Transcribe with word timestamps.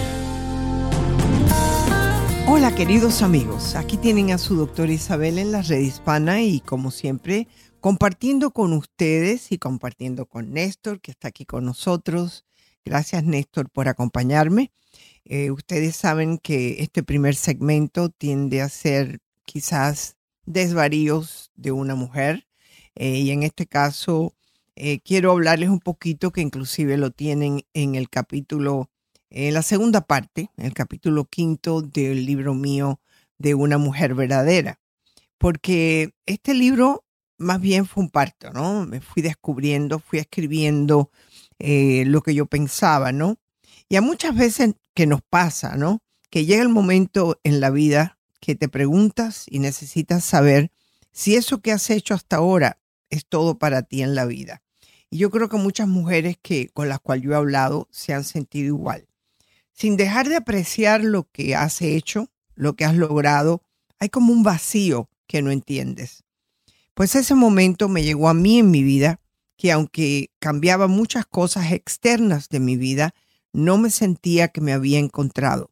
Hola 2.47 2.73
queridos 2.77 3.23
amigos, 3.23 3.75
aquí 3.75 3.97
tienen 3.97 4.31
a 4.31 4.39
su 4.39 4.55
doctora 4.55 4.93
Isabel 4.93 5.39
en 5.39 5.51
la 5.51 5.63
red 5.63 5.81
hispana 5.81 6.43
y 6.43 6.61
como 6.61 6.93
siempre 6.93 7.49
compartiendo 7.83 8.53
con 8.53 8.75
ustedes 8.75 9.51
y 9.51 9.59
compartiendo 9.59 10.27
con 10.27 10.53
Néstor 10.53 11.01
que 11.01 11.11
está 11.11 11.27
aquí 11.29 11.45
con 11.45 11.65
nosotros. 11.65 12.45
Gracias 12.85 13.25
Néstor 13.25 13.71
por 13.71 13.89
acompañarme. 13.89 14.71
Eh, 15.25 15.51
ustedes 15.51 15.97
saben 15.97 16.39
que 16.39 16.77
este 16.79 17.03
primer 17.03 17.35
segmento 17.35 18.09
tiende 18.09 18.63
a 18.63 18.69
ser 18.69 19.19
quizás 19.45 20.17
desvaríos 20.47 21.51
de 21.57 21.73
una 21.73 21.97
mujer 21.97 22.47
eh, 22.95 23.19
y 23.19 23.33
en 23.33 23.43
este 23.43 23.67
caso 23.67 24.33
eh, 24.77 25.01
quiero 25.01 25.33
hablarles 25.33 25.69
un 25.69 25.81
poquito 25.81 26.31
que 26.31 26.41
inclusive 26.41 26.97
lo 26.97 27.11
tienen 27.11 27.65
en 27.75 27.97
el 27.97 28.09
capítulo 28.09 28.91
en 29.29 29.55
la 29.55 29.63
segunda 29.63 30.03
parte, 30.03 30.51
el 30.57 30.73
capítulo 30.73 31.25
quinto 31.25 31.83
del 31.83 32.27
libro 32.27 32.55
mío 32.55 33.01
de 33.39 33.57
una 33.57 33.77
mujer 33.77 34.15
verdadera, 34.15 34.79
porque 35.37 36.15
este 36.27 36.55
libro 36.55 37.05
más 37.43 37.61
bien 37.61 37.87
fue 37.87 38.05
un 38.05 38.11
parto, 38.11 38.53
¿no? 38.53 38.87
Me 38.87 39.01
fui 39.01 39.23
descubriendo, 39.23 39.99
fui 39.99 40.19
escribiendo 40.19 41.11
eh, 41.59 42.05
lo 42.07 42.23
que 42.23 42.35
yo 42.35 42.47
pensaba, 42.47 43.13
¿no? 43.13 43.39
Y 43.89 43.97
a 43.97 44.01
muchas 44.01 44.35
veces 44.35 44.75
que 44.95 45.07
nos 45.07 45.23
pasa, 45.23 45.77
¿no? 45.77 46.03
Que 46.31 46.47
llega 46.47 46.63
el 46.63 46.69
momento 46.69 47.39
en 47.45 47.61
la 47.61 47.71
vida 47.71 48.19
que 48.41 48.55
te 48.55 48.69
preguntas 48.69 49.45
y 49.49 49.59
necesitas 49.59 50.25
saber 50.25 50.73
si 51.13 51.37
eso 51.37 51.61
que 51.61 51.73
has 51.73 51.91
hecho 51.91 52.15
hasta 52.15 52.37
ahora 52.37 52.79
es 53.11 53.27
todo 53.27 53.59
para 53.59 53.83
ti 53.83 54.03
en 54.03 54.15
la 54.15 54.25
vida. 54.25 54.63
Y 55.11 55.19
yo 55.19 55.31
creo 55.31 55.49
que 55.49 55.59
muchas 55.59 55.89
mujeres 55.89 56.37
que 56.41 56.69
con 56.69 56.89
las 56.89 57.01
cuales 57.01 57.25
yo 57.25 57.33
he 57.33 57.37
hablado 57.37 57.89
se 57.91 58.15
han 58.15 58.25
sentido 58.25 58.69
igual 58.69 59.07
sin 59.73 59.97
dejar 59.97 60.29
de 60.29 60.37
apreciar 60.37 61.03
lo 61.03 61.29
que 61.31 61.57
has 61.57 61.83
hecho, 61.83 62.31
lo 62.55 62.75
que 62.75 62.85
has 62.85 62.95
logrado, 62.97 63.63
hay 63.99 64.09
como 64.09 64.33
un 64.33 64.43
vacío 64.43 65.09
que 65.27 65.43
no 65.43 65.51
entiendes. 65.51 66.25
Pues 66.95 67.15
ese 67.15 67.35
momento 67.35 67.89
me 67.89 68.03
llegó 68.03 68.29
a 68.29 68.35
mí 68.35 68.59
en 68.59 68.71
mi 68.71 68.83
vida, 68.83 69.21
que 69.57 69.73
aunque 69.73 70.31
cambiaba 70.39 70.89
muchas 70.89 71.25
cosas 71.25 71.73
externas 71.73 72.49
de 72.49 72.61
mi 72.61 72.77
vida, 72.77 73.15
no 73.53 73.79
me 73.79 73.91
sentía 73.91 74.49
que 74.49 74.61
me 74.61 74.73
había 74.73 74.99
encontrado. 74.99 75.71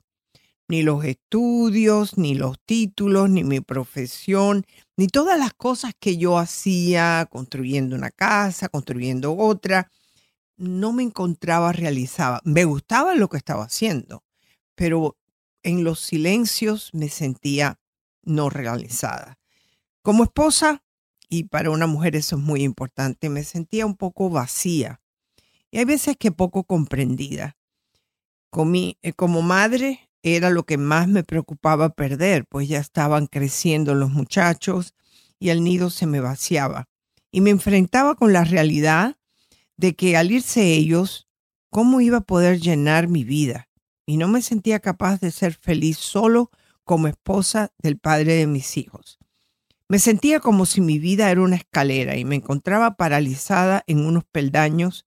Ni 0.69 0.83
los 0.83 1.05
estudios, 1.05 2.17
ni 2.17 2.35
los 2.35 2.59
títulos, 2.65 3.29
ni 3.29 3.43
mi 3.43 3.61
profesión, 3.61 4.65
ni 4.97 5.09
todas 5.09 5.39
las 5.39 5.53
cosas 5.53 5.93
que 5.99 6.17
yo 6.17 6.39
hacía, 6.39 7.29
construyendo 7.31 7.97
una 7.97 8.11
casa, 8.11 8.69
construyendo 8.69 9.37
otra, 9.37 9.91
no 10.57 10.93
me 10.93 11.03
encontraba 11.03 11.73
realizada. 11.73 12.41
Me 12.45 12.65
gustaba 12.65 13.15
lo 13.15 13.29
que 13.29 13.39
estaba 13.39 13.65
haciendo, 13.65 14.23
pero 14.75 15.17
en 15.63 15.85
los 15.85 16.01
silencios 16.01 16.91
me 16.93 17.09
sentía 17.09 17.81
no 18.23 18.49
realizada. 18.49 19.39
Como 20.03 20.25
esposa, 20.25 20.83
y 21.31 21.45
para 21.45 21.71
una 21.71 21.87
mujer 21.87 22.17
eso 22.17 22.37
es 22.37 22.43
muy 22.43 22.63
importante, 22.63 23.31
me 23.31 23.45
sentía 23.45 23.87
un 23.87 23.97
poco 23.97 24.29
vacía 24.29 25.01
y 25.71 25.79
hay 25.79 25.85
veces 25.85 26.17
que 26.19 26.33
poco 26.33 26.65
comprendida. 26.65 27.57
Eh, 28.53 29.13
como 29.15 29.43
madre 29.43 30.11
era 30.23 30.51
lo 30.51 30.65
que 30.65 30.77
más 30.77 31.09
me 31.09 31.23
preocupaba 31.23 31.91
perder, 31.91 32.45
pues 32.47 32.69
ya 32.69 32.79
estaban 32.79 33.27
creciendo 33.27 33.95
los 33.95 34.11
muchachos 34.11 34.95
y 35.39 35.51
el 35.51 35.63
nido 35.63 35.89
se 35.91 36.07
me 36.07 36.21
vaciaba. 36.21 36.89
Y 37.31 37.41
me 37.41 37.51
enfrentaba 37.51 38.17
con 38.17 38.33
la 38.33 38.43
realidad 38.43 39.17
de 39.77 39.95
que 39.95 40.17
al 40.17 40.33
irse 40.33 40.75
ellos, 40.75 41.29
¿cómo 41.71 42.01
iba 42.01 42.19
a 42.19 42.23
poder 42.23 42.61
llenar 42.61 43.07
mi 43.07 43.23
vida? 43.23 43.69
Y 44.05 44.17
no 44.17 44.27
me 44.27 44.43
sentía 44.43 44.81
capaz 44.81 45.21
de 45.21 45.31
ser 45.31 45.55
feliz 45.55 45.99
solo 45.99 46.51
como 46.83 47.07
esposa 47.07 47.73
del 47.79 47.99
padre 47.99 48.35
de 48.35 48.49
mis 48.49 48.77
hijos. 48.77 49.21
Me 49.91 49.99
sentía 49.99 50.39
como 50.39 50.67
si 50.67 50.81
mi 50.81 51.01
vida 51.01 51.33
era 51.33 51.41
una 51.41 51.57
escalera 51.57 52.17
y 52.17 52.25
me 52.25 52.37
encontraba 52.37 52.95
paralizada 52.95 53.83
en 53.89 54.07
unos 54.07 54.23
peldaños 54.23 55.05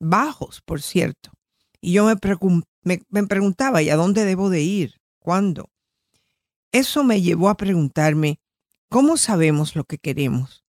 bajos, 0.00 0.60
por 0.60 0.82
cierto. 0.82 1.30
Y 1.80 1.92
yo 1.92 2.04
me, 2.04 2.16
preguntaba, 2.16 3.80
¿y 3.80 3.90
a 3.90 3.96
dónde 3.96 4.24
debo 4.24 4.50
de 4.50 4.60
ir? 4.60 5.00
¿Cuándo? 5.20 5.70
Eso 6.72 7.04
me 7.04 7.22
llevó 7.22 7.48
a 7.48 7.56
preguntarme, 7.56 8.40
¿cómo 8.88 9.18
sabemos 9.18 9.76
lo 9.76 9.84
que 9.84 9.98
queremos? 9.98 10.64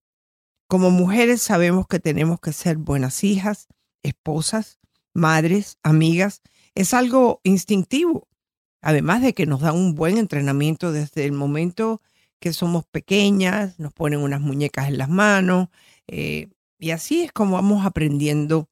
Como 0.67 0.89
mujeres 0.89 1.43
sabemos 1.43 1.85
que 1.85 1.99
tenemos 1.99 2.39
que 2.39 2.53
ser 2.53 2.77
buenas 2.77 3.23
hijas, 3.23 3.67
esposas, 4.01 4.79
madres, 5.13 5.77
amigas. 5.83 6.41
Es 6.73 6.95
algo 6.95 7.41
instintivo. 7.43 8.27
Además 8.81 9.21
de 9.21 9.35
que 9.35 9.45
nos 9.45 9.61
dan 9.61 9.75
un 9.75 9.93
buen 9.93 10.17
entrenamiento 10.17 10.91
desde 10.91 11.25
el 11.25 11.33
momento 11.33 12.01
que 12.41 12.53
somos 12.53 12.85
pequeñas, 12.85 13.79
nos 13.79 13.93
ponen 13.93 14.19
unas 14.19 14.41
muñecas 14.41 14.89
en 14.89 14.97
las 14.97 15.09
manos. 15.09 15.69
Eh, 16.07 16.49
y 16.79 16.91
así 16.91 17.21
es 17.21 17.31
como 17.31 17.53
vamos 17.53 17.85
aprendiendo 17.85 18.67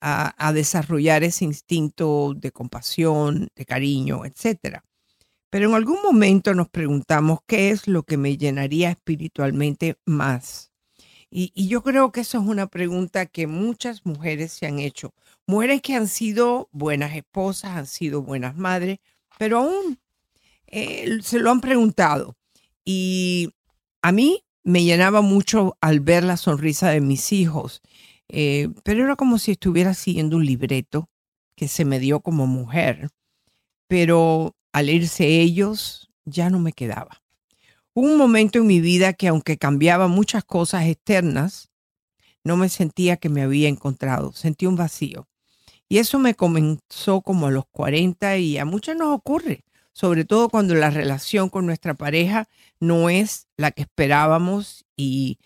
a, 0.00 0.52
desarrollar 0.52 1.24
ese 1.24 1.46
instinto 1.46 2.34
de 2.36 2.52
compasión, 2.52 3.48
de 3.56 3.64
cariño, 3.64 4.26
etc. 4.26 4.80
Pero 5.50 5.70
en 5.70 5.74
algún 5.74 6.02
momento 6.02 6.52
nos 6.54 6.68
preguntamos 6.68 7.38
qué 7.46 7.70
es 7.70 7.88
lo 7.88 8.02
que 8.02 8.18
me 8.18 8.36
llenaría 8.36 8.90
espiritualmente 8.90 9.96
más. 10.04 10.72
Y, 11.30 11.52
yo 11.68 11.82
creo 11.82 12.12
que 12.12 12.20
eso 12.20 12.38
es 12.38 12.44
una 12.46 12.66
pregunta 12.66 13.26
que 13.26 13.46
muchas 13.46 14.04
mujeres 14.04 14.52
se 14.52 14.66
han 14.66 14.78
hecho. 14.78 15.14
Mujeres 15.46 15.80
que 15.82 15.94
han 15.94 16.08
sido 16.08 16.68
buenas 16.72 17.16
esposas, 17.16 17.70
han 17.72 17.86
sido 17.86 18.22
buenas 18.22 18.56
madres, 18.56 18.98
pero 19.38 19.60
aún 19.60 19.98
eh, 20.66 21.18
se 21.22 21.38
lo 21.38 21.50
han 21.50 21.60
preguntado. 21.62 22.36
Y 22.84 23.50
a 24.02 24.12
mí 24.12 24.44
me 24.62 24.84
llenaba 24.84 25.20
mucho 25.20 25.76
al 25.80 26.00
ver 26.00 26.24
la 26.24 26.36
sonrisa 26.36 26.90
de 26.90 27.00
mis 27.00 27.32
hijos, 27.32 27.82
eh, 28.28 28.68
pero 28.82 29.04
era 29.04 29.16
como 29.16 29.38
si 29.38 29.52
estuviera 29.52 29.94
siguiendo 29.94 30.36
un 30.36 30.46
libreto 30.46 31.08
que 31.56 31.68
se 31.68 31.84
me 31.84 31.98
dio 31.98 32.20
como 32.20 32.46
mujer. 32.46 33.10
Pero 33.88 34.56
al 34.72 34.90
irse 34.90 35.40
ellos, 35.40 36.10
ya 36.24 36.50
no 36.50 36.58
me 36.58 36.72
quedaba 36.72 37.24
un 37.94 38.16
momento 38.16 38.58
en 38.58 38.66
mi 38.66 38.80
vida 38.80 39.12
que 39.12 39.28
aunque 39.28 39.56
cambiaba 39.56 40.08
muchas 40.08 40.44
cosas 40.44 40.86
externas, 40.86 41.70
no 42.42 42.56
me 42.56 42.68
sentía 42.68 43.16
que 43.16 43.28
me 43.28 43.42
había 43.42 43.68
encontrado, 43.68 44.32
sentí 44.32 44.66
un 44.66 44.76
vacío. 44.76 45.28
Y 45.88 45.98
eso 45.98 46.18
me 46.18 46.34
comenzó 46.34 47.20
como 47.22 47.46
a 47.46 47.50
los 47.52 47.64
40 47.70 48.36
y 48.38 48.58
a 48.58 48.64
muchas 48.64 48.96
nos 48.96 49.14
ocurre, 49.14 49.64
sobre 49.94 50.24
todo 50.24 50.50
cuando 50.50 50.74
la 50.74 50.90
relación 50.90 51.48
con 51.48 51.64
nuestra 51.64 51.94
pareja 51.94 52.48
no 52.80 53.08
es 53.08 53.46
la 53.56 53.70
que 53.70 53.82
esperábamos 53.82 54.84
y, 54.96 55.38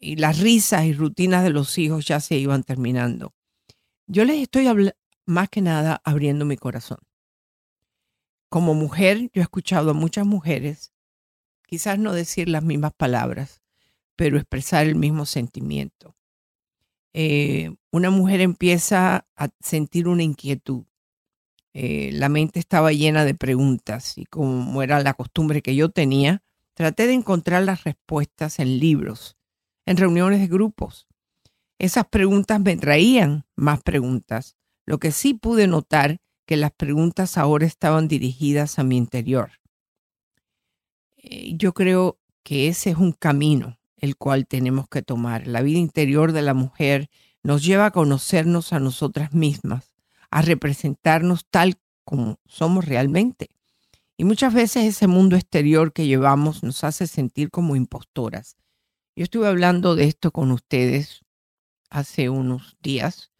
las 0.00 0.38
risas 0.38 0.86
y 0.86 0.94
rutinas 0.94 1.44
de 1.44 1.50
los 1.50 1.76
hijos 1.76 2.06
ya 2.06 2.20
se 2.20 2.38
iban 2.38 2.62
terminando. 2.62 3.34
Yo 4.06 4.24
les 4.24 4.40
estoy 4.40 4.66
más 5.26 5.50
que 5.50 5.60
nada 5.60 6.00
abriendo 6.04 6.46
mi 6.46 6.56
corazón. 6.56 7.00
Como 8.48 8.72
mujer, 8.72 9.30
yo 9.34 9.42
he 9.42 9.42
escuchado 9.42 9.90
a 9.90 9.94
muchas 9.94 10.24
mujeres 10.24 10.94
quizás 11.66 11.98
no 11.98 12.14
decir 12.14 12.48
las 12.48 12.64
mismas 12.64 12.94
palabras, 12.94 13.60
pero 14.16 14.38
expresar 14.38 14.86
el 14.86 14.96
mismo 14.96 15.26
sentimiento. 15.26 16.16
Eh, 17.12 17.74
una 17.90 18.08
mujer 18.08 18.40
empieza 18.40 19.26
a 19.36 19.48
sentir 19.60 20.08
una 20.08 20.22
inquietud. 20.22 20.84
Eh, 21.72 22.10
la 22.12 22.28
mente 22.28 22.58
estaba 22.58 22.92
llena 22.92 23.24
de 23.24 23.34
preguntas 23.34 24.18
y 24.18 24.24
como 24.24 24.82
era 24.82 25.00
la 25.02 25.14
costumbre 25.14 25.62
que 25.62 25.76
yo 25.76 25.88
tenía, 25.90 26.42
traté 26.74 27.06
de 27.06 27.12
encontrar 27.12 27.62
las 27.62 27.84
respuestas 27.84 28.58
en 28.58 28.78
libros, 28.78 29.36
en 29.86 29.96
reuniones 29.96 30.40
de 30.40 30.48
grupos. 30.48 31.06
Esas 31.78 32.06
preguntas 32.06 32.60
me 32.60 32.76
traían 32.76 33.44
más 33.56 33.82
preguntas. 33.82 34.56
Lo 34.84 34.98
que 34.98 35.12
sí 35.12 35.34
pude 35.34 35.66
notar 35.66 36.18
que 36.46 36.56
las 36.56 36.72
preguntas 36.72 37.38
ahora 37.38 37.66
estaban 37.66 38.08
dirigidas 38.08 38.78
a 38.78 38.84
mi 38.84 38.96
interior. 38.96 39.52
Eh, 41.16 41.52
yo 41.56 41.72
creo 41.72 42.18
que 42.42 42.68
ese 42.68 42.90
es 42.90 42.96
un 42.96 43.12
camino 43.12 43.78
el 44.00 44.16
cual 44.16 44.46
tenemos 44.46 44.88
que 44.88 45.02
tomar. 45.02 45.46
La 45.46 45.62
vida 45.62 45.78
interior 45.78 46.32
de 46.32 46.42
la 46.42 46.54
mujer 46.54 47.08
nos 47.42 47.64
lleva 47.64 47.86
a 47.86 47.90
conocernos 47.90 48.72
a 48.72 48.80
nosotras 48.80 49.32
mismas, 49.32 49.89
a 50.30 50.42
representarnos 50.42 51.46
tal 51.50 51.78
como 52.04 52.38
somos 52.46 52.84
realmente. 52.84 53.50
Y 54.16 54.24
muchas 54.24 54.52
veces 54.52 54.84
ese 54.84 55.06
mundo 55.06 55.36
exterior 55.36 55.92
que 55.92 56.06
llevamos 56.06 56.62
nos 56.62 56.84
hace 56.84 57.06
sentir 57.06 57.50
como 57.50 57.76
impostoras. 57.76 58.56
Yo 59.16 59.24
estuve 59.24 59.48
hablando 59.48 59.96
de 59.96 60.04
esto 60.04 60.30
con 60.30 60.52
ustedes 60.52 61.22
hace 61.88 62.28
unos 62.28 62.76
días, 62.80 63.32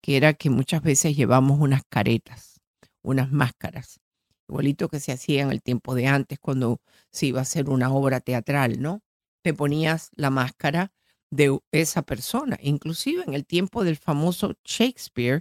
que 0.00 0.16
era 0.16 0.34
que 0.34 0.50
muchas 0.50 0.82
veces 0.82 1.16
llevamos 1.16 1.60
unas 1.60 1.82
caretas, 1.88 2.60
unas 3.02 3.30
máscaras, 3.30 4.00
igualito 4.48 4.88
que 4.88 5.00
se 5.00 5.12
hacía 5.12 5.42
en 5.42 5.50
el 5.50 5.62
tiempo 5.62 5.94
de 5.94 6.06
antes 6.06 6.38
cuando 6.38 6.80
se 7.10 7.26
iba 7.26 7.40
a 7.40 7.42
hacer 7.42 7.68
una 7.68 7.92
obra 7.92 8.20
teatral, 8.20 8.80
¿no? 8.80 9.02
Te 9.42 9.52
ponías 9.54 10.10
la 10.14 10.30
máscara 10.30 10.92
de 11.30 11.58
esa 11.72 12.02
persona. 12.02 12.58
Inclusive 12.62 13.22
en 13.26 13.34
el 13.34 13.44
tiempo 13.44 13.84
del 13.84 13.96
famoso 13.96 14.54
Shakespeare, 14.64 15.40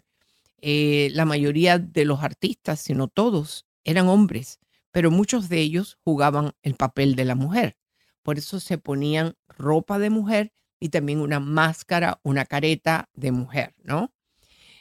eh, 0.61 1.09
la 1.13 1.25
mayoría 1.25 1.77
de 1.79 2.05
los 2.05 2.23
artistas, 2.23 2.81
si 2.81 2.93
no 2.93 3.07
todos, 3.07 3.65
eran 3.83 4.07
hombres, 4.07 4.59
pero 4.91 5.11
muchos 5.11 5.49
de 5.49 5.59
ellos 5.59 5.97
jugaban 6.03 6.53
el 6.61 6.75
papel 6.75 7.15
de 7.15 7.25
la 7.25 7.35
mujer. 7.35 7.77
Por 8.23 8.37
eso 8.37 8.59
se 8.59 8.77
ponían 8.77 9.35
ropa 9.47 9.99
de 9.99 10.09
mujer 10.09 10.51
y 10.79 10.89
también 10.89 11.21
una 11.21 11.39
máscara, 11.39 12.19
una 12.23 12.45
careta 12.45 13.09
de 13.13 13.31
mujer, 13.31 13.75
¿no? 13.83 14.11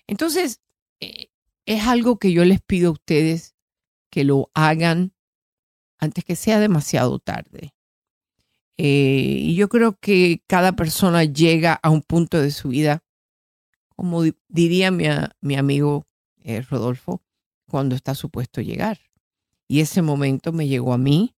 Entonces, 0.06 0.60
eh, 1.00 1.28
es 1.66 1.86
algo 1.86 2.18
que 2.18 2.32
yo 2.32 2.44
les 2.44 2.60
pido 2.60 2.88
a 2.88 2.92
ustedes 2.92 3.54
que 4.10 4.24
lo 4.24 4.50
hagan 4.54 5.12
antes 5.98 6.24
que 6.24 6.36
sea 6.36 6.60
demasiado 6.60 7.18
tarde. 7.18 7.74
Eh, 8.78 9.38
y 9.40 9.54
yo 9.56 9.68
creo 9.68 9.98
que 9.98 10.42
cada 10.46 10.72
persona 10.72 11.24
llega 11.24 11.74
a 11.74 11.90
un 11.90 12.02
punto 12.02 12.40
de 12.40 12.50
su 12.50 12.68
vida, 12.68 13.02
como 13.96 14.22
diría 14.48 14.90
mi, 14.90 15.56
amigo 15.56 16.06
eh, 16.44 16.60
Rodolfo, 16.60 17.22
cuando 17.68 17.96
está 17.96 18.14
supuesto 18.14 18.60
llegar. 18.60 19.00
Y 19.66 19.80
ese 19.80 20.02
momento 20.02 20.52
me 20.52 20.68
llegó 20.68 20.92
a 20.92 20.98
mí. 20.98 21.34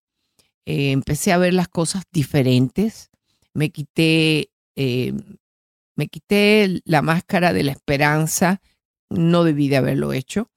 Eh, 0.65 0.91
empecé 0.91 1.31
a 1.31 1.37
ver 1.37 1.53
las 1.53 1.67
cosas 1.67 2.03
diferentes. 2.11 3.09
Me 3.53 3.71
quité, 3.71 4.51
me 4.75 6.07
quité 6.07 6.81
la 6.85 7.01
máscara 7.01 7.53
de 7.53 7.63
la 7.63 7.71
esperanza. 7.71 8.61
No 9.09 9.43
debí 9.43 9.69
de 9.69 9.77
haberlo 9.77 10.13
hecho, 10.13 10.51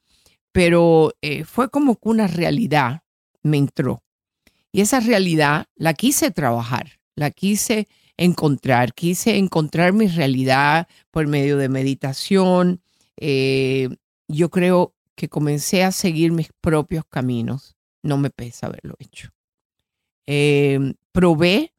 pero 0.52 1.14
fue 1.46 1.70
como 1.70 1.96
que 1.96 2.10
una 2.10 2.26
realidad 2.26 3.02
me 3.42 3.56
entró. 3.56 4.04
Y 4.72 4.80
esa 4.80 5.00
realidad 5.00 5.66
la 5.74 5.94
quise 5.94 6.30
trabajar, 6.30 7.00
la 7.14 7.30
quise 7.30 7.88
encontrar, 8.24 8.94
quise 8.94 9.36
encontrar 9.36 9.92
mi 9.92 10.06
realidad 10.06 10.86
por 11.10 11.26
medio 11.26 11.56
de 11.56 11.68
meditación. 11.68 12.80
Eh, 13.16 13.88
yo 14.28 14.50
creo 14.50 14.94
que 15.16 15.28
comencé 15.28 15.82
a 15.82 15.92
seguir 15.92 16.30
mis 16.32 16.50
propios 16.60 17.04
caminos. 17.08 17.76
No 18.02 18.18
me 18.18 18.30
pesa 18.30 18.66
haberlo 18.66 18.94
hecho. 18.98 19.30
Eh, 20.26 20.94
probé 21.10 21.74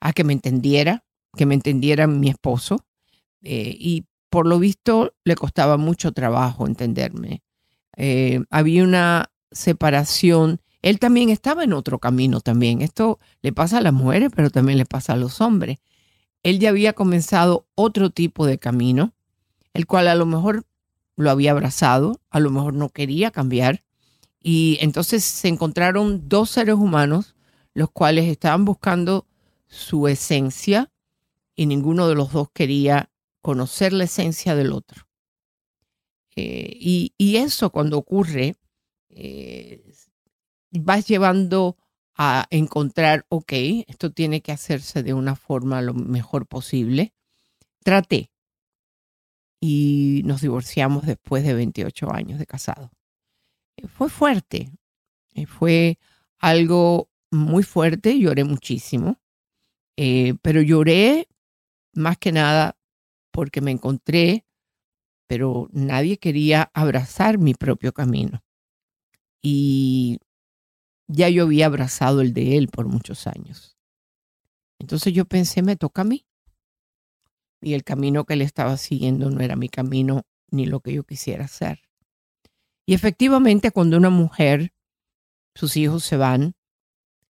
a 0.00 0.12
que 0.12 0.24
me 0.24 0.32
entendiera, 0.32 1.04
que 1.36 1.46
me 1.46 1.54
entendiera 1.54 2.06
mi 2.06 2.28
esposo. 2.28 2.84
Eh, 3.42 3.76
y 3.78 4.06
por 4.28 4.46
lo 4.46 4.58
visto 4.58 5.14
le 5.24 5.36
costaba 5.36 5.76
mucho 5.76 6.12
trabajo 6.12 6.66
entenderme. 6.66 7.42
había 8.50 8.82
una 8.82 9.30
separación 9.52 10.60
él 10.82 10.98
también 10.98 11.30
estaba 11.30 11.64
en 11.64 11.72
otro 11.72 11.98
camino 11.98 12.40
también. 12.40 12.82
Esto 12.82 13.18
le 13.42 13.52
pasa 13.52 13.78
a 13.78 13.80
las 13.80 13.92
mujeres, 13.92 14.30
pero 14.34 14.50
también 14.50 14.78
le 14.78 14.86
pasa 14.86 15.14
a 15.14 15.16
los 15.16 15.40
hombres. 15.40 15.78
Él 16.42 16.60
ya 16.60 16.68
había 16.68 16.92
comenzado 16.92 17.66
otro 17.74 18.10
tipo 18.10 18.46
de 18.46 18.58
camino, 18.58 19.14
el 19.74 19.86
cual 19.86 20.08
a 20.08 20.14
lo 20.14 20.26
mejor 20.26 20.64
lo 21.16 21.30
había 21.30 21.52
abrazado, 21.52 22.20
a 22.30 22.40
lo 22.40 22.50
mejor 22.50 22.74
no 22.74 22.90
quería 22.90 23.30
cambiar. 23.30 23.82
Y 24.40 24.78
entonces 24.80 25.24
se 25.24 25.48
encontraron 25.48 26.28
dos 26.28 26.50
seres 26.50 26.76
humanos, 26.76 27.34
los 27.74 27.90
cuales 27.90 28.26
estaban 28.26 28.64
buscando 28.64 29.26
su 29.66 30.06
esencia 30.08 30.92
y 31.56 31.66
ninguno 31.66 32.06
de 32.08 32.14
los 32.14 32.32
dos 32.32 32.48
quería 32.52 33.10
conocer 33.40 33.92
la 33.92 34.04
esencia 34.04 34.54
del 34.54 34.72
otro. 34.72 35.06
Eh, 36.36 36.76
y, 36.78 37.36
eso 37.36 37.70
cuando 37.70 37.96
ocurre, 37.96 38.56
eh, 39.08 39.82
vas 40.80 41.06
llevando 41.06 41.76
a 42.16 42.46
encontrar, 42.50 43.26
ok, 43.28 43.52
esto 43.86 44.10
tiene 44.12 44.40
que 44.40 44.52
hacerse 44.52 45.02
de 45.02 45.14
una 45.14 45.36
forma 45.36 45.82
lo 45.82 45.94
mejor 45.94 46.46
posible. 46.46 47.12
Traté 47.82 48.30
y 49.60 50.22
nos 50.24 50.42
divorciamos 50.42 51.06
después 51.06 51.44
de 51.44 51.54
28 51.54 52.12
años 52.12 52.38
de 52.38 52.46
casado. 52.46 52.90
Eh, 53.76 53.88
fue 53.88 54.08
fuerte, 54.08 54.70
eh, 55.34 55.46
fue 55.46 55.98
algo 56.38 57.10
muy 57.30 57.62
fuerte, 57.62 58.18
lloré 58.18 58.44
muchísimo, 58.44 59.20
eh, 59.96 60.34
pero 60.42 60.62
lloré 60.62 61.28
más 61.94 62.18
que 62.18 62.32
nada 62.32 62.76
porque 63.30 63.60
me 63.60 63.70
encontré, 63.70 64.46
pero 65.26 65.68
nadie 65.72 66.18
quería 66.18 66.70
abrazar 66.74 67.38
mi 67.38 67.54
propio 67.54 67.92
camino. 67.92 68.42
Y 69.42 70.18
ya 71.08 71.28
yo 71.28 71.44
había 71.44 71.66
abrazado 71.66 72.20
el 72.20 72.32
de 72.32 72.56
él 72.56 72.68
por 72.68 72.86
muchos 72.86 73.26
años. 73.26 73.76
Entonces 74.78 75.12
yo 75.12 75.24
pensé, 75.24 75.62
me 75.62 75.76
toca 75.76 76.02
a 76.02 76.04
mí. 76.04 76.26
Y 77.60 77.74
el 77.74 77.84
camino 77.84 78.24
que 78.24 78.34
él 78.34 78.42
estaba 78.42 78.76
siguiendo 78.76 79.30
no 79.30 79.40
era 79.40 79.56
mi 79.56 79.68
camino 79.68 80.22
ni 80.50 80.66
lo 80.66 80.80
que 80.80 80.92
yo 80.92 81.04
quisiera 81.04 81.44
hacer. 81.44 81.80
Y 82.86 82.94
efectivamente 82.94 83.70
cuando 83.70 83.96
una 83.96 84.10
mujer, 84.10 84.72
sus 85.54 85.76
hijos 85.76 86.04
se 86.04 86.16
van, 86.16 86.54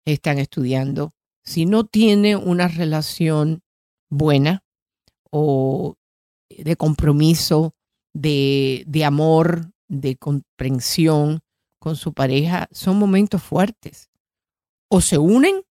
están 0.05 0.39
estudiando, 0.39 1.15
si 1.45 1.65
no 1.65 1.85
tiene 1.85 2.37
una 2.37 2.69
relación 2.69 3.63
buena 4.11 4.65
o 5.31 5.97
de 6.51 6.77
compromiso, 6.77 7.75
de, 8.13 8.85
de 8.87 9.05
amor, 9.05 9.73
de 9.89 10.17
comprensión, 10.17 11.41
con 11.87 11.95
su 11.95 12.15
pareja 12.15 12.69
son 12.73 12.99
momentos 12.99 13.41
fuertes. 13.45 14.11
O 14.89 15.01
se 15.01 15.19
unen 15.19 15.63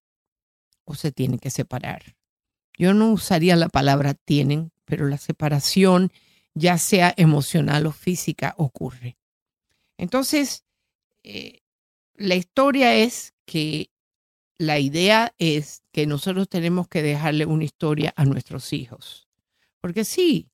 o 0.85 0.95
se 0.95 1.11
tienen 1.11 1.39
que 1.39 1.49
separar. 1.49 2.15
Yo 2.77 2.93
no 2.93 3.11
usaría 3.11 3.57
la 3.57 3.67
palabra 3.67 4.13
tienen, 4.13 4.71
pero 4.85 5.09
la 5.09 5.17
separación, 5.17 6.13
ya 6.53 6.77
sea 6.77 7.13
emocional 7.17 7.85
o 7.85 7.91
física, 7.91 8.55
ocurre. 8.57 9.17
Entonces, 9.97 10.63
eh, 11.23 11.59
la 12.13 12.35
historia 12.35 12.95
es 12.95 13.33
que 13.45 13.91
la 14.57 14.79
idea 14.79 15.35
es 15.37 15.83
que 15.91 16.07
nosotros 16.07 16.47
tenemos 16.47 16.87
que 16.87 17.01
dejarle 17.01 17.45
una 17.45 17.65
historia 17.65 18.13
a 18.15 18.23
nuestros 18.23 18.71
hijos. 18.71 19.27
Porque 19.81 20.05
sí, 20.05 20.47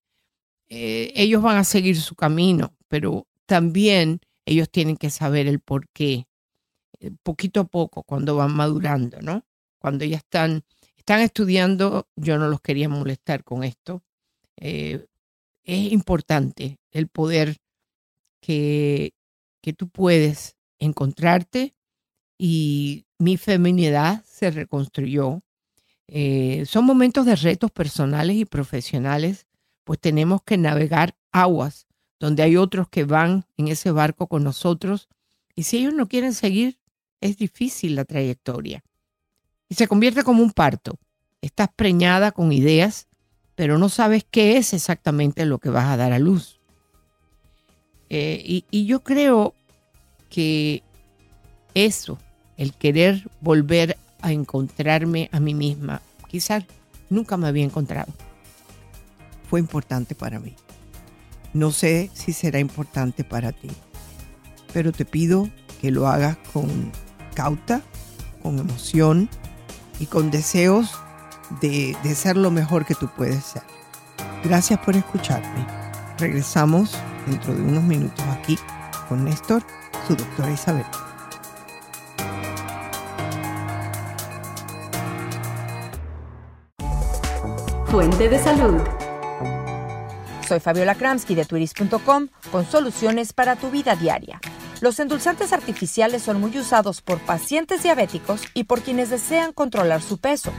eh, 0.70 1.14
ellos 1.16 1.44
van 1.44 1.58
a 1.58 1.64
seguir 1.64 2.02
su 2.02 2.16
camino, 2.16 2.76
pero 2.88 3.28
también 3.46 4.22
ellos 4.46 4.70
tienen 4.70 4.98
que 4.98 5.10
saber 5.10 5.48
el 5.48 5.60
por 5.60 5.88
qué, 5.90 6.28
eh, 7.00 7.12
poquito 7.24 7.62
a 7.62 7.66
poco, 7.66 8.04
cuando 8.04 8.36
van 8.36 8.54
madurando, 8.56 9.22
¿no? 9.22 9.46
Cuando 9.80 10.06
ya 10.06 10.18
están, 10.18 10.64
están 10.96 11.22
estudiando, 11.22 12.08
yo 12.16 12.38
no 12.38 12.48
los 12.48 12.62
quería 12.62 12.90
molestar 12.90 13.44
con 13.44 13.64
esto. 13.64 14.04
Eh, 14.58 15.06
es 15.64 15.92
importante 15.92 16.80
el 16.92 17.08
poder 17.08 17.58
que, 18.42 19.14
que 19.62 19.74
tú 19.74 19.90
puedes 19.90 20.58
encontrarte 20.80 21.76
y 22.38 23.06
mi 23.20 23.38
feminidad 23.38 24.24
se 24.26 24.52
reconstruyó. 24.52 25.44
Eh, 26.08 26.66
son 26.66 26.86
momentos 26.86 27.26
de 27.26 27.36
retos 27.36 27.72
personales 27.72 28.36
y 28.36 28.46
profesionales, 28.46 29.48
pues 29.84 30.00
tenemos 30.00 30.42
que 30.44 30.58
navegar 30.58 31.16
aguas 31.32 31.88
donde 32.22 32.44
hay 32.44 32.56
otros 32.56 32.88
que 32.88 33.04
van 33.04 33.46
en 33.58 33.68
ese 33.68 33.90
barco 33.90 34.28
con 34.28 34.44
nosotros. 34.44 35.10
Y 35.56 35.64
si 35.64 35.80
ellos 35.80 35.96
no 35.96 36.08
quieren 36.08 36.36
seguir, 36.36 36.78
es 37.20 37.36
difícil 37.36 37.96
la 37.96 38.06
trayectoria. 38.06 38.84
Y 39.68 39.74
se 39.74 39.88
convierte 39.88 40.24
como 40.24 40.44
un 40.44 40.52
parto. 40.52 41.00
Estás 41.42 41.70
preñada 41.76 42.32
con 42.32 42.52
ideas, 42.52 43.08
pero 43.56 43.80
no 43.80 43.90
sabes 43.90 44.24
qué 44.30 44.58
es 44.58 44.74
exactamente 44.74 45.46
lo 45.48 45.58
que 45.58 45.72
vas 45.72 45.88
a 45.88 45.98
dar 45.98 46.14
a 46.14 46.20
luz. 46.20 46.60
Eh, 48.10 48.40
y, 48.46 48.66
y 48.70 48.86
yo 48.86 49.00
creo 49.00 49.56
que 50.30 50.84
eso, 51.74 52.20
el 52.56 52.74
querer 52.74 53.28
volver 53.40 53.98
a 54.22 54.32
encontrarme 54.32 55.28
a 55.32 55.40
mí 55.40 55.56
misma, 55.56 56.04
quizás 56.30 56.66
nunca 57.10 57.36
me 57.36 57.48
había 57.48 57.64
encontrado, 57.64 58.14
fue 59.50 59.60
importante 59.60 60.14
para 60.14 60.40
mí. 60.40 60.56
No 61.54 61.72
sé 61.72 62.10
si 62.14 62.34
será 62.34 62.60
importante 62.60 63.24
para 63.24 63.52
ti, 63.52 63.70
pero 64.74 64.92
te 64.92 65.06
pido 65.06 65.50
que 65.82 65.92
lo 65.92 66.08
hagas 66.08 66.38
con 66.54 66.92
cauta, 67.36 67.82
con 68.42 68.60
emoción 68.60 69.30
y 70.00 70.06
con 70.06 70.32
deseos 70.32 70.92
de, 71.60 71.96
ser 72.16 72.38
lo 72.38 72.52
mejor 72.52 72.86
que 72.86 72.96
tú 72.96 73.10
puedes 73.16 73.44
ser. 73.44 73.64
Gracias 74.44 74.80
por 74.80 74.96
escucharme. 74.96 75.66
Regresamos 76.18 76.96
dentro 77.28 77.54
de 77.54 77.62
unos 77.62 77.84
minutos 77.84 78.26
aquí 78.28 78.58
con 79.10 79.26
Néstor, 79.26 79.64
su 80.08 80.16
doctora 80.16 80.52
Isabel. 80.52 80.86
fuente 87.92 88.30
de 88.30 88.40
salud. 88.40 89.01
Soy 90.48 90.60
Fabiola 90.60 90.96
Kramsky 90.96 91.36
de 91.36 91.46
turis.com 91.46 92.28
con 92.52 92.66
soluciones 92.66 93.34
para 93.34 93.56
tu 93.56 93.70
vida 93.70 93.96
diaria. 93.96 94.40
Los 94.82 95.00
endulzantes 95.00 95.54
artificiales 95.54 96.24
son 96.24 96.42
muy 96.42 96.58
usados 96.58 97.02
por 97.02 97.20
pacientes 97.20 97.84
diabéticos 97.84 98.42
y 98.54 98.64
por 98.64 98.82
quienes 98.82 99.10
desean 99.10 99.54
controlar 99.54 100.02
su 100.02 100.18
peso. 100.18 100.52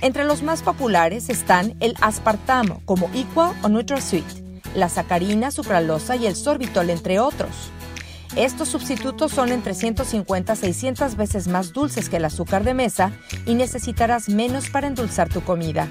Entre 0.00 0.24
los 0.24 0.42
más 0.42 0.62
populares 0.62 1.28
están 1.28 1.76
el 1.80 1.94
aspartamo 2.00 2.80
como 2.84 3.10
Equal 3.14 3.54
o 3.62 3.68
NutraSweet, 3.68 4.24
la 4.74 4.88
sacarina, 4.88 5.50
sucralosa 5.50 6.16
y 6.16 6.26
el 6.26 6.34
sorbitol 6.34 6.90
entre 6.90 7.20
otros. 7.20 7.70
Estos 8.36 8.68
sustitutos 8.68 9.32
son 9.32 9.50
entre 9.50 9.74
150 9.74 10.52
a 10.52 10.56
600 10.56 11.16
veces 11.16 11.48
más 11.48 11.72
dulces 11.72 12.08
que 12.08 12.16
el 12.16 12.24
azúcar 12.24 12.64
de 12.64 12.74
mesa 12.74 13.12
y 13.46 13.54
necesitarás 13.54 14.28
menos 14.28 14.70
para 14.70 14.86
endulzar 14.86 15.28
tu 15.28 15.42
comida. 15.42 15.88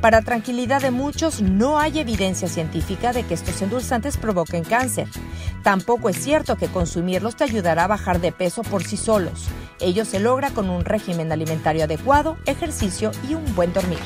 Para 0.00 0.22
tranquilidad 0.22 0.80
de 0.80 0.92
muchos, 0.92 1.42
no 1.42 1.78
hay 1.78 1.98
evidencia 1.98 2.46
científica 2.46 3.12
de 3.12 3.24
que 3.24 3.34
estos 3.34 3.60
endulzantes 3.62 4.16
provoquen 4.16 4.62
cáncer. 4.62 5.08
Tampoco 5.64 6.08
es 6.08 6.16
cierto 6.16 6.56
que 6.56 6.68
consumirlos 6.68 7.34
te 7.34 7.42
ayudará 7.42 7.84
a 7.84 7.88
bajar 7.88 8.20
de 8.20 8.30
peso 8.30 8.62
por 8.62 8.84
sí 8.84 8.96
solos. 8.96 9.48
Ello 9.80 10.04
se 10.04 10.20
logra 10.20 10.50
con 10.50 10.70
un 10.70 10.84
régimen 10.84 11.32
alimentario 11.32 11.84
adecuado, 11.84 12.36
ejercicio 12.46 13.10
y 13.28 13.34
un 13.34 13.54
buen 13.56 13.72
dormir. 13.72 13.98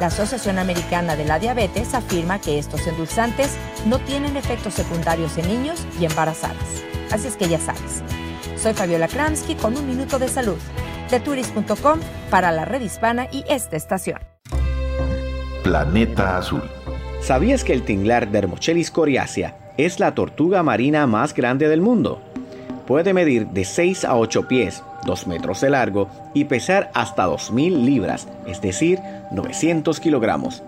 La 0.00 0.06
Asociación 0.06 0.58
Americana 0.58 1.14
de 1.14 1.26
la 1.26 1.38
Diabetes 1.38 1.92
afirma 1.92 2.40
que 2.40 2.58
estos 2.58 2.86
endulzantes 2.86 3.50
no 3.84 3.98
tienen 3.98 4.36
efectos 4.36 4.74
secundarios 4.74 5.36
en 5.36 5.48
niños 5.48 5.84
y 6.00 6.06
embarazadas. 6.06 6.56
Así 7.10 7.28
es 7.28 7.36
que 7.36 7.48
ya 7.48 7.58
sabes. 7.58 8.02
Soy 8.56 8.72
Fabiola 8.72 9.08
Kramsky 9.08 9.56
con 9.56 9.76
un 9.76 9.86
minuto 9.86 10.18
de 10.18 10.28
salud 10.28 10.58
de 11.10 11.20
turis.com 11.20 12.00
para 12.30 12.50
la 12.52 12.64
red 12.64 12.80
hispana 12.80 13.28
y 13.30 13.44
esta 13.48 13.76
estación. 13.76 14.37
Planeta 15.68 16.38
Azul. 16.38 16.62
¿Sabías 17.20 17.62
que 17.62 17.74
el 17.74 17.82
tinglar 17.82 18.30
Dermochelis 18.30 18.90
coriacea 18.90 19.54
es 19.76 20.00
la 20.00 20.14
tortuga 20.14 20.62
marina 20.62 21.06
más 21.06 21.34
grande 21.34 21.68
del 21.68 21.82
mundo? 21.82 22.22
Puede 22.86 23.12
medir 23.12 23.48
de 23.48 23.66
6 23.66 24.06
a 24.06 24.16
8 24.16 24.48
pies, 24.48 24.82
2 25.04 25.26
metros 25.26 25.60
de 25.60 25.68
largo 25.68 26.08
y 26.32 26.46
pesar 26.46 26.90
hasta 26.94 27.26
2.000 27.26 27.84
libras, 27.84 28.28
es 28.46 28.62
decir, 28.62 28.98
900 29.30 30.00
kilogramos. 30.00 30.62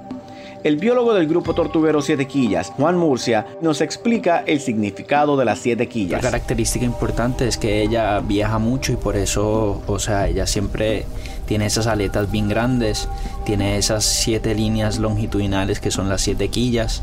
El 0.63 0.77
biólogo 0.77 1.15
del 1.15 1.27
grupo 1.27 1.55
tortuguero 1.55 2.03
Siete 2.03 2.27
Quillas, 2.27 2.71
Juan 2.77 2.99
Murcia, 2.99 3.47
nos 3.63 3.81
explica 3.81 4.45
el 4.47 4.61
significado 4.61 5.39
de 5.39 5.47
las 5.47 5.59
siete 5.59 5.89
quillas. 5.89 6.23
La 6.23 6.31
característica 6.31 6.85
importante 6.85 7.49
es 7.49 7.57
que 7.57 7.81
ella 7.81 8.21
viaja 8.21 8.59
mucho 8.59 8.93
y 8.93 8.97
por 8.97 9.17
eso, 9.17 9.83
o 9.87 9.99
sea, 9.99 10.29
ella 10.29 10.47
siempre 10.47 11.07
tiene 11.47 11.65
esas 11.65 11.87
aletas 11.87 12.31
bien 12.31 12.51
grandes, 12.51 13.09
tiene 13.47 13.79
esas 13.79 14.05
siete 14.05 14.55
líneas 14.55 14.99
longitudinales 14.99 15.81
que 15.81 15.91
son 15.91 16.11
las 16.11 16.21
siete 16.21 16.49
quillas 16.49 17.03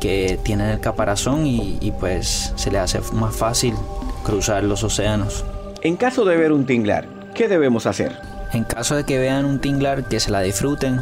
que 0.00 0.38
tienen 0.44 0.68
el 0.68 0.78
caparazón 0.78 1.46
y, 1.46 1.78
y 1.80 1.90
pues 1.90 2.52
se 2.54 2.70
le 2.70 2.78
hace 2.78 3.00
más 3.12 3.34
fácil 3.34 3.74
cruzar 4.22 4.62
los 4.62 4.84
océanos. 4.84 5.44
En 5.82 5.96
caso 5.96 6.24
de 6.24 6.36
ver 6.36 6.52
un 6.52 6.64
tinglar, 6.64 7.08
¿qué 7.34 7.48
debemos 7.48 7.86
hacer? 7.86 8.12
En 8.52 8.62
caso 8.62 8.94
de 8.94 9.02
que 9.02 9.18
vean 9.18 9.46
un 9.46 9.60
tinglar, 9.60 10.04
que 10.04 10.20
se 10.20 10.30
la 10.30 10.40
disfruten, 10.40 11.00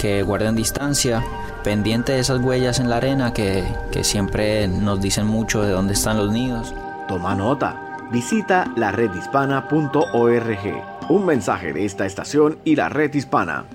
que 0.00 0.22
guarden 0.22 0.56
distancia, 0.56 1.22
pendiente 1.62 2.12
de 2.12 2.20
esas 2.20 2.40
huellas 2.40 2.80
en 2.80 2.88
la 2.88 2.96
arena 2.96 3.34
que, 3.34 3.62
que 3.92 4.02
siempre 4.02 4.66
nos 4.66 5.02
dicen 5.02 5.26
mucho 5.26 5.62
de 5.62 5.72
dónde 5.72 5.92
están 5.92 6.16
los 6.16 6.32
nidos. 6.32 6.72
Toma 7.06 7.34
nota. 7.34 7.98
Visita 8.10 8.72
la 8.76 8.92
redhispana.org. 8.92 11.10
Un 11.10 11.26
mensaje 11.26 11.74
de 11.74 11.84
esta 11.84 12.06
estación 12.06 12.58
y 12.64 12.76
la 12.76 12.88
red 12.88 13.12
hispana. 13.12 13.66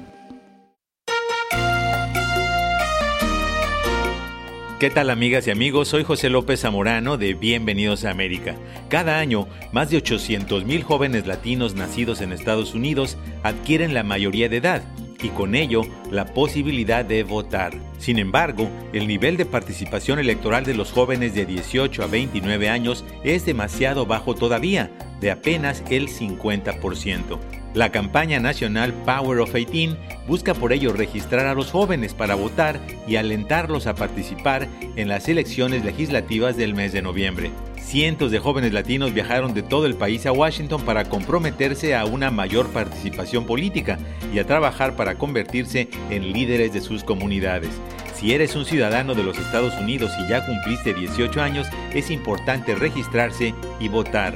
¿Qué 4.79 4.89
tal 4.89 5.09
amigas 5.09 5.47
y 5.47 5.51
amigos? 5.51 5.87
Soy 5.87 6.03
José 6.03 6.29
López 6.29 6.61
Zamorano 6.61 7.17
de 7.17 7.33
Bienvenidos 7.33 8.03
a 8.03 8.09
América. 8.09 8.55
Cada 8.89 9.19
año, 9.19 9.47
más 9.71 9.91
de 9.91 10.03
800.000 10.03 10.83
jóvenes 10.83 11.27
latinos 11.27 11.75
nacidos 11.75 12.21
en 12.21 12.33
Estados 12.33 12.73
Unidos 12.73 13.17
adquieren 13.43 13.93
la 13.93 14.03
mayoría 14.03 14.49
de 14.49 14.57
edad 14.57 14.81
y 15.21 15.29
con 15.29 15.55
ello 15.55 15.81
la 16.11 16.25
posibilidad 16.25 17.05
de 17.05 17.23
votar. 17.23 17.73
Sin 17.97 18.19
embargo, 18.19 18.69
el 18.93 19.07
nivel 19.07 19.37
de 19.37 19.45
participación 19.45 20.19
electoral 20.19 20.65
de 20.65 20.73
los 20.73 20.91
jóvenes 20.91 21.33
de 21.33 21.45
18 21.45 22.03
a 22.03 22.07
29 22.07 22.69
años 22.69 23.05
es 23.23 23.45
demasiado 23.45 24.05
bajo 24.05 24.35
todavía, 24.35 24.91
de 25.21 25.31
apenas 25.31 25.83
el 25.89 26.09
50%. 26.09 27.39
La 27.73 27.91
campaña 27.91 28.39
nacional 28.39 28.93
Power 29.05 29.39
of 29.39 29.53
18 29.53 29.97
busca 30.27 30.53
por 30.53 30.71
ello 30.71 30.93
registrar 30.93 31.45
a 31.45 31.53
los 31.53 31.71
jóvenes 31.71 32.13
para 32.13 32.35
votar 32.35 32.79
y 33.05 33.17
alentarlos 33.17 33.85
a 33.85 33.95
participar 33.95 34.69
en 34.95 35.09
las 35.09 35.27
elecciones 35.27 35.83
legislativas 35.83 36.55
del 36.55 36.73
mes 36.73 36.93
de 36.93 37.01
noviembre. 37.01 37.51
Cientos 37.85 38.31
de 38.31 38.39
jóvenes 38.39 38.73
latinos 38.73 39.13
viajaron 39.13 39.53
de 39.53 39.61
todo 39.61 39.85
el 39.85 39.93
país 39.93 40.25
a 40.25 40.31
Washington 40.31 40.81
para 40.81 41.07
comprometerse 41.07 41.95
a 41.95 42.05
una 42.05 42.31
mayor 42.31 42.67
participación 42.69 43.45
política 43.45 43.99
y 44.33 44.39
a 44.39 44.47
trabajar 44.47 44.95
para 44.95 45.19
convertirse 45.19 45.87
en 46.09 46.33
líderes 46.33 46.73
de 46.73 46.81
sus 46.81 47.03
comunidades. 47.03 47.69
Si 48.15 48.33
eres 48.33 48.55
un 48.55 48.65
ciudadano 48.65 49.13
de 49.13 49.21
los 49.21 49.37
Estados 49.37 49.75
Unidos 49.79 50.11
y 50.19 50.27
ya 50.27 50.43
cumpliste 50.43 50.95
18 50.95 51.39
años, 51.39 51.67
es 51.93 52.09
importante 52.09 52.73
registrarse 52.73 53.53
y 53.79 53.87
votar. 53.87 54.33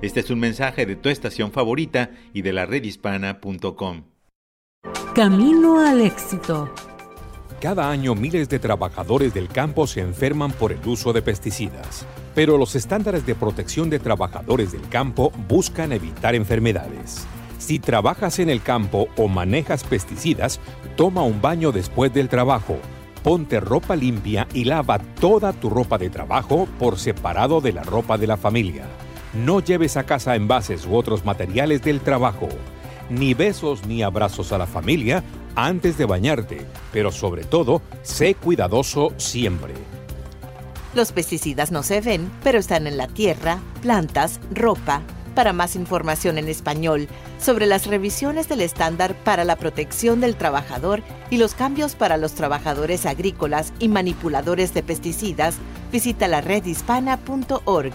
Este 0.00 0.20
es 0.20 0.30
un 0.30 0.38
mensaje 0.38 0.86
de 0.86 0.94
tu 0.94 1.08
estación 1.08 1.50
favorita 1.50 2.12
y 2.32 2.42
de 2.42 2.52
la 2.52 2.66
redhispana.com. 2.66 4.04
Camino 5.12 5.80
al 5.80 6.00
éxito. 6.02 6.72
Cada 7.60 7.90
año 7.90 8.14
miles 8.14 8.48
de 8.48 8.58
trabajadores 8.58 9.34
del 9.34 9.48
campo 9.48 9.86
se 9.86 10.00
enferman 10.00 10.50
por 10.50 10.72
el 10.72 10.80
uso 10.86 11.12
de 11.12 11.20
pesticidas, 11.20 12.06
pero 12.34 12.56
los 12.56 12.74
estándares 12.74 13.26
de 13.26 13.34
protección 13.34 13.90
de 13.90 13.98
trabajadores 13.98 14.72
del 14.72 14.88
campo 14.88 15.30
buscan 15.46 15.92
evitar 15.92 16.34
enfermedades. 16.34 17.26
Si 17.58 17.78
trabajas 17.78 18.38
en 18.38 18.48
el 18.48 18.62
campo 18.62 19.08
o 19.18 19.28
manejas 19.28 19.84
pesticidas, 19.84 20.58
toma 20.96 21.22
un 21.22 21.42
baño 21.42 21.70
después 21.70 22.14
del 22.14 22.30
trabajo. 22.30 22.78
Ponte 23.22 23.60
ropa 23.60 23.94
limpia 23.94 24.48
y 24.54 24.64
lava 24.64 24.98
toda 24.98 25.52
tu 25.52 25.68
ropa 25.68 25.98
de 25.98 26.08
trabajo 26.08 26.66
por 26.78 26.98
separado 26.98 27.60
de 27.60 27.74
la 27.74 27.82
ropa 27.82 28.16
de 28.16 28.26
la 28.26 28.38
familia. 28.38 28.86
No 29.34 29.60
lleves 29.60 29.98
a 29.98 30.04
casa 30.04 30.34
envases 30.34 30.86
u 30.86 30.96
otros 30.96 31.26
materiales 31.26 31.82
del 31.82 32.00
trabajo. 32.00 32.48
Ni 33.10 33.34
besos 33.34 33.84
ni 33.86 34.02
abrazos 34.04 34.52
a 34.52 34.58
la 34.58 34.66
familia 34.66 35.24
antes 35.56 35.98
de 35.98 36.06
bañarte, 36.06 36.64
pero 36.92 37.10
sobre 37.10 37.44
todo, 37.44 37.82
sé 38.02 38.36
cuidadoso 38.36 39.12
siempre. 39.16 39.74
Los 40.94 41.10
pesticidas 41.10 41.72
no 41.72 41.82
se 41.82 42.00
ven, 42.00 42.30
pero 42.44 42.58
están 42.58 42.86
en 42.86 42.96
la 42.96 43.08
tierra, 43.08 43.58
plantas, 43.82 44.40
ropa. 44.52 45.02
Para 45.34 45.52
más 45.52 45.76
información 45.76 46.38
en 46.38 46.48
español 46.48 47.08
sobre 47.38 47.66
las 47.66 47.86
revisiones 47.86 48.48
del 48.48 48.60
estándar 48.60 49.14
para 49.14 49.44
la 49.44 49.56
protección 49.56 50.20
del 50.20 50.36
trabajador 50.36 51.02
y 51.30 51.38
los 51.38 51.54
cambios 51.54 51.94
para 51.94 52.16
los 52.16 52.34
trabajadores 52.34 53.06
agrícolas 53.06 53.72
y 53.78 53.88
manipuladores 53.88 54.74
de 54.74 54.82
pesticidas, 54.82 55.56
visita 55.92 56.28
la 56.28 56.40
redhispana.org. 56.40 57.92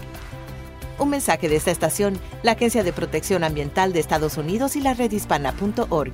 Un 0.98 1.10
mensaje 1.10 1.48
de 1.48 1.56
esta 1.56 1.70
estación, 1.70 2.18
la 2.42 2.52
Agencia 2.52 2.82
de 2.82 2.92
Protección 2.92 3.44
Ambiental 3.44 3.92
de 3.92 4.00
Estados 4.00 4.38
Unidos 4.38 4.76
y 4.76 4.80
la 4.80 4.94
redhispana.org. 4.94 6.12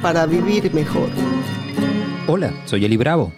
Para 0.00 0.26
vivir 0.26 0.72
mejor. 0.72 1.08
Hola, 2.28 2.52
soy 2.66 2.84
Eli 2.84 2.96
Bravo. 2.96 3.32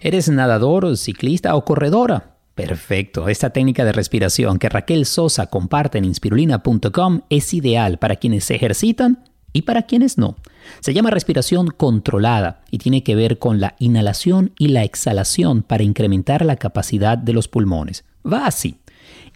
¿Eres 0.00 0.28
nadador, 0.28 0.96
ciclista 0.96 1.54
o 1.54 1.64
corredora? 1.64 2.36
Perfecto, 2.54 3.28
esta 3.28 3.50
técnica 3.50 3.84
de 3.84 3.92
respiración 3.92 4.58
que 4.58 4.68
Raquel 4.68 5.04
Sosa 5.04 5.46
comparte 5.48 5.98
en 5.98 6.06
inspirulina.com 6.06 7.20
es 7.28 7.52
ideal 7.54 7.98
para 7.98 8.16
quienes 8.16 8.44
se 8.44 8.54
ejercitan 8.54 9.24
y 9.52 9.62
para 9.62 9.82
quienes 9.82 10.18
no. 10.18 10.36
Se 10.80 10.94
llama 10.94 11.10
respiración 11.10 11.68
controlada 11.68 12.62
y 12.70 12.78
tiene 12.78 13.02
que 13.02 13.14
ver 13.14 13.38
con 13.38 13.60
la 13.60 13.76
inhalación 13.78 14.52
y 14.58 14.68
la 14.68 14.84
exhalación 14.84 15.62
para 15.62 15.82
incrementar 15.82 16.44
la 16.44 16.56
capacidad 16.56 17.16
de 17.18 17.32
los 17.32 17.46
pulmones. 17.46 18.04
Va 18.24 18.46
así. 18.46 18.78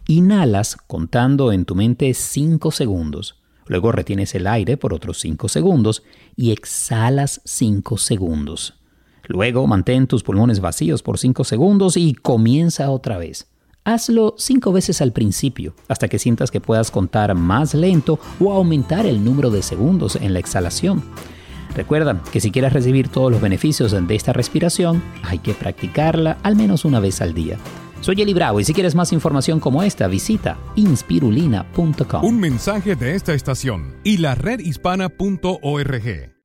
Inhalas 0.06 0.76
contando 0.86 1.52
en 1.52 1.64
tu 1.64 1.74
mente 1.74 2.12
5 2.14 2.70
segundos. 2.70 3.40
Luego 3.66 3.92
retienes 3.92 4.34
el 4.34 4.46
aire 4.46 4.76
por 4.76 4.92
otros 4.92 5.20
5 5.20 5.48
segundos 5.48 6.02
y 6.34 6.50
exhalas 6.50 7.40
5 7.44 7.98
segundos. 7.98 8.74
Luego 9.28 9.66
mantén 9.68 10.08
tus 10.08 10.24
pulmones 10.24 10.60
vacíos 10.60 11.02
por 11.02 11.18
5 11.18 11.44
segundos 11.44 11.96
y 11.96 12.14
comienza 12.14 12.90
otra 12.90 13.16
vez. 13.16 13.46
Hazlo 13.84 14.34
5 14.36 14.72
veces 14.72 15.00
al 15.00 15.12
principio, 15.12 15.74
hasta 15.88 16.08
que 16.08 16.18
sientas 16.18 16.50
que 16.50 16.60
puedas 16.60 16.90
contar 16.90 17.34
más 17.34 17.74
lento 17.74 18.18
o 18.40 18.52
aumentar 18.52 19.06
el 19.06 19.24
número 19.24 19.50
de 19.50 19.62
segundos 19.62 20.16
en 20.16 20.32
la 20.32 20.40
exhalación. 20.40 21.02
Recuerda 21.74 22.20
que 22.32 22.40
si 22.40 22.50
quieres 22.50 22.72
recibir 22.72 23.08
todos 23.08 23.30
los 23.30 23.40
beneficios 23.40 23.92
de 23.92 24.14
esta 24.14 24.32
respiración, 24.32 25.02
hay 25.22 25.38
que 25.38 25.54
practicarla 25.54 26.38
al 26.42 26.56
menos 26.56 26.84
una 26.84 26.98
vez 26.98 27.22
al 27.22 27.32
día. 27.32 27.58
Soy 28.00 28.22
Eli 28.22 28.34
Bravo 28.34 28.60
y 28.60 28.64
si 28.64 28.74
quieres 28.74 28.94
más 28.94 29.12
información 29.12 29.60
como 29.60 29.82
esta, 29.82 30.08
visita 30.08 30.58
inspirulina.com. 30.76 32.24
Un 32.24 32.40
mensaje 32.40 32.96
de 32.96 33.14
esta 33.14 33.34
estación 33.34 33.96
y 34.04 34.18
la 34.18 34.34
redhispana.org. 34.34 36.39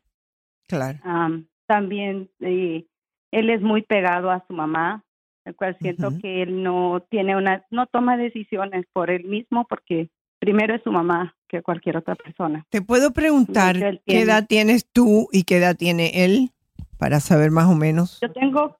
Claro. 0.67 0.99
Um, 1.05 1.45
también 1.67 2.29
eh, 2.39 2.85
él 3.31 3.49
es 3.49 3.61
muy 3.61 3.81
pegado 3.81 4.29
a 4.29 4.43
su 4.47 4.53
mamá, 4.53 5.03
el 5.45 5.55
cual 5.55 5.77
siento 5.79 6.07
uh 6.07 6.11
-huh. 6.11 6.21
que 6.21 6.41
él 6.41 6.63
no 6.63 7.05
tiene 7.09 7.35
una, 7.35 7.65
no 7.69 7.87
toma 7.87 8.17
decisiones 8.17 8.85
por 8.93 9.09
él 9.09 9.25
mismo 9.25 9.65
porque 9.67 10.09
primero 10.39 10.75
es 10.75 10.83
su 10.83 10.91
mamá 10.91 11.35
que 11.47 11.61
cualquier 11.61 11.97
otra 11.97 12.15
persona. 12.15 12.65
Te 12.69 12.81
puedo 12.81 13.11
preguntar 13.11 14.01
qué 14.05 14.21
edad 14.21 14.45
tienes 14.47 14.85
tú 14.91 15.27
y 15.31 15.43
qué 15.43 15.57
edad 15.57 15.75
tiene 15.75 16.25
él 16.25 16.51
para 16.97 17.19
saber 17.19 17.51
más 17.51 17.65
o 17.65 17.75
menos. 17.75 18.19
Yo 18.21 18.31
tengo 18.31 18.77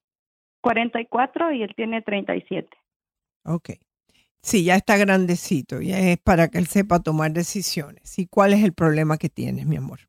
44 0.62 1.53
y 1.53 1.63
él 1.63 1.73
tiene 1.75 2.01
37. 2.01 2.67
Ok. 3.45 3.71
Sí, 4.45 4.63
ya 4.63 4.75
está 4.75 4.95
grandecito, 4.95 5.81
ya 5.81 5.97
es 5.97 6.19
para 6.19 6.49
que 6.49 6.60
él 6.60 6.67
sepa 6.67 6.99
tomar 6.99 7.31
decisiones. 7.31 8.19
¿Y 8.19 8.27
cuál 8.27 8.53
es 8.53 8.63
el 8.63 8.73
problema 8.73 9.17
que 9.17 9.27
tienes, 9.27 9.65
mi 9.65 9.75
amor? 9.75 10.01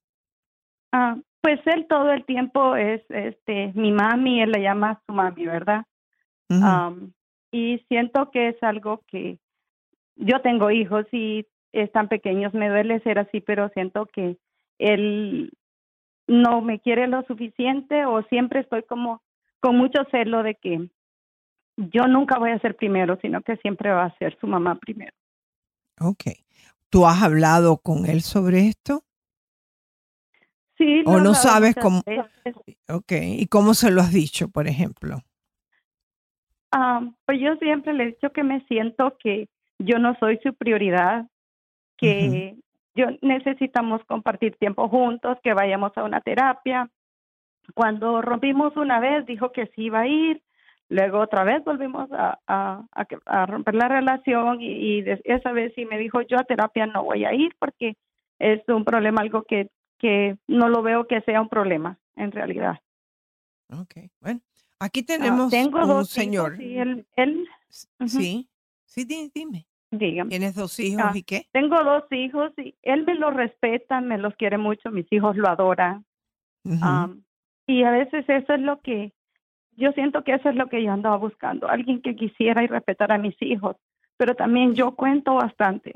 Ah, 0.92 1.16
pues 1.40 1.59
él 1.64 1.87
todo 1.88 2.12
el 2.12 2.27
tiempo 2.27 2.77
es 2.77 3.01
este 3.09 3.72
mi 3.75 3.92
mami, 3.92 4.42
él 4.42 4.51
la 4.53 4.59
llama 4.59 5.01
su 5.07 5.14
mami, 5.14 5.46
¿verdad? 5.46 5.87
Uh 6.51 6.55
-huh. 6.55 6.88
um, 6.88 7.12
y 7.51 7.79
siento 7.88 8.31
que 8.31 8.49
es 8.49 8.62
algo 8.62 9.01
que 9.07 9.38
yo 10.16 10.42
tengo 10.42 10.70
hijos 10.70 11.07
y 11.12 11.46
están 11.72 12.09
pequeños, 12.09 12.53
me 12.53 12.68
duele 12.68 13.01
ser 13.01 13.18
así, 13.18 13.40
pero 13.40 13.70
siento 13.70 14.05
que 14.05 14.37
él 14.79 15.51
no 16.27 16.61
me 16.61 16.79
quiere 16.81 17.07
lo 17.07 17.22
suficiente 17.22 18.05
o 18.05 18.22
siempre 18.25 18.61
estoy 18.61 18.83
como 18.83 19.22
con 19.61 19.79
mucho 19.79 20.05
celo 20.11 20.42
de 20.42 20.57
que 20.57 20.90
yo 21.77 22.07
nunca 22.07 22.39
voy 22.39 22.51
a 22.51 22.59
ser 22.59 22.77
primero, 22.77 23.19
sino 23.21 23.43
que 23.43 23.57
siempre 23.59 23.91
va 23.91 24.05
a 24.05 24.19
ser 24.19 24.37
su 24.41 24.47
mamá 24.47 24.77
primero. 24.77 25.12
Ok. 26.01 26.25
¿Tú 26.91 27.07
has 27.07 27.23
hablado 27.23 27.79
con 27.79 28.07
él 28.07 28.23
sobre 28.23 28.69
esto? 28.69 29.03
Sí. 30.79 31.03
¿O 31.07 31.19
no 31.21 31.35
sabes 31.35 31.75
cómo? 31.75 32.03
Veces. 32.05 32.55
Ok. 32.89 33.12
¿Y 33.12 33.47
cómo 33.47 33.75
se 33.75 33.91
lo 33.91 34.01
has 34.01 34.12
dicho, 34.12 34.49
por 34.49 34.67
ejemplo? 34.67 35.19
Um, 36.77 37.15
pues 37.25 37.41
yo 37.41 37.57
siempre 37.57 37.95
le 37.95 38.05
he 38.05 38.07
dicho 38.09 38.31
que 38.33 38.43
me 38.43 38.61
siento 38.67 39.17
que 39.19 39.49
yo 39.79 39.99
no 39.99 40.17
soy 40.19 40.39
su 40.43 40.55
prioridad, 40.55 41.27
que 41.97 42.29
uh 42.29 42.33
-huh. 42.33 42.62
yo 42.95 43.07
necesitamos 43.23 44.05
compartir 44.05 44.57
tiempo 44.57 44.89
juntos, 44.89 45.39
que 45.43 45.55
vayamos 45.55 45.93
a 45.97 46.05
una 46.05 46.21
terapia. 46.21 46.91
Cuando 47.75 48.21
rompimos 48.21 48.77
una 48.77 49.01
vez, 49.01 49.27
dijo 49.27 49.53
que 49.53 49.67
sí 49.75 49.85
iba 49.85 50.01
a 50.01 50.07
ir, 50.07 50.43
Luego 50.88 51.18
otra 51.18 51.42
vez 51.44 51.64
volvimos 51.64 52.11
a, 52.12 52.38
a, 52.46 52.85
a, 52.92 53.07
a 53.27 53.46
romper 53.46 53.75
la 53.75 53.88
relación 53.88 54.61
y, 54.61 55.01
y 55.01 55.05
esa 55.25 55.53
vez 55.53 55.72
sí 55.75 55.85
me 55.85 55.99
dijo 55.99 56.20
yo 56.22 56.38
a 56.38 56.44
terapia 56.44 56.87
no 56.87 57.03
voy 57.03 57.25
a 57.25 57.35
ir 57.35 57.55
porque 57.59 57.96
es 58.38 58.61
un 58.68 58.85
problema, 58.85 59.20
algo 59.22 59.42
que, 59.42 59.70
que 59.99 60.37
no 60.46 60.68
lo 60.68 60.83
veo 60.83 61.07
que 61.07 61.20
sea 61.22 61.40
un 61.40 61.49
problema 61.49 61.99
en 62.14 62.31
realidad. 62.31 62.79
Ok, 63.68 63.94
bueno, 64.20 64.40
aquí 64.79 65.03
tenemos 65.03 65.51
tengo 65.51 65.81
un 65.81 65.88
dos 65.88 66.09
señor. 66.09 66.53
Hijos 66.55 66.64
y 66.64 66.79
él, 66.79 67.07
él 67.16 67.49
uh 67.99 68.05
-huh. 68.05 68.09
Sí, 68.09 68.49
sí, 68.85 69.05
dime. 69.05 69.31
dime. 69.35 69.66
Dígame. 69.90 70.31
¿Tienes 70.31 70.55
dos 70.55 70.79
hijos 70.81 71.03
ah, 71.05 71.12
y 71.14 71.22
qué? 71.22 71.49
Tengo 71.53 71.83
dos 71.83 72.05
hijos 72.11 72.53
y 72.59 72.75
él 72.83 73.05
me 73.05 73.14
los 73.14 73.33
respeta, 73.35 74.01
me 74.01 74.18
los 74.18 74.35
quiere 74.35 74.59
mucho, 74.59 74.90
mis 74.90 75.11
hijos 75.12 75.37
lo 75.37 75.49
adoran. 75.49 76.05
Uh 76.64 76.72
-huh. 76.72 77.05
um, 77.05 77.22
y 77.66 77.83
a 77.85 77.90
veces 77.90 78.25
eso 78.29 78.53
es 78.55 78.61
lo 78.61 78.81
que 78.83 79.12
yo 79.77 79.93
siento 79.93 80.25
que 80.25 80.35
eso 80.35 80.49
es 80.49 80.57
lo 80.57 80.69
que 80.69 80.83
yo 80.83 80.93
andaba 80.93 81.17
buscando, 81.17 81.69
alguien 81.69 82.03
que 82.03 82.17
quisiera 82.17 82.65
y 82.65 82.67
respetara 82.67 83.17
a 83.17 83.19
mis 83.19 83.41
hijos, 83.41 83.77
pero 84.17 84.35
también 84.35 84.75
yo 84.75 84.95
cuento 84.95 85.35
bastante. 85.35 85.93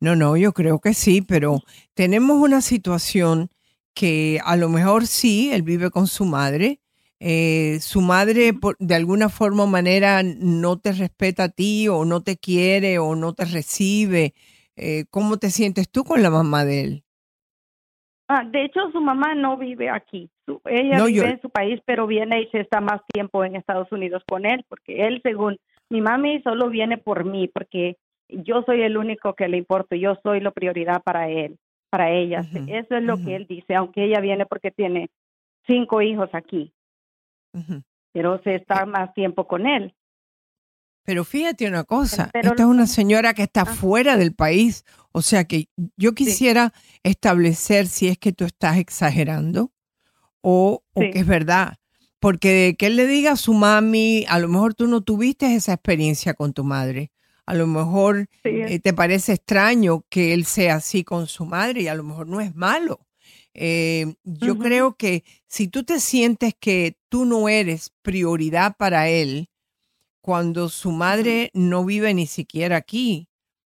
No, 0.00 0.16
no, 0.16 0.36
yo 0.36 0.52
creo 0.52 0.80
que 0.80 0.94
sí, 0.94 1.22
pero 1.22 1.60
tenemos 1.94 2.38
una 2.38 2.60
situación 2.60 3.50
que 3.94 4.40
a 4.44 4.56
lo 4.56 4.68
mejor 4.68 5.06
sí, 5.06 5.50
él 5.52 5.62
vive 5.62 5.90
con 5.90 6.06
su 6.06 6.24
madre, 6.24 6.80
eh, 7.20 7.78
su 7.80 8.00
madre 8.00 8.54
por, 8.54 8.76
de 8.78 8.94
alguna 8.94 9.28
forma 9.28 9.64
o 9.64 9.66
manera 9.66 10.22
no 10.22 10.78
te 10.78 10.92
respeta 10.92 11.44
a 11.44 11.48
ti 11.48 11.88
o 11.88 12.04
no 12.04 12.22
te 12.22 12.36
quiere 12.36 12.98
o 12.98 13.16
no 13.16 13.34
te 13.34 13.44
recibe. 13.44 14.34
Eh, 14.76 15.04
¿Cómo 15.10 15.38
te 15.38 15.50
sientes 15.50 15.90
tú 15.90 16.04
con 16.04 16.22
la 16.22 16.30
mamá 16.30 16.64
de 16.64 16.82
él? 16.82 17.04
Ah, 18.28 18.44
de 18.44 18.64
hecho, 18.64 18.90
su 18.92 19.00
mamá 19.00 19.34
no 19.34 19.56
vive 19.56 19.88
aquí. 19.88 20.28
Su, 20.44 20.60
ella 20.66 20.98
no, 20.98 21.06
vive 21.06 21.18
yo... 21.18 21.24
en 21.24 21.40
su 21.40 21.48
país, 21.48 21.80
pero 21.86 22.06
viene 22.06 22.42
y 22.42 22.46
se 22.48 22.60
está 22.60 22.80
más 22.80 23.00
tiempo 23.12 23.42
en 23.42 23.56
Estados 23.56 23.90
Unidos 23.90 24.22
con 24.28 24.44
él, 24.44 24.64
porque 24.68 25.06
él, 25.06 25.20
según 25.22 25.56
mi 25.88 26.02
mami, 26.02 26.42
solo 26.42 26.68
viene 26.68 26.98
por 26.98 27.24
mí, 27.24 27.48
porque 27.48 27.96
yo 28.28 28.62
soy 28.64 28.82
el 28.82 28.98
único 28.98 29.34
que 29.34 29.48
le 29.48 29.56
importo, 29.56 29.96
yo 29.96 30.16
soy 30.22 30.40
la 30.40 30.50
prioridad 30.50 31.02
para 31.02 31.30
él, 31.30 31.56
para 31.90 32.10
ella. 32.10 32.40
Uh 32.40 32.56
-huh. 32.56 32.84
Eso 32.84 32.96
es 32.96 33.02
lo 33.02 33.14
uh 33.14 33.16
-huh. 33.16 33.24
que 33.24 33.36
él 33.36 33.46
dice, 33.46 33.74
aunque 33.74 34.04
ella 34.04 34.20
viene 34.20 34.44
porque 34.44 34.70
tiene 34.70 35.08
cinco 35.66 36.02
hijos 36.02 36.28
aquí, 36.34 36.70
uh 37.54 37.60
-huh. 37.60 37.82
pero 38.12 38.42
se 38.42 38.56
está 38.56 38.84
más 38.84 39.14
tiempo 39.14 39.46
con 39.46 39.66
él. 39.66 39.94
Pero 41.08 41.24
fíjate 41.24 41.66
una 41.66 41.84
cosa, 41.84 42.28
pero, 42.34 42.50
esta 42.50 42.64
es 42.64 42.68
una 42.68 42.86
señora 42.86 43.32
que 43.32 43.44
está 43.44 43.62
ah. 43.62 43.64
fuera 43.64 44.18
del 44.18 44.34
país, 44.34 44.84
o 45.10 45.22
sea 45.22 45.44
que 45.44 45.70
yo 45.96 46.14
quisiera 46.14 46.74
sí. 46.74 47.00
establecer 47.02 47.86
si 47.86 48.08
es 48.08 48.18
que 48.18 48.34
tú 48.34 48.44
estás 48.44 48.76
exagerando 48.76 49.72
o, 50.42 50.82
sí. 50.94 51.08
o, 51.08 51.10
que 51.10 51.20
es 51.20 51.26
verdad. 51.26 51.78
Porque 52.20 52.76
que 52.78 52.88
él 52.88 52.96
le 52.96 53.06
diga 53.06 53.32
a 53.32 53.36
su 53.36 53.54
mami, 53.54 54.26
a 54.28 54.38
lo 54.38 54.48
mejor 54.48 54.74
tú 54.74 54.86
no 54.86 55.00
tuviste 55.00 55.54
esa 55.54 55.72
experiencia 55.72 56.34
con 56.34 56.52
tu 56.52 56.62
madre. 56.62 57.10
A 57.46 57.54
lo 57.54 57.66
mejor 57.66 58.28
sí. 58.44 58.50
eh, 58.50 58.78
te 58.78 58.92
parece 58.92 59.32
extraño 59.32 60.04
que 60.10 60.34
él 60.34 60.44
sea 60.44 60.74
así 60.74 61.04
con 61.04 61.26
su 61.26 61.46
madre 61.46 61.80
y 61.80 61.88
a 61.88 61.94
lo 61.94 62.04
mejor 62.04 62.26
no 62.26 62.42
es 62.42 62.54
malo. 62.54 63.00
Eh, 63.54 64.14
yo 64.24 64.52
uh 64.52 64.56
-huh. 64.56 64.62
creo 64.62 64.96
que 64.98 65.24
si 65.46 65.68
tú 65.68 65.84
te 65.84 66.00
sientes 66.00 66.52
que 66.60 66.98
tú 67.08 67.24
no 67.24 67.48
eres 67.48 67.92
prioridad 68.02 68.76
para 68.76 69.08
él, 69.08 69.48
cuando 70.28 70.68
su 70.68 70.92
madre 70.92 71.48
no 71.54 71.86
vive 71.86 72.12
ni 72.12 72.26
siquiera 72.26 72.76
aquí. 72.76 73.28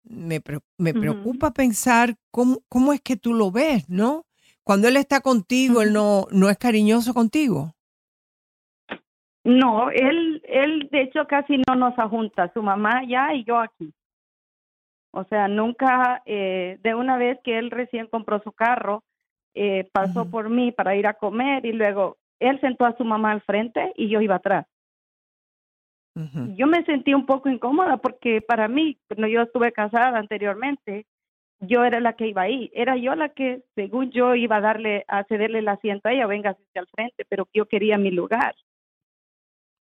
Me, 0.04 0.42
me 0.78 0.94
preocupa 0.94 1.48
uh 1.48 1.50
-huh. 1.50 1.56
pensar 1.56 2.16
cómo, 2.30 2.58
cómo, 2.68 2.92
es 2.92 3.00
que 3.00 3.16
tú 3.16 3.34
lo 3.34 3.52
ves, 3.52 3.88
¿no? 3.88 4.26
Cuando 4.62 4.90
él 4.90 4.98
está 4.98 5.22
contigo, 5.22 5.76
uh 5.76 5.78
-huh. 5.78 5.88
él 5.88 5.94
no, 5.94 6.26
no 6.30 6.50
es 6.50 6.58
cariñoso 6.58 7.14
contigo. 7.14 7.72
No, 9.46 9.92
él, 9.92 10.42
él 10.44 10.90
de 10.92 11.04
hecho 11.04 11.26
casi 11.26 11.62
no 11.66 11.76
nos 11.76 11.94
junta, 12.10 12.52
su 12.54 12.62
mamá 12.62 13.00
allá 13.00 13.34
y 13.34 13.46
yo 13.46 13.58
aquí. 13.58 13.94
O 15.14 15.24
sea, 15.30 15.48
nunca, 15.48 16.22
eh, 16.26 16.80
de 16.84 16.96
una 16.96 17.16
vez 17.16 17.40
que 17.46 17.60
él 17.60 17.72
recién 17.72 18.08
compró 18.08 18.42
su 18.44 18.52
carro, 18.52 19.06
eh, 19.54 19.88
pasó 19.94 20.24
uh 20.24 20.26
-huh. 20.26 20.32
por 20.32 20.50
mí 20.50 20.74
para 20.74 20.98
ir 20.98 21.08
a 21.08 21.14
comer 21.14 21.66
y 21.66 21.72
luego 21.72 22.18
él 22.42 22.60
sentó 22.60 22.84
a 22.84 22.98
su 22.98 23.06
mamá 23.06 23.32
al 23.32 23.42
frente 23.42 23.94
y 23.96 24.10
yo 24.10 24.20
iba 24.20 24.36
atrás 24.36 24.66
Yo 26.14 26.68
me 26.68 26.84
sentí 26.84 27.14
un 27.14 27.26
poco 27.26 27.50
incómoda 27.50 27.98
porque 27.98 28.42
para 28.42 28.68
mí, 28.68 29.00
cuando 29.08 29.28
yo 29.28 29.44
estuve 29.44 29.72
casada 29.72 30.18
anteriormente, 30.18 31.06
yo 31.62 31.86
era 31.86 32.00
la 32.00 32.14
que 32.14 32.28
iba 32.28 32.42
ahí. 32.42 32.70
Era 32.74 32.98
yo 32.98 33.16
la 33.16 33.30
que, 33.30 33.64
según 33.76 34.12
yo, 34.12 34.36
iba 34.36 34.58
a 34.58 34.62
darle, 34.62 35.06
a 35.08 35.24
cederle 35.24 35.60
el 35.60 35.68
asiento 35.68 36.10
a 36.10 36.12
ella, 36.12 36.28
venga 36.28 36.52
hacia 36.52 36.82
al 36.82 36.88
frente, 36.88 37.26
pero 37.30 37.48
yo 37.54 37.66
quería 37.66 37.98
mi 37.98 38.12
lugar. 38.12 38.56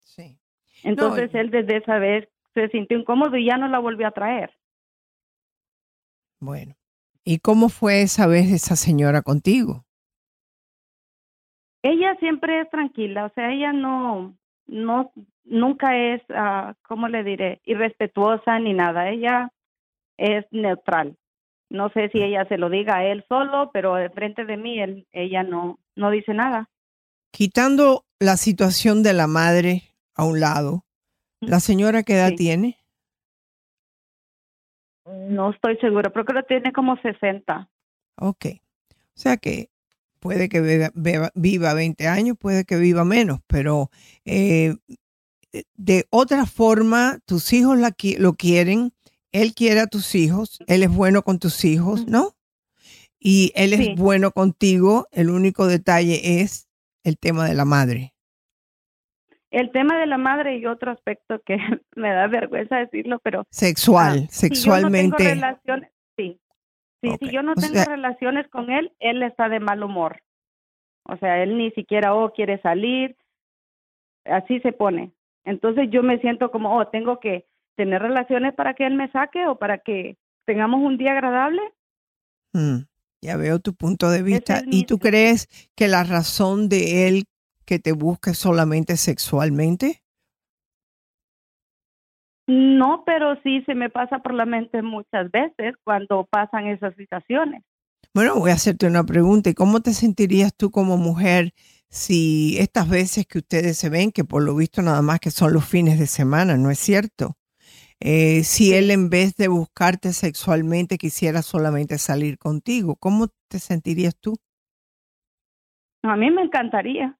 Sí. 0.02 0.38
Entonces 0.82 1.32
él 1.34 1.50
desde 1.50 1.76
esa 1.76 1.98
vez 1.98 2.28
se 2.54 2.68
sintió 2.68 2.98
incómodo 2.98 3.36
y 3.36 3.46
ya 3.46 3.56
no 3.56 3.68
la 3.68 3.78
volvió 3.78 4.06
a 4.08 4.12
traer. 4.12 4.50
Bueno. 6.40 6.74
¿Y 7.28 7.40
cómo 7.40 7.68
fue 7.68 8.02
esa 8.02 8.26
vez 8.26 8.52
esa 8.52 8.76
señora 8.76 9.20
contigo? 9.20 9.84
Ella 11.82 12.16
siempre 12.20 12.60
es 12.60 12.70
tranquila, 12.70 13.26
o 13.26 13.32
sea, 13.34 13.52
ella 13.52 13.72
no, 13.72 14.36
no, 14.66 15.12
nunca 15.44 15.96
es, 15.96 16.22
uh, 16.30 16.74
¿cómo 16.86 17.08
le 17.08 17.24
diré? 17.24 17.60
Irrespetuosa 17.64 18.58
ni 18.58 18.74
nada. 18.74 19.10
Ella 19.10 19.52
es 20.16 20.44
neutral. 20.50 21.16
No 21.68 21.90
sé 21.90 22.08
si 22.10 22.22
ella 22.22 22.46
se 22.48 22.58
lo 22.58 22.70
diga 22.70 22.98
a 22.98 23.04
él 23.04 23.24
solo, 23.28 23.70
pero 23.72 23.94
de 23.96 24.10
frente 24.10 24.44
de 24.44 24.56
mí 24.56 24.80
él, 24.80 25.06
ella 25.12 25.42
no, 25.42 25.78
no 25.96 26.10
dice 26.10 26.32
nada. 26.32 26.68
Quitando 27.32 28.04
la 28.20 28.36
situación 28.36 29.02
de 29.02 29.12
la 29.12 29.26
madre 29.26 29.82
a 30.14 30.24
un 30.24 30.40
lado, 30.40 30.84
¿la 31.40 31.60
señora 31.60 32.02
qué 32.02 32.14
edad 32.14 32.32
tiene? 32.36 32.78
No 35.04 35.50
estoy 35.50 35.76
segura, 35.78 36.10
pero 36.10 36.24
creo 36.24 36.42
que 36.42 36.48
tiene 36.48 36.72
como 36.72 36.96
60. 36.96 37.68
Ok. 38.16 38.46
O 38.90 39.18
sea 39.18 39.36
que 39.36 39.70
puede 40.26 40.48
que 40.48 40.60
viva, 40.60 41.30
viva 41.34 41.74
20 41.74 42.08
años, 42.08 42.36
puede 42.36 42.64
que 42.64 42.76
viva 42.76 43.04
menos, 43.04 43.38
pero 43.46 43.90
eh, 44.24 44.74
de 45.76 46.06
otra 46.10 46.46
forma, 46.46 47.20
tus 47.26 47.52
hijos 47.52 47.78
la, 47.78 47.94
lo 48.18 48.32
quieren, 48.34 48.92
él 49.30 49.54
quiere 49.54 49.80
a 49.80 49.86
tus 49.86 50.16
hijos, 50.16 50.58
él 50.66 50.82
es 50.82 50.90
bueno 50.90 51.22
con 51.22 51.38
tus 51.38 51.64
hijos, 51.64 52.08
¿no? 52.08 52.32
Y 53.20 53.52
él 53.54 53.72
es 53.72 53.94
bueno 53.96 54.32
contigo, 54.32 55.06
el 55.12 55.30
único 55.30 55.68
detalle 55.68 56.40
es 56.40 56.68
el 57.04 57.18
tema 57.18 57.46
de 57.46 57.54
la 57.54 57.64
madre. 57.64 58.12
El 59.52 59.70
tema 59.70 59.96
de 60.00 60.06
la 60.06 60.18
madre 60.18 60.58
y 60.58 60.66
otro 60.66 60.90
aspecto 60.90 61.40
que 61.46 61.56
me 61.94 62.10
da 62.10 62.26
vergüenza 62.26 62.78
decirlo, 62.78 63.20
pero... 63.22 63.44
Sexual, 63.50 64.24
ah, 64.24 64.28
sexualmente. 64.28 65.22
Si 65.22 65.28
relaciones, 65.28 65.90
sí. 66.16 66.40
Si 67.20 67.30
yo 67.30 67.42
no 67.42 67.54
tengo 67.54 67.84
relaciones 67.84 68.48
con 68.48 68.70
él, 68.70 68.92
él 68.98 69.22
está 69.22 69.48
de 69.48 69.60
mal 69.60 69.82
humor. 69.82 70.22
O 71.04 71.16
sea, 71.16 71.42
él 71.42 71.56
ni 71.56 71.70
siquiera, 71.72 72.14
oh, 72.14 72.32
quiere 72.32 72.60
salir. 72.60 73.16
Así 74.24 74.60
se 74.60 74.72
pone. 74.72 75.12
Entonces 75.44 75.88
yo 75.90 76.02
me 76.02 76.18
siento 76.18 76.50
como, 76.50 76.76
oh, 76.76 76.88
tengo 76.88 77.20
que 77.20 77.46
tener 77.76 78.02
relaciones 78.02 78.54
para 78.54 78.74
que 78.74 78.86
él 78.86 78.94
me 78.94 79.10
saque 79.12 79.46
o 79.46 79.56
para 79.56 79.78
que 79.78 80.16
tengamos 80.44 80.80
un 80.80 80.98
día 80.98 81.12
agradable. 81.12 81.62
Mm, 82.52 82.78
ya 83.20 83.36
veo 83.36 83.60
tu 83.60 83.74
punto 83.74 84.10
de 84.10 84.22
vista. 84.22 84.62
¿Y 84.66 84.84
tú 84.84 84.98
crees 84.98 85.48
que 85.76 85.88
la 85.88 86.02
razón 86.02 86.68
de 86.68 87.06
él 87.06 87.24
que 87.64 87.78
te 87.78 87.92
busque 87.92 88.34
solamente 88.34 88.96
sexualmente? 88.96 90.02
No, 92.46 93.02
pero 93.04 93.34
sí 93.42 93.62
se 93.66 93.74
me 93.74 93.90
pasa 93.90 94.20
por 94.20 94.32
la 94.32 94.46
mente 94.46 94.80
muchas 94.82 95.30
veces 95.32 95.74
cuando 95.82 96.26
pasan 96.30 96.68
esas 96.68 96.94
situaciones. 96.94 97.62
Bueno, 98.14 98.36
voy 98.36 98.50
a 98.50 98.54
hacerte 98.54 98.86
una 98.86 99.04
pregunta. 99.04 99.50
¿Y 99.50 99.54
cómo 99.54 99.80
te 99.80 99.92
sentirías 99.92 100.54
tú 100.56 100.70
como 100.70 100.96
mujer 100.96 101.52
si 101.88 102.56
estas 102.58 102.88
veces 102.88 103.26
que 103.26 103.38
ustedes 103.38 103.76
se 103.76 103.88
ven, 103.88 104.12
que 104.12 104.24
por 104.24 104.42
lo 104.42 104.54
visto 104.54 104.80
nada 104.82 105.02
más 105.02 105.20
que 105.20 105.30
son 105.30 105.52
los 105.52 105.64
fines 105.64 105.98
de 105.98 106.06
semana, 106.06 106.56
¿no 106.56 106.70
es 106.70 106.78
cierto? 106.78 107.36
Eh, 108.00 108.44
si 108.44 108.74
él 108.74 108.90
en 108.90 109.08
vez 109.08 109.36
de 109.36 109.48
buscarte 109.48 110.12
sexualmente 110.12 110.98
quisiera 110.98 111.42
solamente 111.42 111.98
salir 111.98 112.38
contigo, 112.38 112.96
¿cómo 112.96 113.28
te 113.48 113.58
sentirías 113.58 114.14
tú? 114.16 114.36
A 116.02 116.16
mí 116.16 116.30
me 116.30 116.42
encantaría. 116.42 117.18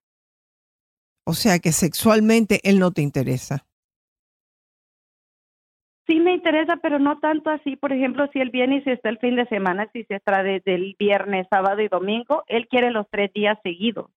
O 1.24 1.34
sea 1.34 1.58
que 1.58 1.72
sexualmente 1.72 2.60
él 2.62 2.78
no 2.78 2.92
te 2.92 3.02
interesa. 3.02 3.66
Sí 6.06 6.20
me 6.20 6.34
interesa, 6.34 6.76
pero 6.76 6.98
no 6.98 7.18
tanto 7.18 7.50
así. 7.50 7.76
Por 7.76 7.92
ejemplo, 7.92 8.28
si 8.32 8.40
él 8.40 8.50
viene 8.50 8.76
y 8.76 8.82
si 8.82 8.90
está 8.90 9.08
el 9.08 9.18
fin 9.18 9.36
de 9.36 9.46
semana, 9.46 9.88
si 9.92 10.04
se 10.04 10.14
está 10.16 10.42
desde 10.42 10.74
el 10.74 10.94
viernes, 10.98 11.46
sábado 11.50 11.80
y 11.82 11.88
domingo, 11.88 12.44
él 12.46 12.68
quiere 12.68 12.90
los 12.90 13.06
tres 13.10 13.32
días 13.32 13.58
seguidos. 13.62 14.10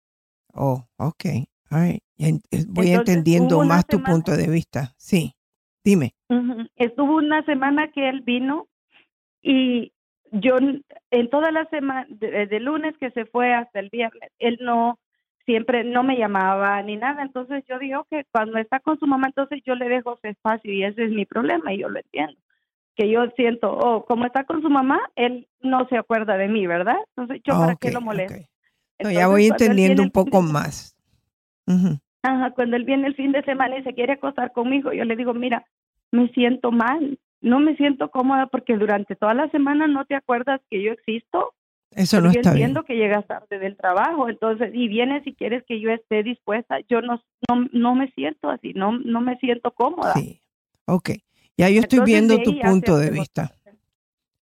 Oh, 0.53 0.85
ok. 0.97 1.25
Eh, 1.29 2.41
voy 2.69 2.91
entendiendo 2.91 3.65
más 3.65 3.87
tu 3.87 4.03
punto 4.03 4.37
de 4.37 4.49
vista. 4.49 4.95
Sí, 4.97 5.35
dime. 5.85 6.15
Estuvo 6.77 7.17
una 7.17 7.45
semana 7.45 7.89
que 7.89 8.09
él 8.09 8.23
vino 8.23 8.67
y 9.43 9.93
yo 10.33 10.57
en 10.59 11.31
toda 11.31 11.51
la 11.53 11.67
semana, 11.67 12.07
desde 12.09 12.57
el 12.57 12.65
lunes 12.65 12.97
que 12.99 13.11
se 13.11 13.27
fue 13.27 13.55
hasta 13.55 13.79
el 13.81 13.91
viernes, 13.91 14.31
él 14.39 14.59
no, 14.61 14.99
siempre 15.47 15.85
no 15.85 16.03
me 16.03 16.19
llamaba 16.19 16.83
ni 16.83 16.97
nada. 16.97 17.23
Entonces 17.23 17.65
yo 17.67 17.79
digo 17.79 18.07
que 18.11 18.25
cuando 18.31 18.59
está 18.59 18.81
con 18.81 18.99
su 18.99 19.07
mamá, 19.07 19.29
entonces 19.29 19.63
yo 19.65 19.75
le 19.75 19.89
dejo 19.89 20.15
ese 20.15 20.31
espacio 20.31 20.73
y 20.73 20.85
ese 20.85 21.05
es 21.05 21.11
mi 21.11 21.25
problema 21.25 21.73
y 21.73 21.79
yo 21.79 21.89
lo 21.89 21.99
entiendo. 21.99 22.39
Que 22.95 23.09
yo 23.11 23.27
siento, 23.37 23.73
oh, 23.73 24.05
como 24.05 24.27
está 24.27 24.45
con 24.45 24.61
su 24.61 24.69
mamá, 24.69 25.01
él 25.15 25.47
no 25.61 25.87
se 25.89 25.97
acuerda 25.97 26.37
de 26.37 26.49
mí, 26.49 26.67
¿verdad? 26.67 26.97
Entonces 27.17 27.43
yo 27.45 27.55
para 27.55 27.77
qué 27.77 27.91
lo 27.91 28.01
molesto 28.01 28.47
ya 28.99 29.29
voy 29.29 29.47
entendiendo 29.47 30.03
un 30.03 30.11
poco 30.11 30.43
más. 30.43 30.97
Ajá, 32.23 32.51
cuando 32.53 32.77
él 32.77 32.85
viene 32.85 33.07
el 33.07 33.15
fin 33.15 33.33
de 33.33 33.43
semana 33.43 33.79
y 33.79 33.83
se 33.83 33.95
quiere 33.95 34.15
acostar 34.15 34.53
conmigo, 34.53 34.93
yo 34.93 35.05
le 35.05 35.17
digo, 35.17 35.33
mira, 35.35 35.65
me 36.11 36.29
siento 36.29 36.73
mal, 36.73 37.19
no 37.41 37.61
me 37.61 37.77
siento 37.77 38.11
cómoda 38.11 38.47
porque 38.47 38.77
durante 38.77 39.15
toda 39.15 39.35
la 39.35 39.49
semana 39.51 39.87
no 39.87 40.05
te 40.07 40.15
acuerdas 40.15 40.61
que 40.71 40.83
yo 40.83 40.93
existo. 40.93 41.53
Eso 41.97 42.21
no 42.21 42.29
está 42.29 42.43
yo 42.43 42.51
entiendo 42.51 42.85
que 42.85 42.95
llegas 42.95 43.27
tarde 43.27 43.59
del 43.59 43.75
trabajo, 43.77 44.29
entonces, 44.29 44.71
y 44.75 44.87
vienes 44.87 45.27
y 45.27 45.35
quieres 45.35 45.65
que 45.67 45.81
yo 45.81 45.91
esté 45.91 46.23
dispuesta, 46.23 46.77
yo 46.91 47.01
no, 47.01 47.23
no, 47.49 47.69
no 47.73 47.95
me 47.95 48.11
siento 48.13 48.51
así, 48.51 48.75
no, 48.75 48.99
no 48.99 49.23
me 49.23 49.39
siento 49.39 49.71
cómoda. 49.73 50.13
Sí, 50.15 50.43
ok. 50.85 51.11
Ya 51.57 51.71
yo 51.71 51.81
estoy 51.81 52.01
viendo 52.01 52.43
tu 52.43 52.59
punto 52.61 52.99
de 52.99 53.11
vista. 53.11 53.51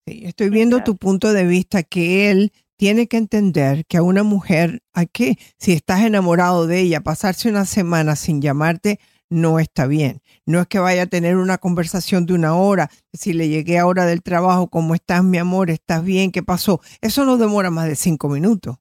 Sí, 0.08 0.23
estoy 0.25 0.49
viendo 0.49 0.84
tu 0.84 0.97
punto 0.97 1.34
de 1.34 1.45
vista 1.45 1.84
que 1.84 2.31
él 2.31 2.51
tiene 2.77 3.08
que 3.08 3.17
entender 3.17 3.86
que 3.86 3.97
a 3.97 4.03
una 4.03 4.23
mujer, 4.23 4.81
¿a 4.93 5.05
qué? 5.05 5.38
Si 5.58 5.71
estás 5.71 6.01
enamorado 6.01 6.65
de 6.65 6.81
ella, 6.81 7.01
pasarse 7.01 7.47
una 7.47 7.65
semana 7.65 8.15
sin 8.15 8.41
llamarte 8.41 8.99
no 9.29 9.59
está 9.59 9.88
bien. 9.88 10.21
No 10.45 10.61
es 10.61 10.67
que 10.67 10.79
vaya 10.79 11.03
a 11.03 11.07
tener 11.07 11.38
una 11.38 11.57
conversación 11.57 12.25
de 12.25 12.33
una 12.33 12.55
hora. 12.55 12.89
Si 13.13 13.33
le 13.33 13.49
llegué 13.49 13.79
a 13.79 13.88
hora 13.88 14.05
del 14.05 14.21
trabajo, 14.21 14.69
¿cómo 14.69 14.95
estás, 14.95 15.23
mi 15.23 15.38
amor? 15.38 15.69
¿Estás 15.69 16.03
bien? 16.03 16.31
¿Qué 16.31 16.43
pasó? 16.43 16.81
Eso 17.01 17.25
no 17.25 17.38
demora 17.38 17.71
más 17.71 17.88
de 17.88 17.95
cinco 17.95 18.29
minutos. 18.29 18.77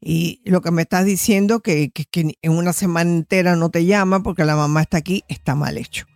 Y 0.00 0.40
lo 0.44 0.62
que 0.62 0.70
me 0.70 0.82
estás 0.82 1.04
diciendo 1.04 1.60
que, 1.60 1.90
que, 1.90 2.04
que 2.06 2.34
en 2.42 2.52
una 2.52 2.72
semana 2.72 3.10
entera 3.10 3.54
no 3.54 3.70
te 3.70 3.84
llama 3.84 4.22
porque 4.22 4.44
la 4.44 4.56
mamá 4.56 4.82
está 4.82 4.98
aquí, 4.98 5.24
está 5.28 5.54
mal 5.54 5.78
hecho. 5.78 6.06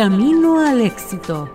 Camino 0.00 0.58
al 0.58 0.80
éxito. 0.80 1.52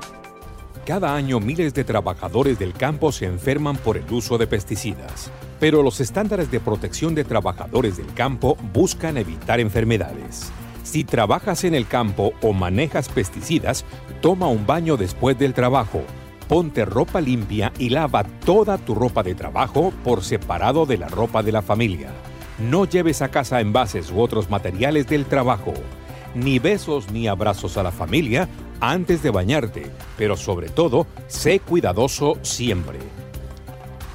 Cada 0.85 1.15
año 1.15 1.39
miles 1.39 1.73
de 1.73 1.83
trabajadores 1.83 2.59
del 2.59 2.73
campo 2.73 3.11
se 3.11 3.25
enferman 3.25 3.75
por 3.75 3.97
el 3.97 4.05
uso 4.13 4.37
de 4.37 4.45
pesticidas, 4.45 5.31
pero 5.59 5.81
los 5.81 5.99
estándares 5.99 6.51
de 6.51 6.59
protección 6.59 7.15
de 7.15 7.23
trabajadores 7.23 7.97
del 7.97 8.13
campo 8.13 8.55
buscan 8.71 9.17
evitar 9.17 9.59
enfermedades. 9.59 10.51
Si 10.83 11.03
trabajas 11.03 11.63
en 11.63 11.73
el 11.73 11.87
campo 11.87 12.33
o 12.43 12.53
manejas 12.53 13.09
pesticidas, 13.09 13.83
toma 14.21 14.47
un 14.47 14.67
baño 14.67 14.95
después 14.95 15.39
del 15.39 15.55
trabajo. 15.55 16.03
Ponte 16.47 16.85
ropa 16.85 17.21
limpia 17.21 17.73
y 17.79 17.89
lava 17.89 18.25
toda 18.45 18.77
tu 18.77 18.93
ropa 18.93 19.23
de 19.23 19.33
trabajo 19.33 19.91
por 20.03 20.23
separado 20.23 20.85
de 20.85 20.99
la 20.99 21.07
ropa 21.07 21.41
de 21.41 21.51
la 21.51 21.63
familia. 21.63 22.11
No 22.59 22.85
lleves 22.85 23.23
a 23.23 23.29
casa 23.29 23.59
envases 23.59 24.11
u 24.11 24.21
otros 24.21 24.51
materiales 24.51 25.07
del 25.07 25.25
trabajo. 25.25 25.73
Ni 26.35 26.59
besos 26.59 27.09
ni 27.11 27.29
abrazos 27.29 27.77
a 27.77 27.83
la 27.83 27.91
familia 27.91 28.49
antes 28.81 29.23
de 29.23 29.31
bañarte, 29.31 29.89
pero 30.17 30.35
sobre 30.35 30.67
todo, 30.69 31.07
sé 31.27 31.61
cuidadoso 31.61 32.37
siempre. 32.41 32.99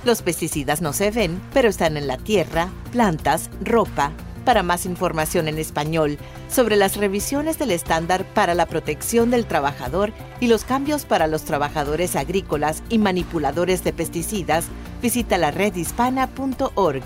Los 0.04 0.20
pesticidas 0.20 0.82
no 0.82 0.92
se 0.92 1.10
ven, 1.10 1.40
pero 1.54 1.68
están 1.68 1.96
en 1.96 2.06
la 2.06 2.18
tierra, 2.18 2.68
plantas, 2.92 3.50
ropa. 3.62 4.12
Para 4.44 4.62
más 4.62 4.86
información 4.86 5.48
en 5.48 5.58
español 5.58 6.18
sobre 6.48 6.76
las 6.76 6.96
revisiones 6.96 7.58
del 7.58 7.70
estándar 7.70 8.24
para 8.24 8.54
la 8.54 8.66
protección 8.66 9.30
del 9.30 9.46
trabajador 9.46 10.12
y 10.40 10.48
los 10.48 10.64
cambios 10.64 11.04
para 11.04 11.26
los 11.26 11.44
trabajadores 11.44 12.16
agrícolas 12.16 12.82
y 12.88 12.98
manipuladores 12.98 13.82
de 13.84 13.92
pesticidas, 13.92 14.66
visita 15.02 15.38
la 15.38 15.50
redhispana.org. 15.50 17.02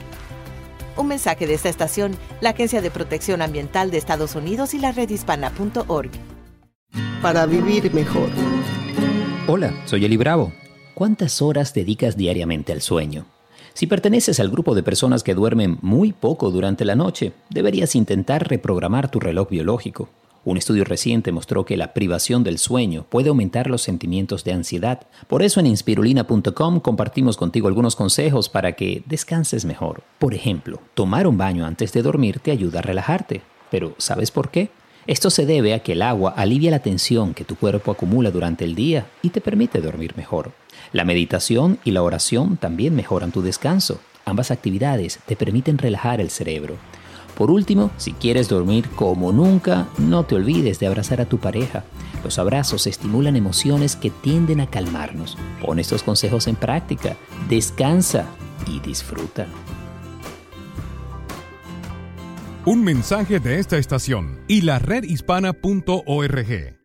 Un 0.97 1.09
mensaje 1.09 1.47
de 1.47 1.55
esta 1.55 1.69
estación, 1.69 2.17
la 2.41 2.51
Agencia 2.51 2.81
de 2.81 2.91
Protección 2.91 3.43
Ambiental 3.43 3.91
de 3.91 3.99
Estados 3.99 4.37
Unidos 4.37 4.75
y 4.75 4.79
la 4.79 4.93
redhispana.org. 4.93 6.11
Para 7.21 7.47
vivir 7.47 7.93
mejor. 7.93 8.29
Hola, 9.49 9.75
soy 9.87 10.05
Eli 10.05 10.17
Bravo. 10.17 10.53
¿Cuántas 10.95 11.43
horas 11.43 11.75
dedicas 11.75 12.17
diariamente 12.17 12.73
al 12.73 12.81
sueño? 12.81 13.27
Si 13.73 13.89
perteneces 13.89 14.39
al 14.39 14.51
grupo 14.51 14.77
de 14.77 14.85
personas 14.85 15.25
que 15.25 15.35
duermen 15.35 15.79
muy 15.83 16.13
poco 16.13 16.53
durante 16.53 16.85
la 16.85 16.95
noche, 16.95 17.33
deberías 17.51 17.97
intentar 17.97 18.49
reprogramar 18.49 19.11
tu 19.11 19.19
reloj 19.19 19.49
biológico. 19.51 20.09
Un 20.45 20.59
estudio 20.59 20.85
reciente 20.85 21.33
mostró 21.33 21.65
que 21.65 21.79
la 21.79 21.95
privación 21.95 22.45
del 22.45 22.59
sueño 22.59 23.07
puede 23.09 23.31
aumentar 23.31 23.71
los 23.71 23.81
sentimientos 23.81 24.45
de 24.45 24.53
ansiedad. 24.53 25.07
Por 25.27 25.43
eso 25.43 25.59
en 25.59 25.67
inspirulina.com 25.67 26.81
compartimos 26.81 27.39
contigo 27.39 27.67
algunos 27.67 27.97
consejos 27.97 28.51
para 28.51 28.73
que 28.73 29.03
descanses 29.07 29.65
mejor. 29.65 30.03
Por 30.19 30.35
ejemplo, 30.35 30.81
tomar 30.93 31.27
un 31.27 31.39
baño 31.39 31.65
antes 31.65 31.95
de 31.95 32.03
dormir 32.03 32.41
te 32.41 32.51
ayuda 32.51 32.81
a 32.81 32.83
relajarte. 32.83 33.41
Pero 33.71 33.95
¿sabes 33.97 34.31
por 34.31 34.51
qué? 34.51 34.69
Esto 35.07 35.31
se 35.31 35.47
debe 35.47 35.73
a 35.73 35.81
que 35.81 35.93
el 35.93 36.03
agua 36.03 36.35
alivia 36.37 36.71
la 36.71 36.79
tensión 36.79 37.33
que 37.33 37.45
tu 37.45 37.57
cuerpo 37.57 37.91
acumula 37.91 38.31
durante 38.31 38.65
el 38.65 38.75
día 38.75 39.07
y 39.23 39.31
te 39.31 39.41
permite 39.41 39.81
dormir 39.81 40.15
mejor. 40.17 40.53
La 40.93 41.05
meditación 41.05 41.79
y 41.85 41.91
la 41.91 42.03
oración 42.03 42.59
también 42.59 42.95
mejoran 42.95 43.33
tu 43.33 43.43
descanso. 43.43 44.01
Ambas 44.27 44.51
actividades 44.51 45.21
te 45.27 45.37
permiten 45.37 45.79
relajar 45.79 46.21
el 46.21 46.31
cerebro. 46.31 46.77
Por 47.37 47.51
último, 47.51 47.91
si 47.97 48.13
quieres 48.13 48.49
dormir 48.49 48.89
como 48.91 49.33
nunca, 49.33 49.89
no 49.99 50.25
te 50.25 50.37
olvides 50.37 50.79
de 50.79 50.87
abrazar 50.87 51.21
a 51.21 51.27
tu 51.27 51.39
pareja. 51.39 51.85
Los 52.23 52.39
abrazos 52.39 52.87
estimulan 52.87 53.37
emociones 53.37 53.97
que 53.97 54.11
tienden 54.11 54.61
a 54.61 54.67
calmarnos. 54.67 55.37
Pon 55.61 55.79
estos 55.79 56.03
consejos 56.03 56.47
en 56.47 56.57
práctica, 56.57 57.17
descansa 57.49 58.27
y 58.67 58.81
disfruta. 58.81 59.47
Un 62.67 62.83
mensaje 62.83 63.41
de 63.41 63.59
esta 63.59 63.77
estación 63.77 64.41
y 64.49 64.63
la 64.63 64.79
redhispana.org. 64.79 66.79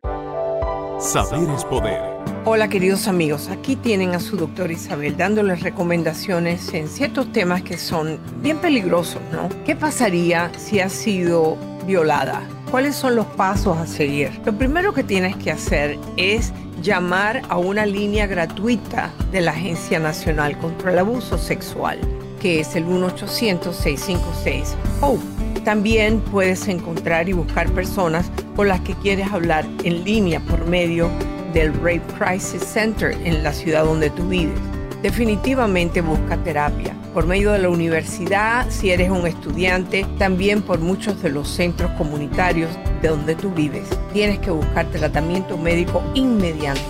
Saber 1.00 1.50
es 1.56 1.64
poder. 1.64 2.09
Hola 2.46 2.70
queridos 2.70 3.10
amigos, 3.10 3.50
aquí 3.50 3.76
tienen 3.76 4.16
a 4.16 4.22
su 4.22 4.38
doctor 4.38 4.72
Isabel 4.72 5.18
dándoles 5.18 5.62
recomendaciones 5.62 6.74
en 6.74 6.88
ciertos 6.88 7.34
temas 7.34 7.64
que 7.64 7.78
son 7.78 8.18
bien 8.42 8.60
peligrosos, 8.60 9.22
¿no? 9.34 9.50
¿Qué 9.66 9.76
pasaría 9.76 10.50
si 10.58 10.80
has 10.80 10.94
sido 10.94 11.58
violada? 11.86 12.42
¿Cuáles 12.72 12.96
son 12.96 13.18
los 13.18 13.26
pasos 13.26 13.78
a 13.78 13.86
seguir? 13.86 14.32
Lo 14.46 14.58
primero 14.58 14.94
que 14.94 15.04
tienes 15.04 15.36
que 15.36 15.52
hacer 15.52 16.00
es 16.16 16.54
llamar 16.82 17.42
a 17.50 17.58
una 17.58 17.86
línea 17.86 18.26
gratuita 18.26 19.12
de 19.34 19.42
la 19.42 19.52
Agencia 19.52 20.00
Nacional 20.00 20.58
contra 20.60 20.94
el 20.94 21.00
Abuso 21.00 21.38
Sexual, 21.38 22.00
que 22.40 22.62
es 22.62 22.74
el 22.78 22.86
1-800-656-HOPE 22.86 25.40
también 25.64 26.22
puedes 26.22 26.68
encontrar 26.68 27.30
y 27.30 27.34
buscar 27.34 27.70
personas 27.72 28.32
con 28.56 28.70
las 28.70 28.80
que 28.80 28.96
quieres 28.96 29.32
hablar 29.32 29.68
en 29.84 30.04
línea 30.04 30.40
por 30.40 30.66
medio 30.66 31.12
del 31.54 31.74
Rape 31.76 32.02
Crisis 32.18 32.64
Center 32.64 33.12
en 33.24 33.44
la 33.44 33.54
ciudad 33.54 33.86
donde 33.86 34.10
tú 34.10 34.28
vives. 34.28 34.60
Definitivamente 35.02 36.02
busca 36.02 36.38
terapia 36.44 36.94
por 37.14 37.26
medio 37.26 37.52
de 37.52 37.60
la 37.60 37.70
universidad, 37.70 38.70
si 38.70 38.92
eres 38.92 39.10
un 39.10 39.26
estudiante, 39.26 40.06
también 40.18 40.62
por 40.62 40.80
muchos 40.80 41.22
de 41.22 41.30
los 41.30 41.50
centros 41.50 41.92
comunitarios 41.92 42.70
de 43.02 43.08
donde 43.10 43.36
tú 43.36 43.52
vives. 43.52 43.88
Tienes 44.14 44.40
que 44.40 44.52
buscar 44.52 44.86
tratamiento 44.88 45.58
médico 45.58 46.04
inmediato. 46.14 46.82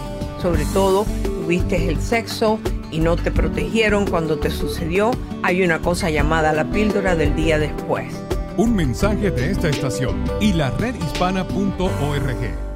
Sobre 0.41 0.65
todo, 0.65 1.05
tuviste 1.23 1.89
el 1.89 2.01
sexo 2.01 2.59
y 2.91 2.99
no 2.99 3.15
te 3.15 3.31
protegieron 3.31 4.05
cuando 4.07 4.39
te 4.39 4.49
sucedió, 4.49 5.11
hay 5.43 5.63
una 5.63 5.79
cosa 5.79 6.09
llamada 6.09 6.53
la 6.53 6.65
píldora 6.65 7.15
del 7.15 7.35
día 7.35 7.59
después. 7.59 8.13
Un 8.57 8.75
mensaje 8.75 9.31
de 9.31 9.51
esta 9.51 9.69
estación 9.69 10.23
y 10.41 10.53
la 10.53 10.71
redhispana.org. 10.71 12.68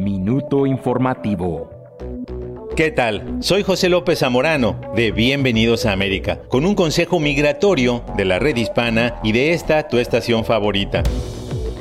Minuto 0.00 0.64
informativo. 0.64 1.68
¿Qué 2.74 2.90
tal? 2.90 3.36
Soy 3.40 3.62
José 3.62 3.90
López 3.90 4.20
Zamorano 4.20 4.80
de 4.96 5.12
Bienvenidos 5.12 5.84
a 5.84 5.92
América, 5.92 6.40
con 6.48 6.64
un 6.64 6.74
consejo 6.74 7.20
migratorio 7.20 8.02
de 8.16 8.24
la 8.24 8.38
red 8.38 8.56
hispana 8.56 9.20
y 9.22 9.32
de 9.32 9.52
esta 9.52 9.88
tu 9.88 9.98
estación 9.98 10.46
favorita. 10.46 11.02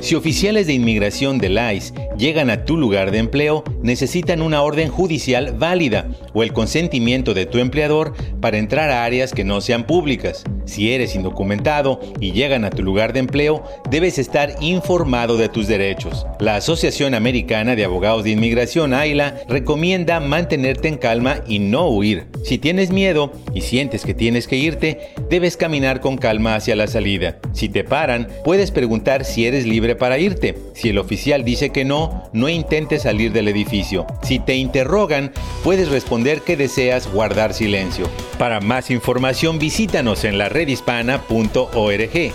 Si 0.01 0.15
oficiales 0.15 0.67
de 0.67 0.73
inmigración 0.73 1.37
del 1.37 1.57
ICE 1.73 1.93
llegan 2.17 2.49
a 2.49 2.65
tu 2.65 2.75
lugar 2.75 3.11
de 3.11 3.19
empleo, 3.19 3.63
necesitan 3.81 4.41
una 4.41 4.63
orden 4.63 4.89
judicial 4.89 5.53
válida 5.57 6.09
o 6.33 6.43
el 6.43 6.51
consentimiento 6.51 7.33
de 7.33 7.45
tu 7.45 7.59
empleador 7.59 8.13
para 8.41 8.57
entrar 8.57 8.89
a 8.89 9.05
áreas 9.05 9.31
que 9.31 9.45
no 9.45 9.61
sean 9.61 9.85
públicas. 9.85 10.43
Si 10.69 10.93
eres 10.93 11.15
indocumentado 11.15 11.99
y 12.19 12.31
llegan 12.31 12.63
a 12.63 12.69
tu 12.69 12.83
lugar 12.83 13.11
de 13.11 13.19
empleo, 13.19 13.63
debes 13.89 14.19
estar 14.19 14.55
informado 14.61 15.35
de 15.35 15.49
tus 15.49 15.67
derechos. 15.67 16.27
La 16.39 16.57
Asociación 16.57 17.15
Americana 17.15 17.75
de 17.75 17.85
Abogados 17.85 18.23
de 18.23 18.29
Inmigración, 18.29 18.93
AILA, 18.93 19.41
recomienda 19.49 20.19
mantenerte 20.19 20.87
en 20.87 20.97
calma 20.97 21.41
y 21.47 21.57
no 21.57 21.89
huir. 21.89 22.27
Si 22.43 22.59
tienes 22.59 22.91
miedo 22.91 23.33
y 23.55 23.61
sientes 23.61 24.05
que 24.05 24.13
tienes 24.13 24.47
que 24.47 24.57
irte, 24.57 24.99
debes 25.29 25.57
caminar 25.57 26.01
con 26.01 26.17
calma 26.17 26.55
hacia 26.55 26.75
la 26.75 26.85
salida. 26.85 27.39
Si 27.51 27.67
te 27.67 27.83
paran, 27.83 28.27
puedes 28.45 28.69
preguntar 28.69 29.25
si 29.25 29.47
eres 29.47 29.65
libre 29.65 29.95
para 29.95 30.19
irte. 30.19 30.55
Si 30.75 30.89
el 30.89 30.99
oficial 30.99 31.43
dice 31.43 31.71
que 31.71 31.83
no, 31.83 32.29
no 32.31 32.47
intentes 32.47 33.01
salir 33.01 33.33
del 33.33 33.47
edificio. 33.47 34.05
Si 34.21 34.37
te 34.37 34.55
interrogan, 34.55 35.31
puedes 35.63 35.89
responder 35.89 36.41
que 36.41 36.55
deseas 36.55 37.11
guardar 37.11 37.55
silencio. 37.55 38.07
Para 38.37 38.61
más 38.61 38.91
información 38.91 39.59
visítanos 39.59 40.23
en 40.23 40.37
la 40.37 40.47
redhispana.org. 40.59 42.33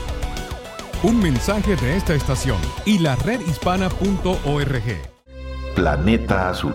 Un 1.03 1.21
mensaje 1.21 1.77
de 1.77 1.95
esta 1.95 2.15
estación 2.15 2.57
y 2.87 2.99
la 3.01 3.17
redhispana.org. 3.17 4.83
Planeta 5.75 6.49
Azul. 6.49 6.75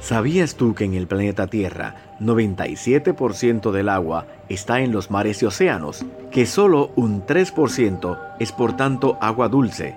¿Sabías 0.00 0.56
tú 0.56 0.74
que 0.74 0.84
en 0.84 0.92
el 0.92 1.06
planeta 1.06 1.46
Tierra 1.46 2.16
97% 2.20 3.70
del 3.70 3.88
agua 3.88 4.26
está 4.50 4.80
en 4.80 4.92
los 4.92 5.10
mares 5.10 5.42
y 5.42 5.46
océanos? 5.46 6.04
Que 6.30 6.44
solo 6.44 6.90
un 6.96 7.24
3% 7.24 8.36
es 8.40 8.52
por 8.52 8.76
tanto 8.76 9.16
agua 9.22 9.48
dulce 9.48 9.96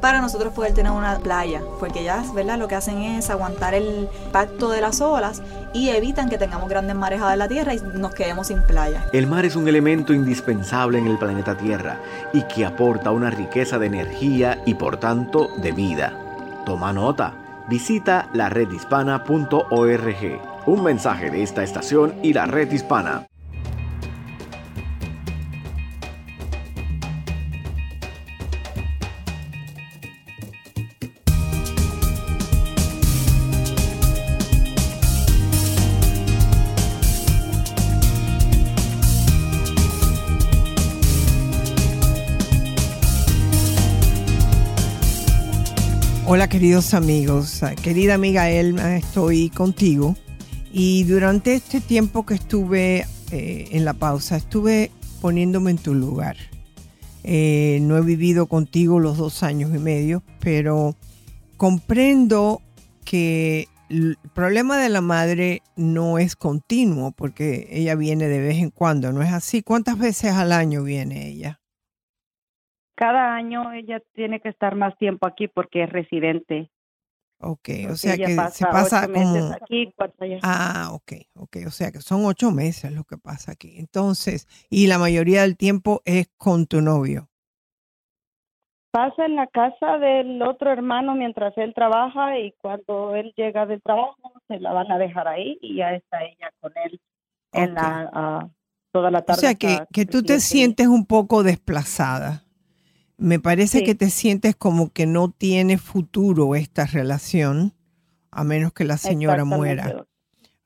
para 0.00 0.20
nosotros 0.20 0.52
poder 0.52 0.74
tener 0.74 0.92
una 0.92 1.18
playa, 1.18 1.62
porque 1.80 2.04
ya, 2.04 2.22
¿verdad? 2.34 2.58
Lo 2.58 2.68
que 2.68 2.74
hacen 2.74 3.02
es 3.02 3.30
aguantar 3.30 3.74
el 3.74 4.08
impacto 4.24 4.70
de 4.70 4.80
las 4.80 5.00
olas 5.00 5.42
y 5.72 5.90
evitan 5.90 6.28
que 6.28 6.38
tengamos 6.38 6.68
grandes 6.68 6.96
marejadas 6.96 7.34
en 7.34 7.38
la 7.38 7.48
Tierra 7.48 7.74
y 7.74 7.80
nos 7.94 8.14
quedemos 8.14 8.46
sin 8.48 8.62
playa. 8.62 9.06
El 9.12 9.26
mar 9.26 9.44
es 9.44 9.56
un 9.56 9.68
elemento 9.68 10.12
indispensable 10.12 10.98
en 10.98 11.06
el 11.06 11.18
planeta 11.18 11.56
Tierra 11.56 11.98
y 12.32 12.42
que 12.42 12.64
aporta 12.64 13.10
una 13.10 13.30
riqueza 13.30 13.78
de 13.78 13.86
energía 13.86 14.62
y 14.66 14.74
por 14.74 14.98
tanto 14.98 15.48
de 15.56 15.72
vida. 15.72 16.12
Toma 16.64 16.92
nota. 16.92 17.34
Visita 17.68 18.28
la 18.32 18.48
redhispana.org. 18.48 20.40
Un 20.66 20.82
mensaje 20.82 21.30
de 21.30 21.42
esta 21.42 21.62
estación 21.62 22.14
y 22.22 22.32
la 22.32 22.46
red 22.46 22.70
hispana. 22.70 23.26
Hola 46.36 46.50
queridos 46.50 46.92
amigos, 46.92 47.62
querida 47.82 48.12
amiga 48.12 48.50
Elma, 48.50 48.98
estoy 48.98 49.48
contigo 49.48 50.14
y 50.70 51.04
durante 51.04 51.54
este 51.54 51.80
tiempo 51.80 52.26
que 52.26 52.34
estuve 52.34 53.06
eh, 53.32 53.68
en 53.70 53.86
la 53.86 53.94
pausa, 53.94 54.36
estuve 54.36 54.90
poniéndome 55.22 55.70
en 55.70 55.78
tu 55.78 55.94
lugar. 55.94 56.36
Eh, 57.24 57.78
no 57.80 57.96
he 57.96 58.02
vivido 58.02 58.48
contigo 58.48 59.00
los 59.00 59.16
dos 59.16 59.42
años 59.42 59.74
y 59.74 59.78
medio, 59.78 60.22
pero 60.38 60.94
comprendo 61.56 62.60
que 63.06 63.68
el 63.88 64.18
problema 64.34 64.76
de 64.76 64.90
la 64.90 65.00
madre 65.00 65.62
no 65.74 66.18
es 66.18 66.36
continuo 66.36 67.12
porque 67.12 67.66
ella 67.70 67.94
viene 67.94 68.28
de 68.28 68.40
vez 68.40 68.58
en 68.58 68.68
cuando, 68.68 69.10
¿no 69.10 69.22
es 69.22 69.32
así? 69.32 69.62
¿Cuántas 69.62 69.98
veces 69.98 70.32
al 70.32 70.52
año 70.52 70.82
viene 70.82 71.28
ella? 71.28 71.60
Cada 72.96 73.34
año 73.34 73.72
ella 73.72 74.02
tiene 74.14 74.40
que 74.40 74.48
estar 74.48 74.74
más 74.74 74.96
tiempo 74.96 75.26
aquí 75.26 75.48
porque 75.48 75.84
es 75.84 75.90
residente. 75.90 76.70
Ok, 77.38 77.68
o 77.90 77.96
sea 77.96 78.16
que 78.16 78.34
se 78.50 78.64
pasa 78.64 79.06
como... 79.06 79.52
Aquí, 79.52 79.92
ah, 80.42 80.88
ok, 80.92 81.12
ok, 81.34 81.56
o 81.66 81.70
sea 81.70 81.92
que 81.92 82.00
son 82.00 82.24
ocho 82.24 82.50
meses 82.50 82.92
lo 82.92 83.04
que 83.04 83.18
pasa 83.18 83.52
aquí. 83.52 83.78
Entonces, 83.78 84.48
y 84.70 84.86
la 84.86 84.98
mayoría 84.98 85.42
del 85.42 85.58
tiempo 85.58 86.00
es 86.06 86.28
con 86.38 86.66
tu 86.66 86.80
novio. 86.80 87.28
Pasa 88.90 89.26
en 89.26 89.36
la 89.36 89.46
casa 89.48 89.98
del 89.98 90.40
otro 90.40 90.72
hermano 90.72 91.14
mientras 91.14 91.52
él 91.58 91.74
trabaja 91.74 92.38
y 92.38 92.52
cuando 92.52 93.14
él 93.14 93.34
llega 93.36 93.66
del 93.66 93.82
trabajo 93.82 94.32
se 94.48 94.58
la 94.58 94.72
van 94.72 94.90
a 94.90 94.96
dejar 94.96 95.28
ahí 95.28 95.58
y 95.60 95.76
ya 95.76 95.90
está 95.90 96.24
ella 96.24 96.50
con 96.60 96.72
él 96.82 96.98
en 97.52 97.74
la, 97.74 98.10
ah, 98.14 98.48
toda 98.92 99.10
la 99.10 99.20
tarde. 99.20 99.38
O 99.38 99.40
sea 99.40 99.54
que, 99.54 99.84
que 99.92 100.06
tú 100.06 100.22
te 100.22 100.40
sientes 100.40 100.86
un 100.86 101.04
poco 101.04 101.42
desplazada. 101.42 102.45
Me 103.18 103.40
parece 103.40 103.82
que 103.82 103.94
te 103.94 104.10
sientes 104.10 104.56
como 104.56 104.92
que 104.92 105.06
no 105.06 105.30
tiene 105.30 105.78
futuro 105.78 106.54
esta 106.54 106.84
relación, 106.84 107.74
a 108.30 108.44
menos 108.44 108.72
que 108.72 108.84
la 108.84 108.98
señora 108.98 109.44
muera. 109.44 110.06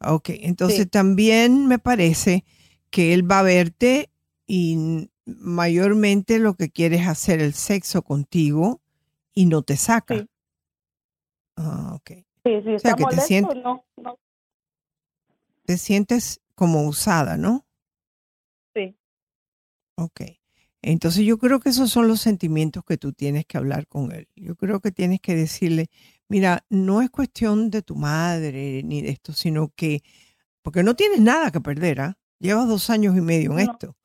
Ok, 0.01 0.31
entonces 0.31 0.91
también 0.91 1.67
me 1.67 1.79
parece 1.79 2.45
que 2.91 3.15
él 3.15 3.31
va 3.31 3.41
a 3.41 3.45
verte 3.45 4.11
y 4.47 5.09
mayormente 5.27 6.39
lo 6.41 6.55
que 6.55 6.71
quiere 6.71 6.97
es 6.97 7.07
hacer 7.07 7.41
el 7.41 7.55
sexo 7.55 8.03
contigo 8.03 8.81
y 9.33 9.47
no 9.47 9.63
te 9.63 9.77
saca. 9.77 10.27
Ah, 11.57 11.93
ok. 11.95 12.11
Sí, 12.45 12.63
sí, 12.65 12.75
o 12.75 12.79
sea, 12.79 12.95
que 12.95 13.05
te 13.05 13.21
sientes, 13.21 13.57
no, 13.63 13.85
no. 13.97 14.19
te 15.67 15.79
sientes 15.79 16.41
como 16.55 16.83
usada, 16.89 17.37
¿no? 17.37 17.65
Sí. 18.75 18.97
Ok. 19.97 20.40
Entonces 20.83 21.25
yo 21.27 21.39
creo 21.39 21.61
que 21.61 21.69
esos 21.69 21.91
son 21.91 22.09
los 22.09 22.21
sentimientos 22.21 22.85
que 22.85 22.97
tú 22.97 23.13
tienes 23.13 23.45
que 23.47 23.59
hablar 23.59 23.87
con 23.87 24.13
él. 24.13 24.29
Yo 24.35 24.57
creo 24.57 24.81
que 24.81 24.93
tienes 24.93 25.21
que 25.21 25.35
decirle, 25.35 25.91
mira, 26.29 26.65
no 26.71 27.03
es 27.03 27.11
cuestión 27.11 27.71
de 27.71 27.83
tu 27.83 27.97
madre 27.97 28.83
ni 28.85 29.03
de 29.03 29.11
esto, 29.11 29.33
sino 29.33 29.73
que, 29.77 30.03
porque 30.63 30.83
no 30.83 30.97
tienes 30.97 31.21
nada 31.21 31.51
que 31.51 31.61
perder, 31.61 32.01
¿ah? 32.01 32.19
Llevas 32.39 32.67
dos 32.69 32.89
años 32.89 33.17
y 33.17 33.21
medio 33.21 33.53
en 33.53 33.71
esto. 33.71 33.97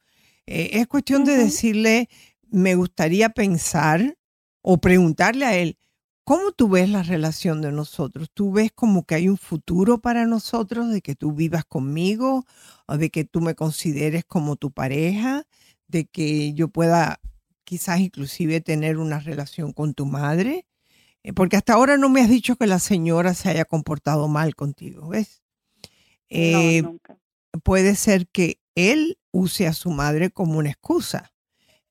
Eh, 0.46 0.72
es 0.74 0.88
cuestión 0.88 1.24
de 1.24 1.38
decirle, 1.38 2.10
me 2.50 2.76
gustaría 2.76 3.30
pensar 3.30 4.18
o 4.62 4.78
preguntarle 4.80 5.46
a 5.46 5.56
él, 5.56 5.78
¿cómo 6.26 6.52
tú 6.52 6.68
ves 6.68 6.90
la 6.90 7.04
relación 7.04 7.62
de 7.62 7.72
nosotros? 7.72 8.30
¿Tú 8.34 8.52
ves 8.52 8.72
como 8.74 9.06
que 9.06 9.16
hay 9.16 9.30
un 9.30 9.38
futuro 9.38 10.00
para 10.00 10.26
nosotros, 10.26 10.90
de 10.90 11.02
que 11.02 11.16
tú 11.16 11.32
vivas 11.32 11.64
conmigo 11.64 12.46
o 12.88 12.98
de 12.98 13.10
que 13.10 13.24
tú 13.24 13.40
me 13.40 13.56
consideres 13.56 14.26
como 14.26 14.58
tu 14.58 14.72
pareja? 14.72 15.46
De 15.88 16.06
que 16.06 16.54
yo 16.54 16.68
pueda 16.68 17.20
quizás 17.64 18.00
inclusive 18.00 18.62
tener 18.62 18.98
una 18.98 19.20
relación 19.20 19.74
con 19.74 19.94
tu 19.94 20.06
madre, 20.06 20.66
eh, 21.24 21.34
porque 21.34 21.58
hasta 21.58 21.74
ahora 21.74 21.98
no 21.98 22.10
me 22.10 22.22
has 22.22 22.30
dicho 22.30 22.56
que 22.56 22.68
la 22.68 22.80
señora 22.80 23.34
se 23.34 23.50
haya 23.50 23.66
comportado 23.66 24.28
mal 24.28 24.56
contigo, 24.56 25.10
¿ves? 25.10 25.42
Eh, 26.30 26.84
puede 27.64 27.96
ser 27.96 28.28
que 28.28 28.60
él 28.76 29.18
use 29.32 29.68
a 29.68 29.74
su 29.74 29.90
madre 29.90 30.30
como 30.30 30.60
una 30.60 30.70
excusa. 30.70 31.34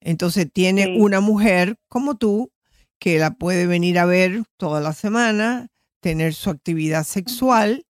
Entonces 0.01 0.51
tiene 0.53 0.99
una 0.99 1.21
mujer 1.21 1.79
como 1.89 2.17
tú 2.17 2.53
que 2.99 3.19
la 3.19 3.33
puede 3.35 3.67
venir 3.67 3.99
a 3.99 4.05
ver 4.05 4.45
toda 4.57 4.81
la 4.81 4.93
semana, 4.93 5.69
tener 6.01 6.35
su 6.35 6.51
actividad 6.51 7.05
sexual 7.05 7.87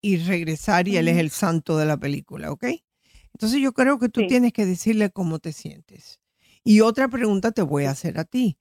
y 0.00 0.18
regresar 0.18 0.86
y 0.88 0.98
él 0.98 1.08
es 1.08 1.16
el 1.18 1.30
santo 1.30 1.78
de 1.78 1.86
la 1.86 1.96
película, 1.96 2.52
¿ok? 2.52 2.66
Entonces 3.36 3.60
yo 3.60 3.74
creo 3.74 3.98
que 3.98 4.08
tú 4.08 4.26
tienes 4.26 4.54
que 4.54 4.64
decirle 4.64 5.10
cómo 5.10 5.38
te 5.40 5.52
sientes. 5.52 6.22
Y 6.64 6.80
otra 6.80 7.06
pregunta 7.08 7.52
te 7.52 7.60
voy 7.60 7.84
a 7.84 7.90
hacer 7.90 8.18
a 8.18 8.24
ti. 8.24 8.56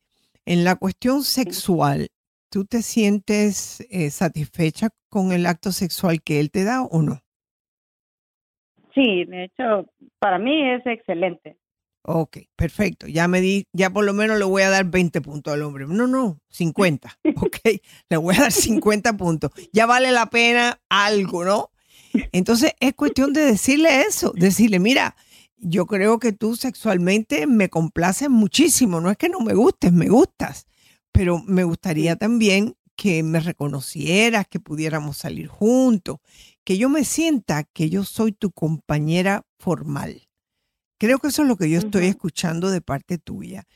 En 0.45 0.65
la 0.65 0.75
cuestión 0.75 1.23
sexual, 1.23 2.09
¿tú 2.49 2.65
te 2.65 2.81
sientes 2.81 3.87
eh, 3.89 4.09
satisfecha 4.09 4.89
con 5.07 5.31
el 5.31 5.45
acto 5.45 5.71
sexual 5.71 6.21
que 6.21 6.41
él 6.41 6.51
te 6.51 6.65
da 6.65 6.83
o 6.83 7.01
no? 7.01 7.21
Sí, 8.93 9.23
de 9.23 9.45
hecho, 9.45 9.89
para 10.19 10.39
mí 10.39 10.69
es 10.69 10.85
excelente. 10.85 11.57
Ok, 12.01 12.39
perfecto. 12.57 13.07
Ya 13.07 13.29
me 13.29 13.39
di, 13.39 13.63
ya 13.71 13.91
por 13.91 14.03
lo 14.03 14.11
menos 14.11 14.37
le 14.37 14.43
voy 14.43 14.63
a 14.63 14.69
dar 14.69 14.83
20 14.83 15.21
puntos 15.21 15.53
al 15.53 15.61
hombre. 15.61 15.85
No, 15.87 16.05
no, 16.05 16.37
50. 16.49 17.17
Ok, 17.37 17.59
le 18.09 18.17
voy 18.17 18.35
a 18.35 18.41
dar 18.41 18.51
50 18.51 19.15
puntos. 19.15 19.51
Ya 19.71 19.85
vale 19.85 20.11
la 20.11 20.25
pena 20.29 20.81
algo, 20.89 21.45
¿no? 21.45 21.71
Entonces 22.31 22.73
es 22.79 22.93
cuestión 22.93 23.33
de 23.33 23.45
decirle 23.45 24.01
eso, 24.01 24.33
decirle, 24.35 24.79
mira, 24.79 25.15
yo 25.57 25.85
creo 25.85 26.19
que 26.19 26.33
tú 26.33 26.55
sexualmente 26.55 27.47
me 27.47 27.69
complaces 27.69 28.29
muchísimo, 28.29 29.01
no 29.01 29.09
es 29.09 29.17
que 29.17 29.29
no 29.29 29.39
me 29.39 29.53
gustes, 29.53 29.91
me 29.91 30.09
gustas, 30.09 30.67
pero 31.11 31.41
me 31.45 31.63
gustaría 31.63 32.15
también 32.15 32.75
que 32.95 33.23
me 33.23 33.39
reconocieras, 33.39 34.47
que 34.47 34.59
pudiéramos 34.59 35.17
salir 35.17 35.47
juntos, 35.47 36.17
que 36.63 36.77
yo 36.77 36.89
me 36.89 37.03
sienta 37.03 37.63
que 37.63 37.89
yo 37.89 38.03
soy 38.03 38.31
tu 38.31 38.51
compañera 38.51 39.45
formal. 39.59 40.27
Creo 40.97 41.19
que 41.19 41.27
eso 41.27 41.41
es 41.41 41.47
lo 41.47 41.57
que 41.57 41.69
yo 41.69 41.79
estoy 41.79 42.05
escuchando 42.05 42.71
de 42.71 42.81
parte 42.81 43.17
tuya. 43.17 43.67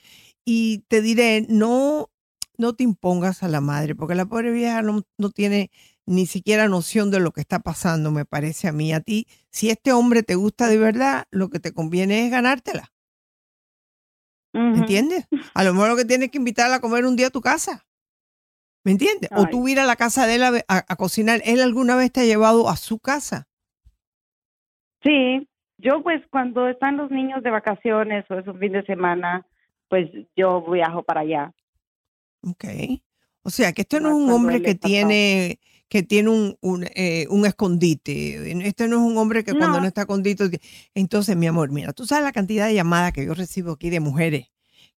Y 0.46 0.80
te 0.88 1.02
diré, 1.02 1.46
no, 1.50 2.10
no 2.58 2.74
te 2.74 2.84
impongas 2.84 3.44
a 3.44 3.50
la 3.50 3.62
madre, 3.62 3.94
porque 3.94 4.16
la 4.16 4.26
pobre 4.26 4.52
vieja 4.52 4.82
no, 4.82 5.04
no 5.18 5.30
tiene 5.30 5.70
ni 6.10 6.26
siquiera 6.26 6.68
noción 6.68 7.12
de 7.12 7.20
lo 7.20 7.32
que 7.32 7.42
está 7.42 7.60
pasando, 7.60 8.10
me 8.10 8.26
parece 8.26 8.68
a 8.68 8.72
mí. 8.72 8.92
A 8.94 9.00
ti, 9.00 9.28
si 9.52 9.70
este 9.70 9.94
hombre 9.94 10.24
te 10.24 10.34
gusta 10.34 10.68
de 10.68 10.80
verdad, 10.80 11.26
lo 11.30 11.50
que 11.50 11.60
te 11.60 11.72
conviene 11.72 12.26
es 12.26 12.32
ganártela. 12.32 12.92
¿Me 14.52 14.80
entiendes? 14.80 15.28
A 15.54 15.64
lo 15.64 15.74
mejor 15.74 15.90
lo 15.90 15.96
que 15.96 16.06
tienes 16.06 16.32
que 16.32 16.40
invitarla 16.40 16.78
a 16.78 16.82
comer 16.82 17.06
un 17.06 17.16
día 17.16 17.28
a 17.28 17.30
tu 17.30 17.42
casa. 17.42 17.86
¿Me 18.84 18.92
entiendes? 18.92 19.30
O 19.36 19.46
tú 19.46 19.68
ir 19.68 19.80
a 19.80 19.86
la 19.86 19.96
casa 19.96 20.26
de 20.26 20.36
él 20.36 20.44
a, 20.68 20.96
cocinar. 20.96 21.42
¿Él 21.46 21.62
alguna 21.62 21.96
vez 21.96 22.12
te 22.12 22.22
ha 22.22 22.26
llevado 22.26 22.70
a 22.70 22.76
su 22.76 22.98
casa? 22.98 23.48
Sí, 25.04 25.48
yo 25.78 26.02
pues 26.02 26.24
cuando 26.32 26.68
están 26.68 26.98
los 26.98 27.12
niños 27.12 27.44
de 27.44 27.52
vacaciones 27.52 28.26
o 28.32 28.34
es 28.34 28.48
un 28.48 28.58
fin 28.58 28.72
de 28.72 28.84
semana, 28.84 29.46
pues 29.88 30.10
yo 30.36 30.64
viajo 30.72 31.04
para 31.04 31.22
allá. 31.22 31.54
Ok. 32.42 32.66
O 33.44 33.52
sea, 33.52 33.74
que 33.74 33.84
esto 33.84 34.00
no, 34.00 34.10
es 34.10 34.16
un 34.16 34.32
hombre 34.32 34.64
que 34.64 34.74
tiene 34.74 35.60
que 35.90 36.04
tiene 36.04 36.30
un, 36.30 36.58
un, 36.62 36.86
eh, 36.96 37.26
un, 37.30 37.46
escondite. 37.46 38.52
Este 38.66 38.88
no 38.88 38.98
es 38.98 39.02
un 39.02 39.18
hombre 39.18 39.44
que 39.44 39.54
cuando 39.54 39.82
no 39.82 39.88
está 39.88 40.02
escondido. 40.02 40.48
Entonces, 40.94 41.36
mi 41.36 41.48
amor, 41.48 41.72
mira, 41.72 41.94
tú 41.94 42.06
sabes 42.06 42.24
la 42.24 42.32
cantidad 42.32 42.68
de 42.68 42.76
llamadas 42.76 43.12
que 43.12 43.26
yo 43.26 43.34
recibo 43.34 43.74
aquí 43.74 43.90
de 43.90 44.00
mujeres 44.00 44.52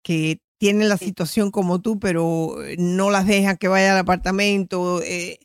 que 0.02 0.40
tienen 0.58 0.88
la 0.88 0.96
situación 0.98 1.50
como 1.50 1.80
tú, 1.80 1.98
pero 1.98 2.62
eh, 2.62 2.76
no 2.78 3.10
las 3.10 3.26
dejan 3.26 3.56
que 3.56 3.68
vaya 3.68 3.92
al 3.92 3.98
apartamento. 3.98 5.00
Eh, 5.02 5.38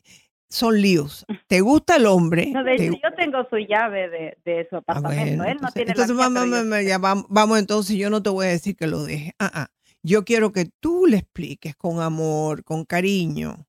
son 0.48 0.80
líos. 0.80 1.24
¿Te 1.46 1.60
gusta 1.60 1.96
el 1.96 2.06
hombre? 2.06 2.50
No, 2.52 2.64
de 2.64 2.76
yo 2.76 3.14
tengo 3.16 3.46
su 3.48 3.56
llave 3.56 4.08
de, 4.08 4.38
de 4.44 4.66
su 4.68 4.76
ah, 4.76 4.78
apartamento. 4.78 5.44
Él 5.44 5.58
no 5.60 5.68
tiene 5.70 5.92
entonces, 5.92 6.16
vamos, 6.16 7.26
vamos, 7.28 7.58
entonces, 7.58 7.96
yo 7.96 8.10
no 8.10 8.22
te 8.22 8.30
voy 8.30 8.46
a 8.46 8.50
decir 8.50 8.76
que 8.76 8.86
lo 8.86 9.04
deje. 9.04 9.32
Ah, 9.38 9.50
ah. 9.54 9.68
Yo 10.02 10.24
quiero 10.24 10.52
que 10.52 10.66
tú 10.80 11.06
le 11.06 11.18
expliques 11.18 11.74
con 11.76 12.00
amor, 12.00 12.62
con 12.62 12.84
cariño, 12.84 13.66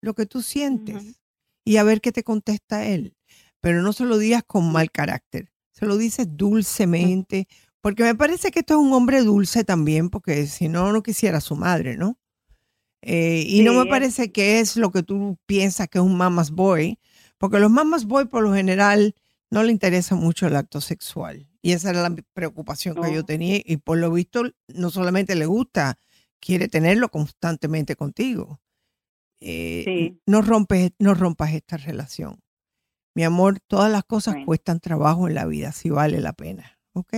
lo 0.00 0.14
que 0.14 0.26
tú 0.26 0.42
sientes 0.42 1.20
y 1.64 1.76
a 1.76 1.82
ver 1.82 2.00
qué 2.00 2.12
te 2.12 2.24
contesta 2.24 2.86
él. 2.86 3.16
Pero 3.60 3.82
no 3.82 3.92
se 3.92 4.04
lo 4.04 4.18
digas 4.18 4.42
con 4.46 4.72
mal 4.72 4.90
carácter, 4.90 5.52
se 5.72 5.86
lo 5.86 5.96
dices 5.96 6.26
dulcemente, 6.30 7.46
porque 7.80 8.02
me 8.02 8.14
parece 8.14 8.50
que 8.50 8.60
esto 8.60 8.74
es 8.74 8.80
un 8.80 8.92
hombre 8.92 9.22
dulce 9.22 9.64
también, 9.64 10.10
porque 10.10 10.46
si 10.46 10.68
no, 10.68 10.92
no 10.92 11.02
quisiera 11.02 11.40
su 11.40 11.56
madre, 11.56 11.96
¿no? 11.96 12.18
Eh, 13.02 13.44
y 13.46 13.62
no 13.62 13.72
me 13.72 13.86
parece 13.86 14.30
que 14.30 14.60
es 14.60 14.76
lo 14.76 14.90
que 14.90 15.02
tú 15.02 15.38
piensas 15.46 15.88
que 15.88 15.98
es 15.98 16.04
un 16.04 16.16
mama's 16.16 16.50
boy, 16.50 16.98
porque 17.38 17.58
los 17.58 17.70
mamas 17.70 18.04
boy 18.04 18.26
por 18.26 18.42
lo 18.42 18.52
general 18.54 19.14
no 19.50 19.62
le 19.62 19.72
interesa 19.72 20.14
mucho 20.14 20.46
el 20.46 20.56
acto 20.56 20.80
sexual. 20.80 21.48
Y 21.62 21.72
esa 21.72 21.90
era 21.90 22.08
la 22.08 22.14
preocupación 22.32 22.94
que 22.94 23.12
yo 23.12 23.24
tenía. 23.24 23.60
Y 23.64 23.78
por 23.78 23.98
lo 23.98 24.10
visto, 24.12 24.44
no 24.68 24.90
solamente 24.90 25.34
le 25.34 25.46
gusta, 25.46 25.98
quiere 26.38 26.68
tenerlo 26.68 27.10
constantemente 27.10 27.96
contigo. 27.96 28.60
Eh, 29.40 30.16
no, 30.26 30.42
rompes, 30.42 30.92
no 30.98 31.14
rompas 31.14 31.54
esta 31.54 31.76
relación. 31.76 32.40
Mi 33.14 33.24
amor, 33.24 33.58
todas 33.66 33.90
las 33.90 34.04
cosas 34.04 34.36
cuestan 34.44 34.80
trabajo 34.80 35.28
en 35.28 35.34
la 35.34 35.46
vida, 35.46 35.72
si 35.72 35.90
vale 35.90 36.20
la 36.20 36.32
pena, 36.32 36.78
¿ok? 36.92 37.14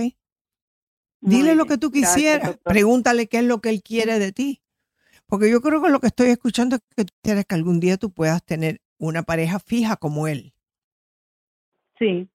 Dile 1.21 1.55
lo 1.55 1.65
que 1.65 1.77
tú 1.77 1.91
quisieras, 1.91 2.57
pregúntale 2.63 3.27
qué 3.27 3.37
es 3.37 3.45
lo 3.45 3.61
que 3.61 3.69
él 3.69 3.81
quiere 3.81 4.19
de 4.19 4.31
ti. 4.31 4.61
Porque 5.25 5.49
yo 5.49 5.61
creo 5.61 5.81
que 5.81 5.89
lo 5.89 5.99
que 5.99 6.07
estoy 6.07 6.29
escuchando 6.29 6.75
es 6.75 6.81
que 6.95 7.05
tú 7.05 7.13
quieres 7.21 7.45
que 7.45 7.55
algún 7.55 7.79
día 7.79 7.97
tú 7.97 8.11
puedas 8.11 8.43
tener 8.43 8.81
una 8.97 9.23
pareja 9.23 9.59
fija 9.59 9.95
como 9.95 10.27
él. 10.27 10.53
Sí. 11.97 12.29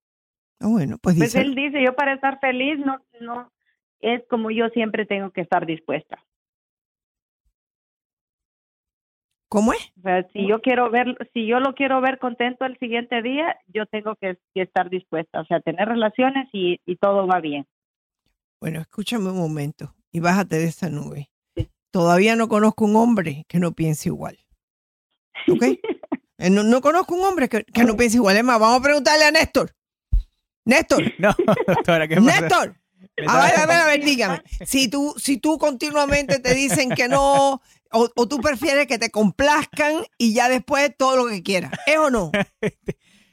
Ah, 0.61 0.69
bueno, 0.69 0.97
pues 0.99 1.17
Pues 1.17 1.33
dice. 1.33 1.41
él 1.41 1.55
dice, 1.55 1.83
yo 1.85 1.95
para 1.95 2.15
estar 2.15 2.41
feliz 2.41 2.79
no, 2.79 3.01
no, 3.21 3.53
es 4.01 4.23
como 4.29 4.51
yo 4.51 4.69
siempre 4.71 5.07
tengo 5.07 5.31
que 5.31 5.43
estar 5.43 5.67
dispuesta. 5.67 6.25
¿Cómo 9.49 9.73
es? 9.73 9.93
O 9.99 10.03
sea, 10.03 10.27
si 10.33 10.47
yo 10.47 10.61
quiero 10.61 10.91
ver, 10.91 11.17
si 11.33 11.47
yo 11.47 11.59
lo 11.61 11.75
quiero 11.75 12.01
ver 12.01 12.19
contento 12.19 12.67
el 12.67 12.79
siguiente 12.79 13.23
día, 13.23 13.57
yo 13.69 13.87
tengo 13.87 14.15
que, 14.17 14.37
que 14.55 14.63
estar 14.63 14.91
dispuesta, 14.91 15.41
o 15.41 15.45
sea, 15.47 15.61
tener 15.61 15.89
relaciones 15.89 16.49
y, 16.53 16.81
y 16.85 16.97
todo 16.97 17.27
va 17.27 17.41
bien. 17.41 17.67
Bueno, 18.61 18.81
escúchame 18.81 19.31
un 19.31 19.39
momento 19.39 19.95
y 20.13 20.21
bájate 20.21 20.57
de 20.57 20.65
esa 20.65 20.91
nube. 20.91 21.31
Todavía 21.91 22.37
no 22.37 22.49
conozco 22.49 22.85
un 22.85 22.97
hombre 22.97 23.45
que 23.49 23.59
no 23.59 23.73
piense 23.73 24.09
igual. 24.09 24.39
¿Ok? 25.49 25.65
Eh, 26.41 26.51
no, 26.51 26.63
no 26.63 26.81
conozco 26.81 27.17
un 27.17 27.25
hombre 27.25 27.49
que, 27.49 27.65
que 27.65 27.83
no 27.83 27.97
piense 27.97 28.17
igual. 28.19 28.37
Es 28.37 28.45
más, 28.45 28.61
vamos 28.61 28.79
a 28.79 28.83
preguntarle 28.85 29.25
a 29.25 29.33
Néstor. 29.33 29.75
Néstor. 30.65 31.03
No, 31.19 31.35
doctora, 31.67 32.07
¿qué 32.07 32.15
pasa? 32.15 32.41
Néstor. 32.41 32.77
A 33.27 33.45
ver, 33.45 33.59
a 33.59 33.67
ver, 33.67 33.77
a 33.77 33.87
ver, 33.87 34.05
dígame. 34.05 34.43
Si 34.65 34.89
tú, 34.89 35.15
si 35.19 35.39
tú 35.39 35.59
continuamente 35.59 36.39
te 36.39 36.55
dicen 36.55 36.91
que 36.91 37.09
no, 37.09 37.61
o, 37.93 38.09
o 38.15 38.29
tú 38.29 38.39
prefieres 38.41 38.87
que 38.87 38.99
te 38.99 39.11
complazcan 39.11 40.05
y 40.19 40.35
ya 40.35 40.49
después 40.49 40.91
todo 40.97 41.17
lo 41.17 41.27
que 41.29 41.43
quieras. 41.43 41.73
¿Es 41.87 41.97
o 41.99 42.11
no? 42.11 42.31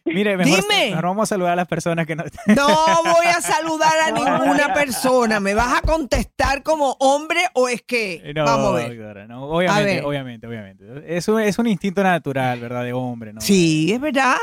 Mire, 0.08 0.38
mejor, 0.38 0.62
Dime. 0.62 0.89
mejor 0.91 1.03
vamos 1.06 1.24
a 1.24 1.26
saludar 1.34 1.53
a 1.53 1.56
las 1.56 1.68
personas 1.68 2.06
que 2.06 2.16
no. 2.16 2.24
No 2.45 2.68
voy 3.06 3.26
a 3.26 3.41
saludar 3.41 3.91
a 4.06 4.12
ninguna 4.12 4.72
persona. 4.72 5.39
¿Me 5.39 5.56
vas 5.56 5.80
a 5.80 5.82
contestar 5.82 6.62
como 6.62 6.95
hombre 6.99 7.39
o 7.56 7.68
es 7.68 7.82
que? 7.82 8.32
No, 8.36 8.45
Vamos 8.45 8.74
a 8.74 8.76
ver. 8.76 8.89
doctora, 8.97 9.26
no, 9.26 9.45
obviamente, 9.45 9.95
ver. 9.95 10.06
obviamente, 10.06 10.45
obviamente. 10.47 10.84
Es 11.08 11.28
un, 11.28 11.41
es 11.41 11.58
un 11.58 11.66
instinto 11.66 12.03
natural, 12.03 12.60
¿verdad? 12.60 12.84
De 12.84 12.93
hombre, 12.93 13.34
¿no? 13.34 13.41
Sí, 13.41 13.91
es 13.93 13.99
verdad. 13.99 14.38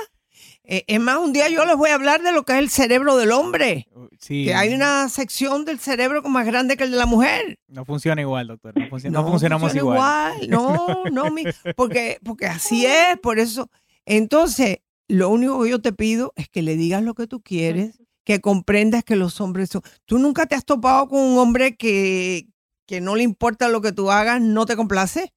Eh, 0.64 0.84
es 0.86 1.00
más, 1.00 1.18
un 1.18 1.32
día 1.32 1.48
yo 1.48 1.64
les 1.64 1.76
voy 1.76 1.90
a 1.90 1.94
hablar 1.94 2.22
de 2.22 2.30
lo 2.32 2.44
que 2.44 2.52
es 2.52 2.58
el 2.60 2.70
cerebro 2.70 3.16
del 3.16 3.32
hombre. 3.32 3.88
Sí. 4.20 4.44
Que 4.44 4.54
hay 4.54 4.72
una 4.72 5.08
sección 5.08 5.64
del 5.64 5.80
cerebro 5.80 6.22
más 6.22 6.46
grande 6.46 6.76
que 6.76 6.84
el 6.84 6.92
de 6.92 6.96
la 6.96 7.06
mujer. 7.06 7.58
No 7.66 7.84
funciona 7.84 8.20
igual, 8.20 8.46
doctor. 8.46 8.72
No, 8.76 8.86
func- 8.86 9.04
no 9.10 9.22
No 9.22 9.28
funcionamos 9.28 9.72
funciona 9.72 9.90
igual. 9.94 10.48
No, 10.48 11.02
no, 11.12 11.30
mi- 11.32 11.44
porque, 11.74 12.18
porque 12.24 12.46
así 12.46 12.86
es, 12.86 13.18
por 13.20 13.38
eso. 13.40 13.68
Entonces, 14.06 14.78
lo 15.08 15.30
único 15.30 15.62
que 15.64 15.70
yo 15.70 15.80
te 15.82 15.92
pido 15.92 16.32
es 16.36 16.48
que 16.48 16.62
le 16.62 16.76
digas 16.76 17.02
lo 17.02 17.14
que 17.14 17.26
tú 17.26 17.40
quieres, 17.42 18.00
que 18.24 18.40
comprendas 18.40 19.02
que 19.02 19.16
los 19.16 19.40
hombres 19.40 19.68
son. 19.70 19.82
Tú 20.04 20.18
nunca 20.18 20.46
te 20.46 20.54
has 20.54 20.64
topado 20.64 21.08
con 21.08 21.18
un 21.20 21.38
hombre 21.38 21.76
que, 21.76 22.46
que 22.86 23.00
no 23.00 23.16
le 23.16 23.24
importa 23.24 23.68
lo 23.68 23.80
que 23.80 23.90
tú 23.90 24.12
hagas, 24.12 24.40
no 24.40 24.64
te 24.64 24.76
complace. 24.76 25.32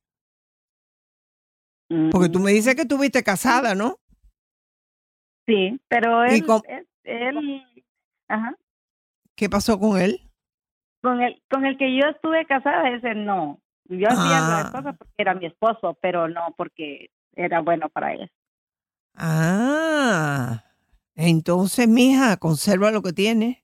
Porque 2.11 2.29
tú 2.29 2.39
me 2.39 2.51
dices 2.51 2.75
que 2.75 2.81
estuviste 2.81 3.23
casada, 3.23 3.75
¿no? 3.75 3.99
Sí, 5.47 5.79
pero 5.87 6.25
¿Y 6.27 6.35
él, 6.35 6.45
con- 6.45 6.61
él, 7.03 7.63
ajá, 8.27 8.55
¿Qué 9.35 9.49
pasó 9.49 9.79
con 9.79 9.99
él? 9.99 10.19
con 11.01 11.21
el, 11.21 11.41
con 11.51 11.65
el 11.65 11.77
que 11.77 11.95
yo 11.95 12.07
estuve 12.09 12.45
casada, 12.47 12.89
ese 12.89 13.13
no. 13.13 13.59
Yo 13.87 14.07
hacía 14.07 14.37
Ah. 14.39 14.61
las 14.63 14.71
cosas 14.71 14.97
porque 14.97 15.13
era 15.19 15.35
mi 15.35 15.45
esposo, 15.45 15.95
pero 16.01 16.27
no 16.27 16.53
porque 16.57 17.11
era 17.35 17.61
bueno 17.61 17.89
para 17.89 18.13
él. 18.13 18.31
Ah, 19.13 20.63
entonces, 21.15 21.87
mija, 21.87 22.37
conserva 22.37 22.91
lo 22.91 23.01
que 23.01 23.13
tienes. 23.13 23.57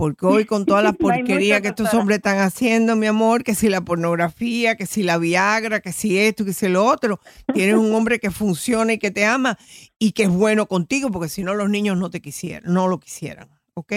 Porque 0.00 0.24
hoy 0.24 0.44
con 0.46 0.64
todas 0.64 0.82
las 0.82 0.96
porquerías 0.96 1.60
que 1.60 1.68
estos 1.68 1.92
hombres 1.92 2.16
están 2.16 2.38
haciendo, 2.38 2.96
mi 2.96 3.06
amor, 3.06 3.44
que 3.44 3.54
si 3.54 3.68
la 3.68 3.82
pornografía, 3.82 4.74
que 4.74 4.86
si 4.86 5.02
la 5.02 5.18
Viagra, 5.18 5.80
que 5.80 5.92
si 5.92 6.18
esto, 6.18 6.46
que 6.46 6.54
si 6.54 6.68
lo 6.68 6.86
otro, 6.86 7.20
tienes 7.52 7.74
un 7.74 7.94
hombre 7.94 8.18
que 8.18 8.30
funciona 8.30 8.94
y 8.94 8.98
que 8.98 9.10
te 9.10 9.26
ama 9.26 9.58
y 9.98 10.12
que 10.12 10.22
es 10.22 10.30
bueno 10.30 10.64
contigo, 10.64 11.10
porque 11.10 11.28
si 11.28 11.42
no 11.42 11.52
los 11.52 11.68
niños 11.68 11.98
no 11.98 12.08
te 12.08 12.22
quisieran, 12.22 12.72
no 12.72 12.88
lo 12.88 12.98
quisieran, 12.98 13.50
¿ok? 13.74 13.92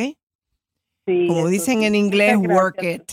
Como 1.05 1.47
dicen 1.47 1.79
sí. 1.79 1.85
en 1.85 1.95
inglés, 1.95 2.35
work 2.35 2.83
it, 2.83 3.09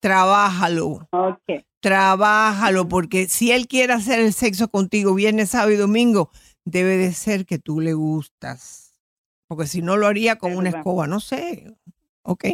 trabájalo. 0.00 1.08
Ok. 1.12 1.62
Trabájalo, 1.78 2.88
porque 2.88 3.28
si 3.28 3.52
él 3.52 3.68
quiere 3.68 3.92
hacer 3.92 4.18
el 4.18 4.32
sexo 4.32 4.66
contigo 4.66 5.14
viernes, 5.14 5.50
sábado 5.50 5.70
y 5.70 5.76
domingo, 5.76 6.32
debe 6.64 6.96
de 6.96 7.12
ser 7.12 7.46
que 7.46 7.60
tú 7.60 7.80
le 7.80 7.92
gustas. 7.92 8.94
Porque 9.46 9.68
si 9.68 9.80
no 9.80 9.96
lo 9.96 10.08
haría 10.08 10.38
con 10.38 10.52
Es 10.52 10.58
una 10.58 10.70
verdad. 10.70 10.80
escoba, 10.80 11.06
no 11.06 11.20
sé. 11.20 11.72
Ok. 12.24 12.44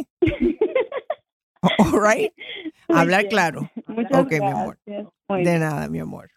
All 1.61 1.99
right. 1.99 2.31
Hablar 2.89 3.27
claro. 3.29 3.69
Muchas 3.87 4.11
ok, 4.25 4.31
mi 4.31 4.37
amor. 4.47 4.79
gracias. 4.85 5.13
Muy 5.27 5.43
De 5.43 5.49
bien. 5.51 5.59
nada, 5.61 5.87
mi 5.89 5.99
amor. 5.99 6.29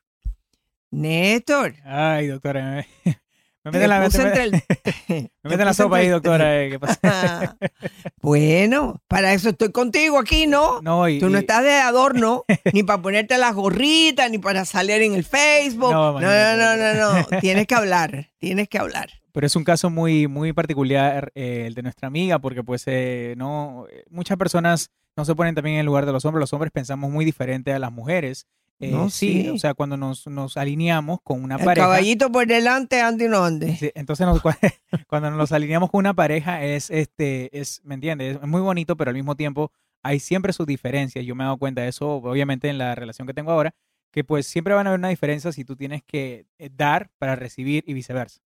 Néstor. 0.91 1.75
Ay, 1.85 2.27
doctora. 2.27 2.85
Me, 3.65 3.71
me 3.71 3.79
Te 3.79 3.79
mete 3.79 3.89
la, 3.89 4.05
puse 4.05 4.19
me- 4.19 4.25
entre 4.29 4.43
el- 4.45 4.51
me 4.53 4.59
te 4.59 5.31
mete 5.49 5.65
la 5.65 5.71
puse 5.71 5.83
sopa 5.83 5.97
ahí, 5.99 6.09
doctora. 6.09 6.63
eh, 6.65 6.71
¿Qué 6.71 6.79
pasa? 6.81 7.57
Bueno, 8.21 9.01
para 9.09 9.33
eso 9.33 9.51
estoy 9.51 9.73
contigo 9.73 10.19
aquí, 10.19 10.47
¿no? 10.47 10.81
No, 10.83 11.09
y- 11.09 11.19
Tú 11.19 11.29
no 11.29 11.39
y- 11.39 11.41
estás 11.41 11.63
de 11.63 11.75
adorno, 11.75 12.45
ni 12.73 12.83
para 12.83 13.03
ponerte 13.03 13.39
las 13.39 13.55
gorritas, 13.55 14.31
ni 14.31 14.39
para 14.39 14.65
salir 14.65 15.03
en 15.03 15.15
el 15.15 15.25
Facebook. 15.25 15.93
No, 15.93 16.13
No, 16.13 16.21
no, 16.21 16.57
no, 16.57 16.77
no, 16.77 16.95
no. 17.31 17.41
Tienes 17.41 17.67
que 17.67 17.75
hablar, 17.75 18.29
tienes 18.39 18.69
que 18.69 18.79
hablar. 18.79 19.11
Pero 19.33 19.47
es 19.47 19.57
un 19.57 19.65
caso 19.65 19.89
muy, 19.91 20.27
muy 20.29 20.53
particular 20.53 21.33
eh, 21.35 21.65
el 21.67 21.75
de 21.75 21.83
nuestra 21.83 22.07
amiga, 22.09 22.39
porque 22.39 22.63
pues 22.63 22.83
eh, 22.87 23.35
no, 23.39 23.87
muchas 24.11 24.37
personas 24.37 24.91
no 25.17 25.25
se 25.25 25.35
ponen 25.35 25.55
también 25.55 25.75
en 25.75 25.81
el 25.81 25.87
lugar 25.87 26.05
de 26.07 26.13
los 26.13 26.25
hombres. 26.25 26.41
Los 26.41 26.53
hombres 26.53 26.71
pensamos 26.73 27.11
muy 27.11 27.25
diferente 27.25 27.73
a 27.73 27.79
las 27.79 27.93
mujeres. 27.93 28.47
Eh, 28.81 28.91
No, 28.91 29.11
sí, 29.11 29.43
sí. 29.43 29.49
o 29.51 29.59
sea, 29.59 29.75
cuando 29.75 29.97
nos, 29.97 30.27
nos 30.27 30.57
alineamos 30.57 31.21
con 31.23 31.43
una 31.45 31.57
El 31.57 31.65
pareja. 31.65 31.87
caballito 31.87 32.33
por 32.33 32.47
delante, 32.47 33.01
ande 33.01 33.27
y 33.27 33.29
no 33.29 33.45
ande. 33.45 33.77
Sí, 33.77 33.91
entonces 33.95 34.27
nos- 34.27 34.43
cuando 35.07 35.31
nos 35.31 35.53
alineamos 35.53 35.91
con 35.91 36.01
una 36.01 36.15
pareja 36.15 36.65
es 36.65 36.91
este 36.91 37.57
es 37.59 37.81
me 37.85 37.95
entiendes 37.95 38.39
es 38.43 38.49
muy 38.49 38.61
bonito 38.61 38.97
pero 38.97 39.11
al 39.11 39.15
mismo 39.17 39.37
tiempo 39.37 39.71
hay 40.03 40.19
siempre 40.19 40.53
sus 40.53 40.67
diferencias 40.67 41.25
yo 41.25 41.35
me 41.37 41.45
he 41.45 41.47
dado 41.47 41.59
cuenta 41.59 41.83
de 41.83 41.89
eso 41.89 42.09
obviamente 42.11 42.69
en 42.69 42.79
la 42.79 42.95
relación 42.97 43.27
que 43.29 43.35
tengo 43.35 43.53
ahora 43.53 43.73
que 44.11 44.25
pues 44.25 44.47
siempre 44.47 44.75
van 44.75 44.87
a 44.87 44.91
haber 44.91 44.99
una 44.99 45.09
diferencia 45.11 45.53
si 45.53 45.65
tú 45.65 45.77
tienes 45.77 46.03
que 46.03 46.47
eh, 46.59 46.69
dar 46.77 47.11
para 47.19 47.37
recibir 47.37 47.85
y 47.87 47.95
viceversa 47.95 48.41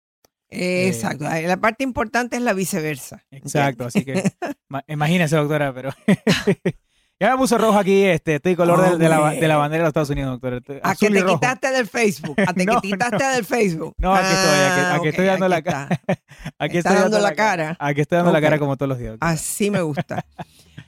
Exacto. 0.54 1.24
La 1.24 1.56
parte 1.58 1.82
importante 1.84 2.36
es 2.36 2.42
la 2.42 2.52
viceversa. 2.52 3.24
exacto 3.30 3.84
así 3.84 4.04
que 4.04 4.22
ma- 4.68 4.84
imagínese 4.88 5.36
doctora 5.36 5.72
pero 5.74 5.90
ya 7.22 7.30
me 7.32 7.36
puso 7.38 7.56
rojo 7.56 7.78
aquí 7.78 8.04
este 8.04 8.34
estoy 8.36 8.56
color 8.56 8.82
de, 8.82 8.98
de 8.98 9.08
la, 9.08 9.30
de 9.30 9.48
la 9.48 9.56
bandera 9.56 9.78
de 9.78 9.84
los 9.84 9.88
Estados 9.90 10.10
Unidos 10.10 10.32
doctora 10.32 10.56
Estoy 10.56 10.80
A 10.82 10.94
que 10.94 11.10
te 11.10 11.24
quitaste 11.24 11.70
del 11.70 11.86
Facebook. 11.88 12.36
A 12.46 12.52
que 12.52 12.64
No, 12.66 12.80
te 12.80 12.88
quitaste 12.88 13.24
no. 13.24 13.30
del 13.30 13.44
Facebook. 13.44 13.94
no 13.98 14.14
aquí 14.14 14.26
estoy 14.32 14.50
aquí, 14.50 14.80
Ah, 14.82 14.94
aquí 14.94 14.98
ok, 15.00 15.06
estoy 15.06 15.26
dando 15.26 15.46
aquí 15.46 15.50
la 15.54 15.62
cara 15.62 16.00
aquí 16.58 16.78
estoy 16.78 16.94
dando 16.96 17.18
la 17.20 17.34
cara. 17.34 17.76
aquí 17.78 18.00
estoy 18.00 18.16
dando 18.16 18.32
la 18.32 18.40
cara 18.40 18.58
como 18.58 18.76
todos 18.76 18.88
los 18.88 18.98
días. 18.98 19.16
Así 19.20 19.70
me 19.70 19.82
gusta. 19.82 20.24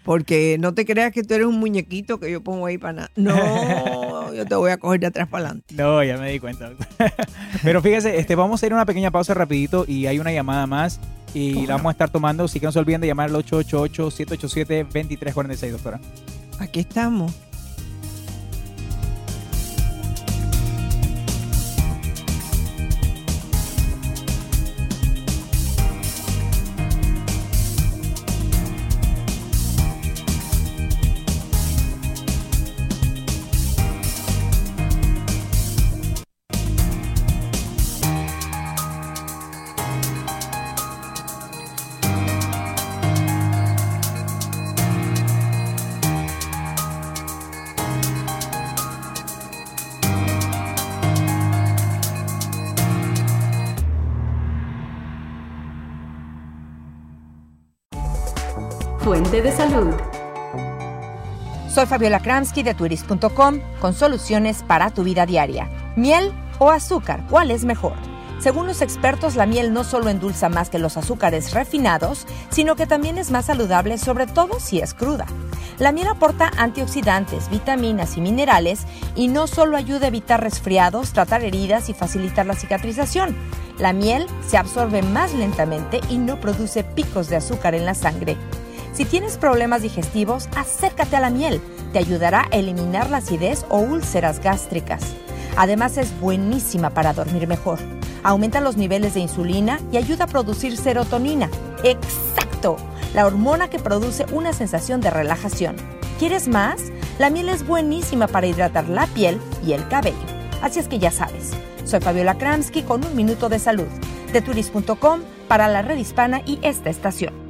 Porque 0.05 0.57
no 0.61 0.75
te 0.75 0.85
creas 0.85 1.13
que 1.13 1.25
tú 1.25 1.35
eres 1.35 1.47
un 1.47 1.59
muñequito 1.59 2.21
que 2.21 2.31
yo 2.31 2.43
pongo 2.43 2.67
ahí 2.67 2.77
para 2.79 2.93
nada. 2.93 3.11
No, 3.17 4.33
yo 4.35 4.47
te 4.47 4.55
voy 4.55 4.71
a 4.71 4.77
coger 4.77 5.01
de 5.01 5.07
atrás 5.07 5.27
para 5.29 5.47
adelante. 5.47 5.75
No, 5.75 6.05
ya 6.05 6.19
me 6.19 6.31
di 6.31 6.39
cuenta. 6.39 6.73
Pero 7.63 7.81
fíjese, 7.83 8.19
este, 8.19 8.35
vamos 8.35 8.63
a 8.63 8.67
ir 8.67 8.73
a 8.73 8.75
una 8.77 8.85
pequeña 8.85 9.11
pausa 9.11 9.33
rapidito 9.35 9.87
y 9.89 10.05
hay 10.07 10.19
una 10.19 10.31
llamada 10.33 10.67
más 10.67 11.01
y 11.33 11.67
la 11.67 11.77
vamos 11.77 11.89
a 11.91 11.93
estar 11.93 12.11
tomando. 12.11 12.45
Así 12.45 12.61
que 12.61 12.67
no 12.67 12.73
se 12.73 12.79
olviden 12.79 13.01
de 13.01 13.07
llamar 13.07 13.31
al 13.31 13.37
888-787-2346, 13.37 15.71
doctora. 15.71 15.99
Aquí 16.59 16.81
estamos. 16.81 17.33
De 59.43 59.51
salud. 59.51 59.93
Soy 61.69 61.87
Fabiola 61.87 62.21
Kramsky 62.21 62.63
de 62.63 62.73
turis.com 62.73 63.59
con 63.81 63.93
soluciones 63.93 64.63
para 64.63 64.91
tu 64.91 65.03
vida 65.03 65.27
diaria. 65.27 65.69
Miel 65.97 66.33
o 66.61 66.71
azúcar, 66.71 67.27
¿cuál 67.29 67.51
es 67.51 67.65
mejor? 67.65 67.95
Según 68.39 68.69
los 68.69 68.81
expertos, 68.81 69.35
la 69.35 69.47
miel 69.47 69.73
no 69.73 69.83
solo 69.83 70.09
endulza 70.09 70.49
más 70.49 70.71
que 70.71 70.79
los 70.79 70.97
azúcares 70.97 71.53
refinados, 71.53 72.29
sino 72.51 72.77
que 72.77 72.87
también 72.87 73.19
es 73.19 73.33
más 73.33 73.47
saludable, 73.47 73.99
sobre 73.99 74.29
todo 74.29 74.61
si 74.61 74.79
es 74.79 74.95
cruda. 74.95 75.27
La 75.79 75.91
miel 75.91 76.07
aporta 76.07 76.53
antioxidantes, 76.57 77.51
vitaminas 77.51 78.17
y 78.17 78.21
minerales 78.21 78.83
y 79.17 79.27
no 79.27 79.49
solo 79.49 79.77
ayuda 79.77 80.05
a 80.05 80.09
evitar 80.09 80.41
resfriados, 80.43 81.13
tratar 81.13 81.43
heridas 81.43 81.89
y 81.89 81.95
facilitar 81.95 82.47
la 82.47 82.55
cicatrización. 82.55 83.35
La 83.79 83.93
miel 83.93 84.27
se 84.47 84.59
absorbe 84.59 85.03
más 85.03 85.35
lentamente 85.35 86.01
y 86.09 86.19
no 86.19 86.39
produce 86.39 86.85
picos 86.85 87.29
de 87.29 87.37
azúcar 87.37 87.75
en 87.75 87.85
la 87.85 87.95
sangre. 87.95 88.37
Si 88.95 89.05
tienes 89.05 89.39
problemas 89.39 89.83
digestivos, 89.83 90.49
acércate 90.57 91.17
a 91.17 91.21
la 91.21 91.29
miel. 91.29 91.61
Te 91.93 91.99
ayudará 91.99 92.47
a 92.53 92.57
eliminar 92.57 93.11
la 93.11 93.17
acidez 93.17 93.67
o 93.69 93.79
úlceras 93.79 94.41
gástricas. 94.41 95.03
Además 95.57 95.99
es 95.99 96.19
buenísima 96.21 96.91
para 96.91 97.13
dormir 97.13 97.49
mejor. 97.49 97.81
Aumenta 98.23 98.61
los 98.61 98.77
niveles 98.77 99.15
de 99.15 99.21
insulina 99.21 99.81
y 99.91 99.97
ayuda 99.97 100.25
a 100.25 100.29
producir 100.29 100.77
serotonina. 100.77 101.51
¡Exacto! 101.83 102.77
La 103.15 103.27
hormona 103.27 103.69
que 103.69 103.81
produce 103.81 104.27
una 104.33 104.53
sensación 104.53 105.01
de 105.01 105.11
relajación. 105.11 105.75
¿Quieres 106.21 106.47
más? 106.47 106.81
La 107.19 107.31
miel 107.31 107.49
es 107.49 107.67
buenísima 107.67 108.29
para 108.29 108.47
hidratar 108.47 108.89
la 108.89 109.09
piel 109.09 109.41
y 109.67 109.73
el 109.73 109.89
cabello. 109.89 110.17
Así 110.63 110.79
es 110.79 110.87
que 110.87 111.01
ya 111.01 111.11
sabes. 111.11 111.51
Soy 111.85 112.01
Fabiola 112.01 112.39
Kramsky 112.39 112.83
con 112.83 113.05
un 113.05 113.17
minuto 113.17 113.49
de 113.49 113.59
salud. 113.59 113.89
De 114.33 114.41
turis.com 114.41 115.21
para 115.49 115.67
la 115.67 115.83
red 115.83 115.99
hispana 115.99 116.43
y 116.47 116.61
esta 116.63 116.91
estación. 116.91 117.44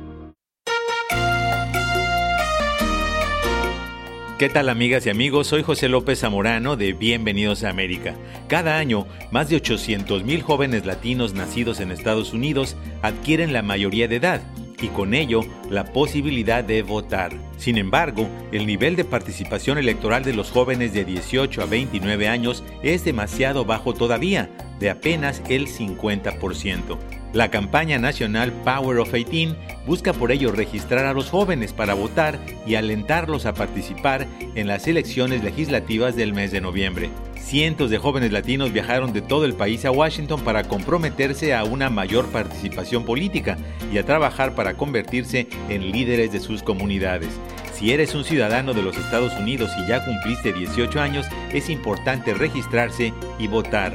¿Qué 4.38 4.48
tal 4.48 4.68
amigas 4.68 5.06
y 5.06 5.10
amigos? 5.10 5.46
Soy 5.46 5.62
José 5.62 5.88
López 5.88 6.18
Zamorano 6.18 6.76
de 6.76 6.92
Bienvenidos 6.92 7.62
a 7.62 7.70
América. 7.70 8.16
Cada 8.48 8.78
año, 8.78 9.06
más 9.30 9.48
de 9.48 9.62
800.000 9.62 10.42
jóvenes 10.42 10.84
latinos 10.84 11.34
nacidos 11.34 11.78
en 11.78 11.92
Estados 11.92 12.32
Unidos 12.32 12.76
adquieren 13.02 13.52
la 13.52 13.62
mayoría 13.62 14.08
de 14.08 14.16
edad 14.16 14.42
y 14.80 14.88
con 14.88 15.14
ello 15.14 15.40
la 15.70 15.84
posibilidad 15.84 16.64
de 16.64 16.82
votar. 16.82 17.32
Sin 17.56 17.78
embargo, 17.78 18.28
el 18.52 18.66
nivel 18.66 18.96
de 18.96 19.04
participación 19.04 19.78
electoral 19.78 20.24
de 20.24 20.34
los 20.34 20.50
jóvenes 20.50 20.92
de 20.92 21.04
18 21.04 21.62
a 21.62 21.66
29 21.66 22.28
años 22.28 22.64
es 22.82 23.04
demasiado 23.04 23.64
bajo 23.64 23.94
todavía, 23.94 24.50
de 24.80 24.90
apenas 24.90 25.42
el 25.48 25.68
50%. 25.68 26.98
La 27.32 27.50
campaña 27.50 27.98
nacional 27.98 28.52
Power 28.64 28.98
of 28.98 29.12
18 29.12 29.56
busca 29.86 30.12
por 30.12 30.30
ello 30.30 30.52
registrar 30.52 31.04
a 31.04 31.12
los 31.12 31.30
jóvenes 31.30 31.72
para 31.72 31.94
votar 31.94 32.38
y 32.64 32.76
alentarlos 32.76 33.44
a 33.44 33.54
participar 33.54 34.28
en 34.54 34.68
las 34.68 34.86
elecciones 34.86 35.42
legislativas 35.42 36.14
del 36.14 36.32
mes 36.32 36.52
de 36.52 36.60
noviembre. 36.60 37.10
Cientos 37.44 37.90
de 37.90 37.98
jóvenes 37.98 38.32
latinos 38.32 38.72
viajaron 38.72 39.12
de 39.12 39.20
todo 39.20 39.44
el 39.44 39.52
país 39.52 39.84
a 39.84 39.90
Washington 39.90 40.40
para 40.40 40.64
comprometerse 40.64 41.54
a 41.54 41.64
una 41.64 41.90
mayor 41.90 42.26
participación 42.28 43.04
política 43.04 43.58
y 43.92 43.98
a 43.98 44.06
trabajar 44.06 44.54
para 44.54 44.78
convertirse 44.78 45.46
en 45.68 45.92
líderes 45.92 46.32
de 46.32 46.40
sus 46.40 46.62
comunidades. 46.62 47.28
Si 47.74 47.92
eres 47.92 48.14
un 48.14 48.24
ciudadano 48.24 48.72
de 48.72 48.80
los 48.80 48.96
Estados 48.96 49.34
Unidos 49.34 49.70
y 49.78 49.86
ya 49.86 50.02
cumpliste 50.06 50.54
18 50.54 50.98
años, 50.98 51.26
es 51.52 51.68
importante 51.68 52.32
registrarse 52.32 53.12
y 53.38 53.46
votar. 53.46 53.94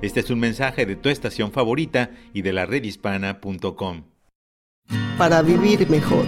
Este 0.00 0.20
es 0.20 0.30
un 0.30 0.38
mensaje 0.38 0.86
de 0.86 0.94
tu 0.94 1.08
estación 1.08 1.50
favorita 1.50 2.12
y 2.32 2.42
de 2.42 2.52
la 2.52 2.66
redhispana.com. 2.66 4.04
Para 5.18 5.42
vivir 5.42 5.90
mejor. 5.90 6.24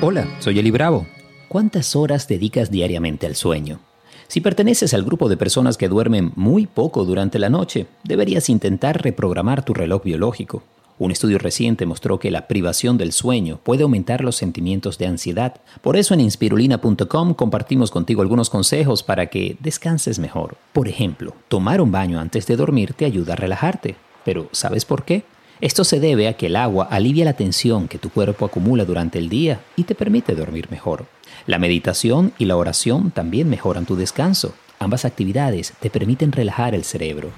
Hola, 0.00 0.26
soy 0.38 0.58
Eli 0.58 0.70
Bravo. 0.70 1.06
¿Cuántas 1.48 1.94
horas 1.94 2.26
dedicas 2.28 2.70
diariamente 2.70 3.26
al 3.26 3.36
sueño? 3.36 3.87
Si 4.28 4.42
perteneces 4.42 4.92
al 4.92 5.04
grupo 5.04 5.30
de 5.30 5.38
personas 5.38 5.78
que 5.78 5.88
duermen 5.88 6.32
muy 6.36 6.66
poco 6.66 7.06
durante 7.06 7.38
la 7.38 7.48
noche, 7.48 7.86
deberías 8.04 8.50
intentar 8.50 9.02
reprogramar 9.02 9.64
tu 9.64 9.72
reloj 9.72 10.04
biológico. 10.04 10.62
Un 10.98 11.12
estudio 11.12 11.38
reciente 11.38 11.86
mostró 11.86 12.18
que 12.18 12.30
la 12.30 12.46
privación 12.46 12.98
del 12.98 13.12
sueño 13.12 13.58
puede 13.62 13.84
aumentar 13.84 14.22
los 14.22 14.36
sentimientos 14.36 14.98
de 14.98 15.06
ansiedad. 15.06 15.54
Por 15.80 15.96
eso 15.96 16.12
en 16.12 16.20
inspirulina.com 16.20 17.32
compartimos 17.32 17.90
contigo 17.90 18.20
algunos 18.20 18.50
consejos 18.50 19.02
para 19.02 19.28
que 19.28 19.56
descanses 19.60 20.18
mejor. 20.18 20.56
Por 20.74 20.88
ejemplo, 20.88 21.34
tomar 21.48 21.80
un 21.80 21.90
baño 21.90 22.20
antes 22.20 22.46
de 22.46 22.56
dormir 22.56 22.92
te 22.92 23.06
ayuda 23.06 23.32
a 23.32 23.36
relajarte. 23.36 23.96
Pero 24.26 24.50
¿sabes 24.52 24.84
por 24.84 25.04
qué? 25.04 25.22
Esto 25.62 25.84
se 25.84 26.00
debe 26.00 26.28
a 26.28 26.34
que 26.34 26.46
el 26.46 26.56
agua 26.56 26.86
alivia 26.90 27.24
la 27.24 27.32
tensión 27.32 27.88
que 27.88 27.98
tu 27.98 28.10
cuerpo 28.10 28.44
acumula 28.44 28.84
durante 28.84 29.18
el 29.18 29.30
día 29.30 29.60
y 29.74 29.84
te 29.84 29.94
permite 29.94 30.34
dormir 30.34 30.68
mejor. 30.70 31.06
La 31.48 31.58
meditación 31.58 32.34
y 32.36 32.44
la 32.44 32.58
oración 32.58 33.10
también 33.10 33.48
mejoran 33.48 33.86
tu 33.86 33.96
descanso. 33.96 34.52
Ambas 34.78 35.06
actividades 35.06 35.72
te 35.80 35.88
permiten 35.88 36.30
relajar 36.30 36.74
el 36.74 36.84
cerebro. 36.84 37.30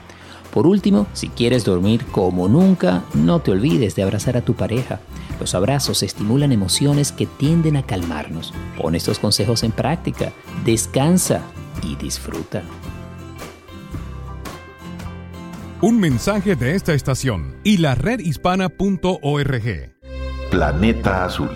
Por 0.52 0.66
último, 0.66 1.06
si 1.12 1.28
quieres 1.28 1.64
dormir 1.64 2.04
como 2.06 2.48
nunca, 2.48 3.04
no 3.14 3.38
te 3.38 3.52
olvides 3.52 3.94
de 3.94 4.02
abrazar 4.02 4.36
a 4.36 4.40
tu 4.40 4.54
pareja. 4.54 4.98
Los 5.38 5.54
abrazos 5.54 6.02
estimulan 6.02 6.50
emociones 6.50 7.12
que 7.12 7.26
tienden 7.26 7.76
a 7.76 7.84
calmarnos. 7.84 8.52
Pon 8.76 8.96
estos 8.96 9.20
consejos 9.20 9.62
en 9.62 9.70
práctica, 9.70 10.32
descansa 10.64 11.42
y 11.80 11.94
disfruta. 11.94 12.64
Un 15.82 16.00
mensaje 16.00 16.56
de 16.56 16.74
esta 16.74 16.94
estación 16.94 17.60
y 17.62 17.76
la 17.76 17.94
redhispana.org. 17.94 19.94
Planeta 20.50 21.24
Azul. 21.24 21.50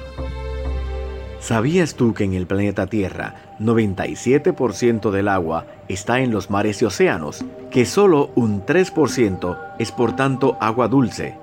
¿Sabías 1.44 1.94
tú 1.94 2.14
que 2.14 2.24
en 2.24 2.32
el 2.32 2.46
planeta 2.46 2.86
Tierra 2.86 3.34
97% 3.60 5.10
del 5.10 5.28
agua 5.28 5.66
está 5.88 6.20
en 6.20 6.30
los 6.30 6.48
mares 6.48 6.80
y 6.80 6.86
océanos? 6.86 7.44
Que 7.70 7.84
solo 7.84 8.30
un 8.34 8.64
3% 8.64 9.58
es 9.78 9.92
por 9.92 10.16
tanto 10.16 10.56
agua 10.58 10.88
dulce. 10.88 11.36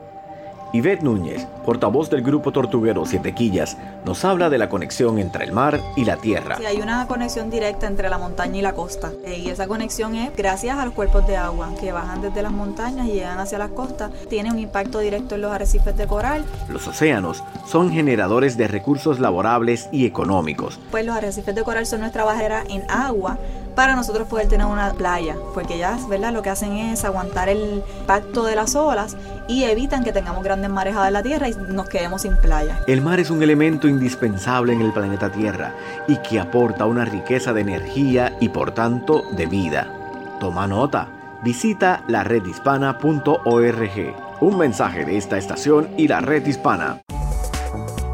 Yvette 0.74 1.04
Núñez, 1.04 1.46
portavoz 1.66 2.10
del 2.10 2.22
grupo 2.22 2.52
tortuguero 2.52 3.06
Siete 3.06 3.34
Quillas, 3.34 3.78
nos 4.06 4.26
habla 4.26 4.50
de 4.50 4.58
la 4.58 4.70
conexión 4.70 5.20
entre 5.20 5.46
el 5.46 5.52
mar 5.52 5.80
y 5.96 6.06
la 6.06 6.18
tierra. 6.18 6.58
Sí, 6.58 6.66
hay 6.66 6.82
una 6.82 7.08
conexión 7.08 7.50
directa 7.50 7.88
entre 7.88 8.10
la 8.10 8.18
montaña 8.18 8.58
y 8.58 8.62
la 8.62 8.74
costa. 8.74 9.12
Eh, 9.26 9.40
y 9.40 9.50
esa 9.50 9.68
conexión 9.68 10.16
es 10.16 10.36
gracias 10.36 10.78
a 10.78 10.86
los 10.86 10.94
cuerpos 10.94 11.28
de 11.28 11.38
agua 11.38 11.70
que 11.80 11.92
bajan 11.92 12.22
desde 12.22 12.42
las 12.42 12.52
montañas 12.52 13.08
y 13.08 13.14
llegan 13.14 13.40
hacia 13.40 13.58
las 13.58 13.72
costas. 13.72 14.12
Tiene 14.30 14.52
un 14.52 14.60
impacto 14.60 15.00
directo 15.00 15.36
en 15.36 15.42
los 15.42 15.52
arrecifes 15.52 15.96
de 15.96 16.08
coral. 16.08 16.44
Los 16.70 16.88
océanos 16.88 17.44
son 17.68 17.92
generadores 17.92 18.58
de 18.58 18.68
recursos 18.68 19.20
laborables 19.20 19.90
y 19.92 20.06
económicos. 20.06 20.80
Pues 20.92 21.06
los 21.06 21.16
arrecifes 21.16 21.56
de 21.56 21.64
coral 21.64 21.86
son 21.86 22.02
nuestra 22.02 22.24
barrera 22.24 22.64
en 22.70 22.90
agua 22.90 23.38
para 23.76 23.96
nosotros 23.96 24.28
poder 24.28 24.48
tener 24.48 24.68
una 24.68 24.94
playa, 24.94 25.36
porque 25.54 25.76
ellas, 25.76 26.08
¿verdad? 26.08 26.34
Lo 26.34 26.42
que 26.42 26.50
hacen 26.50 26.76
es 26.76 27.06
aguantar 27.06 27.50
el 27.50 27.84
impacto 28.00 28.44
de 28.44 28.56
las 28.56 28.76
olas 28.76 29.16
y 29.48 29.64
evitan 29.64 30.04
que 30.04 30.12
tengamos 30.12 30.44
grandes 30.44 30.70
marejadas 30.70 31.08
en 31.08 31.14
la 31.14 31.24
tierra 31.24 31.48
y 31.52 31.74
nos 31.74 31.88
quedemos 31.90 32.24
sin 32.24 32.36
playa. 32.38 32.82
El 32.88 33.02
mar 33.02 33.20
es 33.20 33.30
un 33.30 33.44
elemento 33.44 33.88
indispensable 33.88 34.74
en 34.74 34.82
el 34.82 34.92
planeta 34.92 35.32
Tierra 35.32 35.74
y 36.08 36.18
que 36.18 36.40
aporta 36.40 36.86
una 36.86 37.06
riqueza 37.06 37.54
de 37.54 37.62
energía 37.62 38.36
y 38.40 38.50
por 38.50 38.72
tanto 38.72 39.24
de 39.32 39.46
vida. 39.46 40.38
Toma 40.40 40.68
nota. 40.68 41.40
Visita 41.44 42.04
la 42.08 42.24
redhispana.org. 42.24 44.16
Un 44.42 44.58
mensaje 44.58 45.06
de 45.06 45.18
esta 45.18 45.38
estación 45.38 45.90
y 45.98 46.08
la 46.08 46.22
red 46.22 46.46
hispana. 46.46 47.02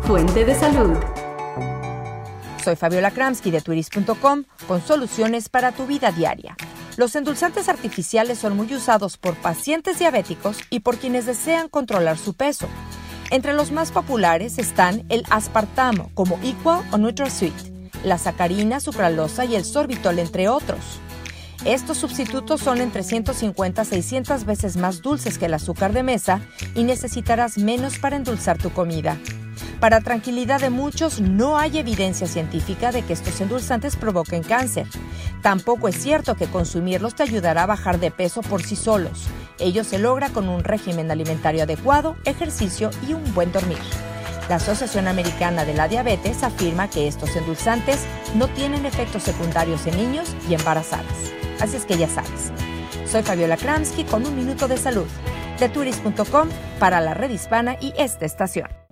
Fuente 0.04 0.46
de 0.46 0.56
salud. 0.56 0.98
Soy 2.64 2.76
Fabiola 2.76 3.12
Kramsky 3.12 3.52
de 3.52 3.62
turis.com 3.62 4.44
con 4.68 4.82
soluciones 4.82 5.48
para 5.48 5.72
tu 5.72 5.86
vida 5.86 6.12
diaria. 6.12 6.58
Los 6.98 7.16
endulzantes 7.16 7.70
artificiales 7.70 8.40
son 8.40 8.58
muy 8.58 8.74
usados 8.74 9.18
por 9.18 9.36
pacientes 9.36 10.00
diabéticos 10.00 10.58
y 10.70 10.80
por 10.80 10.98
quienes 10.98 11.26
desean 11.26 11.70
controlar 11.70 12.18
su 12.18 12.34
peso. 12.34 12.68
Entre 13.30 13.54
los 13.54 13.72
más 13.72 13.92
populares 13.92 14.58
están 14.58 15.04
el 15.10 15.24
aspartamo 15.30 16.10
como 16.14 16.40
Equal 16.44 16.86
o 16.92 16.98
NutraSweet, 16.98 17.54
la 18.06 18.18
sacarina, 18.18 18.80
sucralosa 18.80 19.44
y 19.44 19.56
el 19.56 19.66
sorbitol 19.66 20.20
entre 20.20 20.48
otros. 20.48 20.80
Estos 21.66 21.98
sustitutos 21.98 22.62
son 22.62 22.80
entre 22.80 23.04
150 23.04 23.82
a 23.82 23.86
600 23.86 24.46
veces 24.46 24.78
más 24.78 25.02
dulces 25.02 25.38
que 25.38 25.48
el 25.48 25.56
azúcar 25.56 25.92
de 25.92 26.04
mesa 26.04 26.40
y 26.74 26.84
necesitarás 26.84 27.58
menos 27.58 27.98
para 27.98 28.16
endulzar 28.16 28.58
tu 28.58 28.70
comida. 28.70 29.18
Para 29.82 30.00
tranquilidad 30.00 30.62
de 30.62 30.70
muchos, 30.70 31.20
no 31.20 31.58
hay 31.58 31.80
evidencia 31.80 32.28
científica 32.28 32.92
de 32.92 33.02
que 33.02 33.14
estos 33.14 33.42
endulzantes 33.42 33.98
provoquen 33.98 34.42
cáncer. 34.42 34.88
Tampoco 35.42 35.90
es 35.90 36.02
cierto 36.02 36.36
que 36.36 36.48
consumirlos 36.48 37.16
te 37.16 37.24
ayudará 37.24 37.64
a 37.64 37.68
bajar 37.68 38.00
de 38.00 38.10
peso 38.10 38.42
por 38.42 38.64
sí 38.64 38.76
solos. 38.78 39.28
Ello 39.60 39.84
se 39.84 39.98
logra 39.98 40.30
con 40.30 40.50
un 40.50 40.64
régimen 40.64 41.10
alimentario 41.10 41.64
adecuado, 41.64 42.16
ejercicio 42.26 42.90
y 43.08 43.14
un 43.14 43.34
buen 43.34 43.52
dormir. 43.52 43.80
La 44.50 44.56
Asociación 44.56 45.08
Americana 45.08 45.66
de 45.66 45.74
la 45.74 45.88
Diabetes 45.88 46.44
afirma 46.44 46.90
que 46.90 47.08
estos 47.08 47.36
endulzantes 47.36 48.06
no 48.36 48.48
tienen 48.48 48.86
efectos 48.86 49.24
secundarios 49.24 49.86
en 49.88 49.98
niños 49.98 50.34
y 50.50 50.54
embarazadas. 50.54 51.34
Así 51.60 51.76
es 51.76 51.86
que 51.86 51.98
ya 51.98 52.08
sabes. 52.08 52.52
Soy 53.06 53.24
Fabiola 53.24 53.58
Kramsky 53.58 54.04
con 54.04 54.26
un 54.26 54.36
minuto 54.36 54.68
de 54.68 54.78
salud. 54.78 55.08
De 55.60 55.70
turis.com 55.70 56.50
para 56.80 57.02
la 57.02 57.14
red 57.14 57.32
hispana 57.32 57.78
y 57.82 57.94
esta 57.98 58.26
estación. 58.26 58.87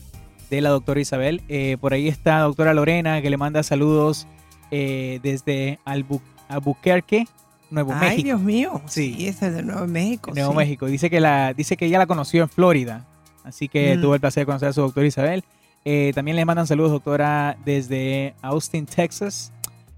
de 0.50 0.62
la 0.62 0.70
doctora 0.70 1.00
Isabel. 1.00 1.44
Eh, 1.48 1.78
por 1.80 1.94
ahí 1.94 2.08
está 2.08 2.40
doctora 2.40 2.74
Lorena, 2.74 3.22
que 3.22 3.30
le 3.30 3.38
manda 3.38 3.62
saludos 3.62 4.26
eh, 4.72 5.20
desde 5.22 5.78
Albuquerque, 5.86 6.39
Nuevo 7.72 7.94
Ay, 7.94 8.10
México. 8.10 8.24
Dios 8.26 8.42
mío. 8.42 8.82
Sí. 8.88 9.14
Sí, 9.16 9.28
ese 9.28 9.48
es 9.48 9.54
de 9.54 9.62
Nuevo 9.64 9.86
México. 9.88 10.32
Nuevo 10.34 10.52
sí. 10.52 10.58
México. 10.58 10.86
Dice 10.88 11.10
que, 11.10 11.20
la, 11.20 11.54
dice 11.54 11.78
que 11.78 11.86
ella 11.86 12.00
la 12.00 12.08
conoció 12.08 12.42
en 12.44 12.50
Florida. 12.50 13.06
Así 13.44 13.68
que 13.68 13.96
Mm. 13.96 14.02
tuvo 14.02 14.16
el 14.16 14.20
placer 14.20 14.42
de 14.42 14.46
conocer 14.48 14.70
a 14.70 14.74
su 14.74 14.82
doctora 14.82 15.06
Isabel. 15.08 15.44
Eh, 15.86 16.12
también 16.16 16.36
le 16.36 16.46
mandan 16.46 16.68
saludos, 16.68 16.92
doctora, 16.92 17.58
desde 17.64 18.34
Austin, 18.42 18.86
Texas. 18.86 19.54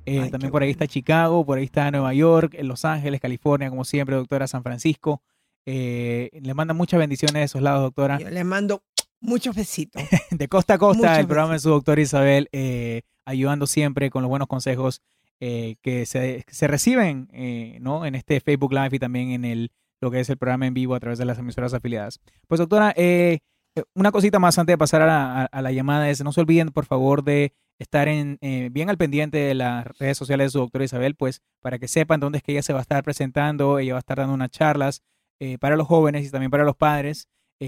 Eh, 0.05 0.19
Ay, 0.23 0.29
también 0.31 0.51
por 0.51 0.61
ahí 0.63 0.69
está 0.71 0.87
Chicago, 0.87 1.45
por 1.45 1.57
ahí 1.57 1.63
está 1.63 1.89
Nueva 1.91 2.13
York, 2.13 2.55
Los 2.61 2.85
Ángeles, 2.85 3.21
California, 3.21 3.69
como 3.69 3.85
siempre, 3.85 4.15
doctora 4.15 4.47
San 4.47 4.63
Francisco. 4.63 5.21
Eh, 5.65 6.29
le 6.41 6.53
mandan 6.53 6.75
muchas 6.75 6.99
bendiciones 6.99 7.33
de 7.35 7.43
esos 7.43 7.61
lados, 7.61 7.81
doctora. 7.83 8.19
Yo 8.19 8.29
le 8.29 8.43
mando 8.43 8.83
muchos 9.21 9.55
besitos. 9.55 10.01
De 10.31 10.47
costa 10.47 10.73
a 10.73 10.77
costa, 10.77 11.03
Muchos 11.03 11.19
el 11.19 11.25
programa 11.27 11.53
de 11.53 11.59
su 11.59 11.69
doctora 11.69 12.01
Isabel, 12.01 12.49
eh, 12.51 13.03
ayudando 13.25 13.67
siempre 13.67 14.09
con 14.09 14.23
los 14.23 14.29
buenos 14.29 14.47
consejos 14.47 15.01
eh, 15.41 15.75
que, 15.81 16.05
se, 16.05 16.45
se 16.47 16.67
reciben 16.67 17.27
eh, 17.33 17.77
¿no? 17.81 18.05
en 18.05 18.15
este 18.15 18.39
Facebook 18.39 18.71
Live 18.73 18.89
y 18.93 18.99
también 18.99 19.31
en 19.31 19.43
el, 19.43 19.71
lo 19.99 20.09
que 20.11 20.19
es 20.21 20.29
el 20.29 20.37
programa 20.37 20.67
en 20.67 20.73
vivo 20.73 20.95
a 20.95 20.99
través 20.99 21.19
de 21.19 21.25
las 21.25 21.37
emisoras 21.39 21.73
afiliadas. 21.73 22.21
Pues 22.47 22.59
doctora, 22.59 22.93
eh, 22.95 23.39
eh, 23.75 23.83
una 23.95 24.11
cosita 24.11 24.39
más 24.39 24.57
antes 24.57 24.73
de 24.73 24.77
pasar 24.77 25.01
a 25.01 25.05
la, 25.07 25.45
a- 25.45 25.61
la 25.61 25.71
llamada 25.71 26.09
es, 26.09 26.23
no 26.23 26.31
se 26.31 26.41
olviden 26.41 26.69
por 26.69 26.85
favor 26.85 27.23
de 27.23 27.53
estar 27.79 28.07
en, 28.07 28.37
eh, 28.41 28.69
bien 28.71 28.89
al 28.89 28.97
pendiente 28.97 29.39
de 29.39 29.55
las 29.55 29.85
redes 29.97 30.17
sociales 30.17 30.45
de 30.45 30.49
su 30.51 30.59
doctora 30.59 30.85
Isabel, 30.85 31.15
pues 31.15 31.41
para 31.61 31.79
que 31.79 31.87
sepan 31.87 32.19
dónde 32.19 32.37
es 32.37 32.43
que 32.43 32.51
ella 32.51 32.61
se 32.61 32.73
va 32.73 32.79
a 32.79 32.83
estar 32.83 33.03
presentando, 33.03 33.79
ella 33.79 33.93
va 33.93 33.97
a 33.97 34.05
estar 34.05 34.17
dando 34.19 34.33
unas 34.35 34.51
charlas 34.51 35.01
eh, 35.39 35.57
para 35.57 35.75
los 35.75 35.87
jóvenes 35.87 36.25
y 36.27 36.29
también 36.29 36.51
para 36.51 36.63
los 36.63 36.75
padres 36.75 37.27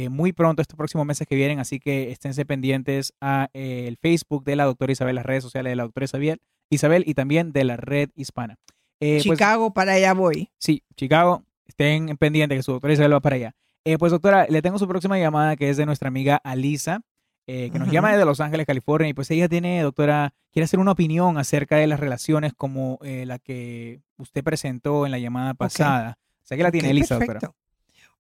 muy 0.10 0.34
pronto 0.34 0.60
estos 0.64 0.76
próximos 0.76 1.06
meses 1.06 1.28
que 1.28 1.36
vienen, 1.36 1.60
así 1.60 1.80
que 1.80 2.10
esténse 2.10 2.46
pendientes 2.48 3.14
a 3.22 3.50
el 3.54 3.96
Facebook 3.98 4.44
de 4.44 4.56
la 4.56 4.66
doctora 4.66 4.92
Isabel, 4.92 5.14
las 5.14 5.24
redes 5.28 5.44
sociales 5.44 5.70
de 5.70 5.76
la 5.76 5.84
doctora 5.84 6.06
Isabel, 6.06 6.42
Isabel 6.74 7.04
y 7.06 7.14
también 7.14 7.52
de 7.52 7.64
la 7.64 7.78
red 7.78 8.10
hispana. 8.16 8.58
Eh, 9.00 9.22
pues, 9.26 9.38
Chicago, 9.38 9.74
para 9.74 9.94
allá 9.94 10.14
voy. 10.14 10.50
Sí, 10.58 10.84
Chicago, 10.96 11.44
estén 11.66 12.18
pendientes 12.18 12.58
que 12.60 12.64
su 12.64 12.72
doctora 12.74 12.94
Isabel 12.94 13.14
va 13.14 13.20
para 13.22 13.36
allá. 13.36 13.56
Eh, 13.86 13.98
pues 13.98 14.12
doctora, 14.12 14.46
le 14.50 14.62
tengo 14.62 14.80
su 14.80 14.88
próxima 14.88 15.20
llamada 15.20 15.56
que 15.58 15.70
es 15.70 15.78
de 15.78 15.86
nuestra 15.86 16.08
amiga 16.08 16.38
Alisa, 16.44 17.02
eh, 17.48 17.70
que 17.72 17.80
nos 17.80 17.92
llama 17.92 18.12
desde 18.12 18.24
Los 18.24 18.40
Ángeles, 18.40 18.66
California, 18.66 19.10
y 19.10 19.14
pues 19.14 19.30
ella 19.32 19.50
tiene, 19.50 19.82
doctora, 19.82 20.34
quiere 20.52 20.64
hacer 20.64 20.80
una 20.80 20.92
opinión 20.94 21.38
acerca 21.38 21.76
de 21.76 21.88
las 21.88 22.00
relaciones 22.00 22.54
como 22.54 22.98
eh, 23.04 23.26
la 23.26 23.40
que 23.40 24.00
usted 24.18 24.42
presentó 24.44 25.06
en 25.06 25.12
la 25.12 25.20
llamada 25.20 25.54
pasada. 25.54 26.18
Sé 26.44 26.56
que 26.56 26.64
la 26.64 26.72
tiene 26.72 26.88
Ok, 26.88 26.92
Elisa, 26.92 27.18
perfecto. 27.20 27.48
doctora. 27.48 27.64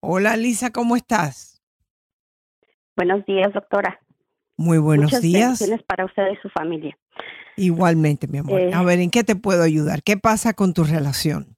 Hola 0.01 0.35
Lisa, 0.35 0.71
¿cómo 0.71 0.97
estás? 0.97 1.61
Buenos 2.97 3.25
días, 3.25 3.53
doctora. 3.53 3.99
Muy 4.57 4.77
buenos 4.77 5.05
Muchas 5.05 5.21
días. 5.21 5.59
bendiciones 5.59 5.83
para 5.85 6.03
usted 6.05 6.23
y 6.33 6.35
su 6.41 6.49
familia. 6.49 6.97
Igualmente, 7.57 8.27
mi 8.27 8.39
amor. 8.39 8.59
Eh. 8.59 8.71
A 8.73 8.83
ver, 8.83 8.99
¿en 8.99 9.11
qué 9.11 9.23
te 9.23 9.35
puedo 9.35 9.63
ayudar? 9.63 10.03
¿Qué 10.03 10.17
pasa 10.17 10.53
con 10.53 10.73
tu 10.73 10.83
relación? 10.83 11.55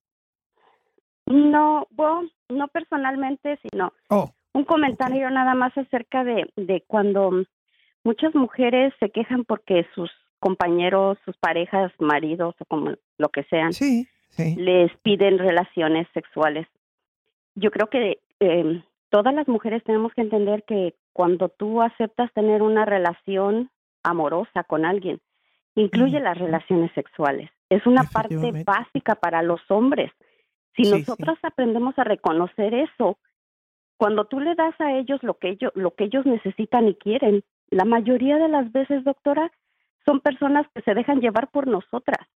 No, 1.25 1.87
bueno, 1.91 2.29
no 2.49 2.67
personalmente, 2.67 3.59
sino 3.61 3.93
Oh, 4.09 4.31
un 4.53 4.63
comentario 4.65 5.29
nada 5.29 5.55
más 5.55 5.75
acerca 5.77 6.23
de, 6.23 6.51
de 6.55 6.83
cuando 6.87 7.31
muchas 8.03 8.35
mujeres 8.35 8.93
se 8.99 9.09
quejan 9.09 9.43
porque 9.43 9.85
sus 9.95 10.11
compañeros, 10.39 11.17
sus 11.25 11.35
parejas, 11.37 11.91
maridos 11.99 12.55
o 12.59 12.65
como 12.65 12.91
lo 13.17 13.29
que 13.29 13.43
sean, 13.45 13.73
sí, 13.73 14.07
sí. 14.29 14.55
les 14.55 14.95
piden 14.97 15.39
relaciones 15.39 16.07
sexuales. 16.13 16.67
Yo 17.55 17.71
creo 17.71 17.89
que 17.89 18.19
eh, 18.39 18.83
todas 19.09 19.33
las 19.33 19.47
mujeres 19.47 19.83
tenemos 19.83 20.13
que 20.13 20.21
entender 20.21 20.63
que 20.63 20.93
cuando 21.13 21.49
tú 21.49 21.81
aceptas 21.81 22.31
tener 22.33 22.61
una 22.61 22.85
relación 22.85 23.71
amorosa 24.03 24.63
con 24.63 24.85
alguien, 24.85 25.19
incluye 25.75 26.19
las 26.19 26.37
relaciones 26.37 26.91
sexuales. 26.93 27.49
Es 27.69 27.85
una 27.85 28.03
parte 28.03 28.63
básica 28.63 29.15
para 29.15 29.41
los 29.41 29.59
hombres. 29.69 30.11
Si 30.75 30.83
Sí, 30.83 30.91
sí. 30.91 30.99
nosotros 30.99 31.37
aprendemos 31.43 31.97
a 31.97 32.03
reconocer 32.03 32.73
eso, 32.73 33.17
cuando 33.97 34.25
tú 34.25 34.39
le 34.39 34.55
das 34.55 34.79
a 34.79 34.93
ellos 34.93 35.21
lo 35.23 35.35
que 35.35 35.49
ellos 35.49 35.71
lo 35.75 35.95
que 35.95 36.05
ellos 36.05 36.25
necesitan 36.25 36.87
y 36.87 36.95
quieren, 36.95 37.43
la 37.69 37.85
mayoría 37.85 38.37
de 38.37 38.49
las 38.49 38.71
veces, 38.71 39.03
doctora, 39.03 39.51
son 40.05 40.19
personas 40.19 40.67
que 40.73 40.81
se 40.81 40.93
dejan 40.93 41.19
llevar 41.19 41.49
por 41.49 41.67
nosotras, 41.67 42.27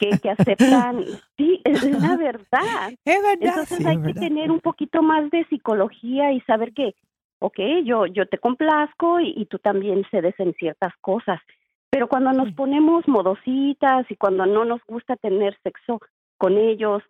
que, 0.00 0.18
que 0.18 0.30
aceptan, 0.30 1.04
sí, 1.36 1.60
es 1.64 1.84
la 1.84 2.16
verdad. 2.16 2.90
Es 3.04 3.22
verdad. 3.22 3.36
Entonces 3.40 3.78
sí, 3.78 3.86
hay 3.86 3.96
es 3.96 4.02
que 4.02 4.14
tener 4.14 4.50
un 4.50 4.60
poquito 4.60 5.02
más 5.02 5.30
de 5.30 5.44
psicología 5.46 6.32
y 6.32 6.40
saber 6.42 6.72
que, 6.72 6.94
ok, 7.38 7.58
yo, 7.84 8.06
yo 8.06 8.26
te 8.26 8.38
complazco 8.38 9.20
y, 9.20 9.32
y 9.36 9.46
tú 9.46 9.58
también 9.58 10.04
cedes 10.10 10.34
en 10.38 10.54
ciertas 10.54 10.92
cosas. 11.00 11.40
Pero 11.90 12.08
cuando 12.08 12.32
nos 12.32 12.52
ponemos 12.52 13.06
modositas 13.08 14.06
y 14.10 14.16
cuando 14.16 14.44
no 14.46 14.64
nos 14.64 14.80
gusta 14.86 15.16
tener 15.16 15.56
sexo 15.62 16.00
con 16.36 16.58
ellos, 16.58 17.02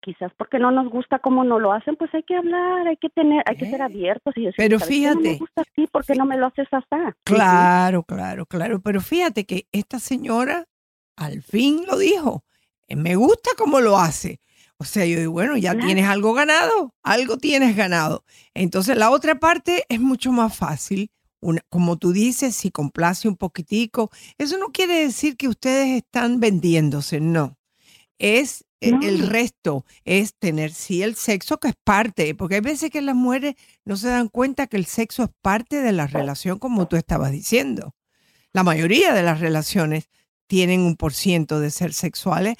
quizás 0.00 0.32
porque 0.36 0.58
no 0.58 0.72
nos 0.72 0.90
gusta 0.90 1.20
cómo 1.20 1.44
no 1.44 1.60
lo 1.60 1.72
hacen, 1.72 1.94
pues 1.96 2.12
hay 2.12 2.24
que 2.24 2.34
hablar, 2.36 2.88
hay 2.88 2.96
que 2.96 3.08
tener, 3.10 3.44
hay 3.46 3.56
que 3.56 3.70
ser 3.70 3.80
abiertos 3.80 4.36
y 4.36 4.40
decir, 4.46 4.54
Pero 4.56 4.78
"¿Sabes 4.80 4.94
qué? 4.94 5.00
no 5.06 5.14
me 5.14 5.20
fíjate, 5.22 5.38
gusta 5.38 5.62
así, 5.62 5.86
¿por 5.86 6.04
qué 6.04 6.14
no 6.16 6.26
me 6.26 6.36
lo 6.36 6.46
haces 6.46 6.66
así? 6.72 7.14
Claro, 7.22 8.02
claro, 8.02 8.44
claro. 8.46 8.80
Pero 8.80 9.00
fíjate 9.00 9.44
que 9.46 9.66
esta 9.70 9.98
señora 10.00 10.66
al 11.16 11.42
fin 11.42 11.84
lo 11.86 11.96
dijo. 11.98 12.44
Eh, 12.88 12.96
Me 12.96 13.14
gusta 13.14 13.50
cómo 13.56 13.80
lo 13.80 13.96
hace. 13.98 14.40
O 14.78 14.84
sea, 14.84 15.06
yo 15.06 15.16
digo, 15.20 15.30
bueno, 15.32 15.56
ya 15.56 15.72
Claro. 15.72 15.86
tienes 15.86 16.06
algo 16.08 16.32
ganado, 16.34 16.92
algo 17.04 17.36
tienes 17.38 17.76
ganado. 17.76 18.24
Entonces 18.52 18.96
la 18.98 19.10
otra 19.10 19.36
parte 19.36 19.84
es 19.88 20.00
mucho 20.00 20.32
más 20.32 20.56
fácil. 20.56 21.10
Una- 21.42 21.62
como 21.68 21.96
tú 21.98 22.12
dices, 22.12 22.54
si 22.56 22.70
complace 22.70 23.28
un 23.28 23.36
poquitico, 23.36 24.10
eso 24.38 24.56
no 24.58 24.68
quiere 24.68 24.94
decir 24.94 25.36
que 25.36 25.48
ustedes 25.48 25.88
están 25.96 26.38
vendiéndose, 26.40 27.20
no. 27.20 27.58
Es 28.18 28.64
No. 28.80 29.00
el 29.02 29.28
resto, 29.28 29.84
es 30.04 30.34
tener 30.34 30.72
sí 30.72 31.02
el 31.02 31.14
sexo 31.16 31.58
que 31.58 31.68
es 31.68 31.74
parte, 31.84 32.34
porque 32.34 32.56
hay 32.56 32.60
veces 32.60 32.90
que 32.90 33.00
las 33.02 33.14
mujeres 33.14 33.54
no 33.84 33.96
se 33.96 34.08
dan 34.08 34.28
cuenta 34.28 34.66
que 34.66 34.76
el 34.76 34.86
sexo 34.86 35.24
es 35.24 35.30
parte 35.40 35.80
de 35.82 35.92
la 35.92 36.06
relación, 36.06 36.58
como 36.58 36.86
tú 36.88 36.96
estabas 36.96 37.30
diciendo. 37.32 37.94
La 38.52 38.62
mayoría 38.64 39.12
de 39.12 39.22
las 39.22 39.40
relaciones 39.40 40.08
tienen 40.48 40.80
un 40.80 40.96
por 40.96 41.12
ciento 41.12 41.58
de 41.60 41.70
ser 41.70 41.92
sexuales. 41.92 42.56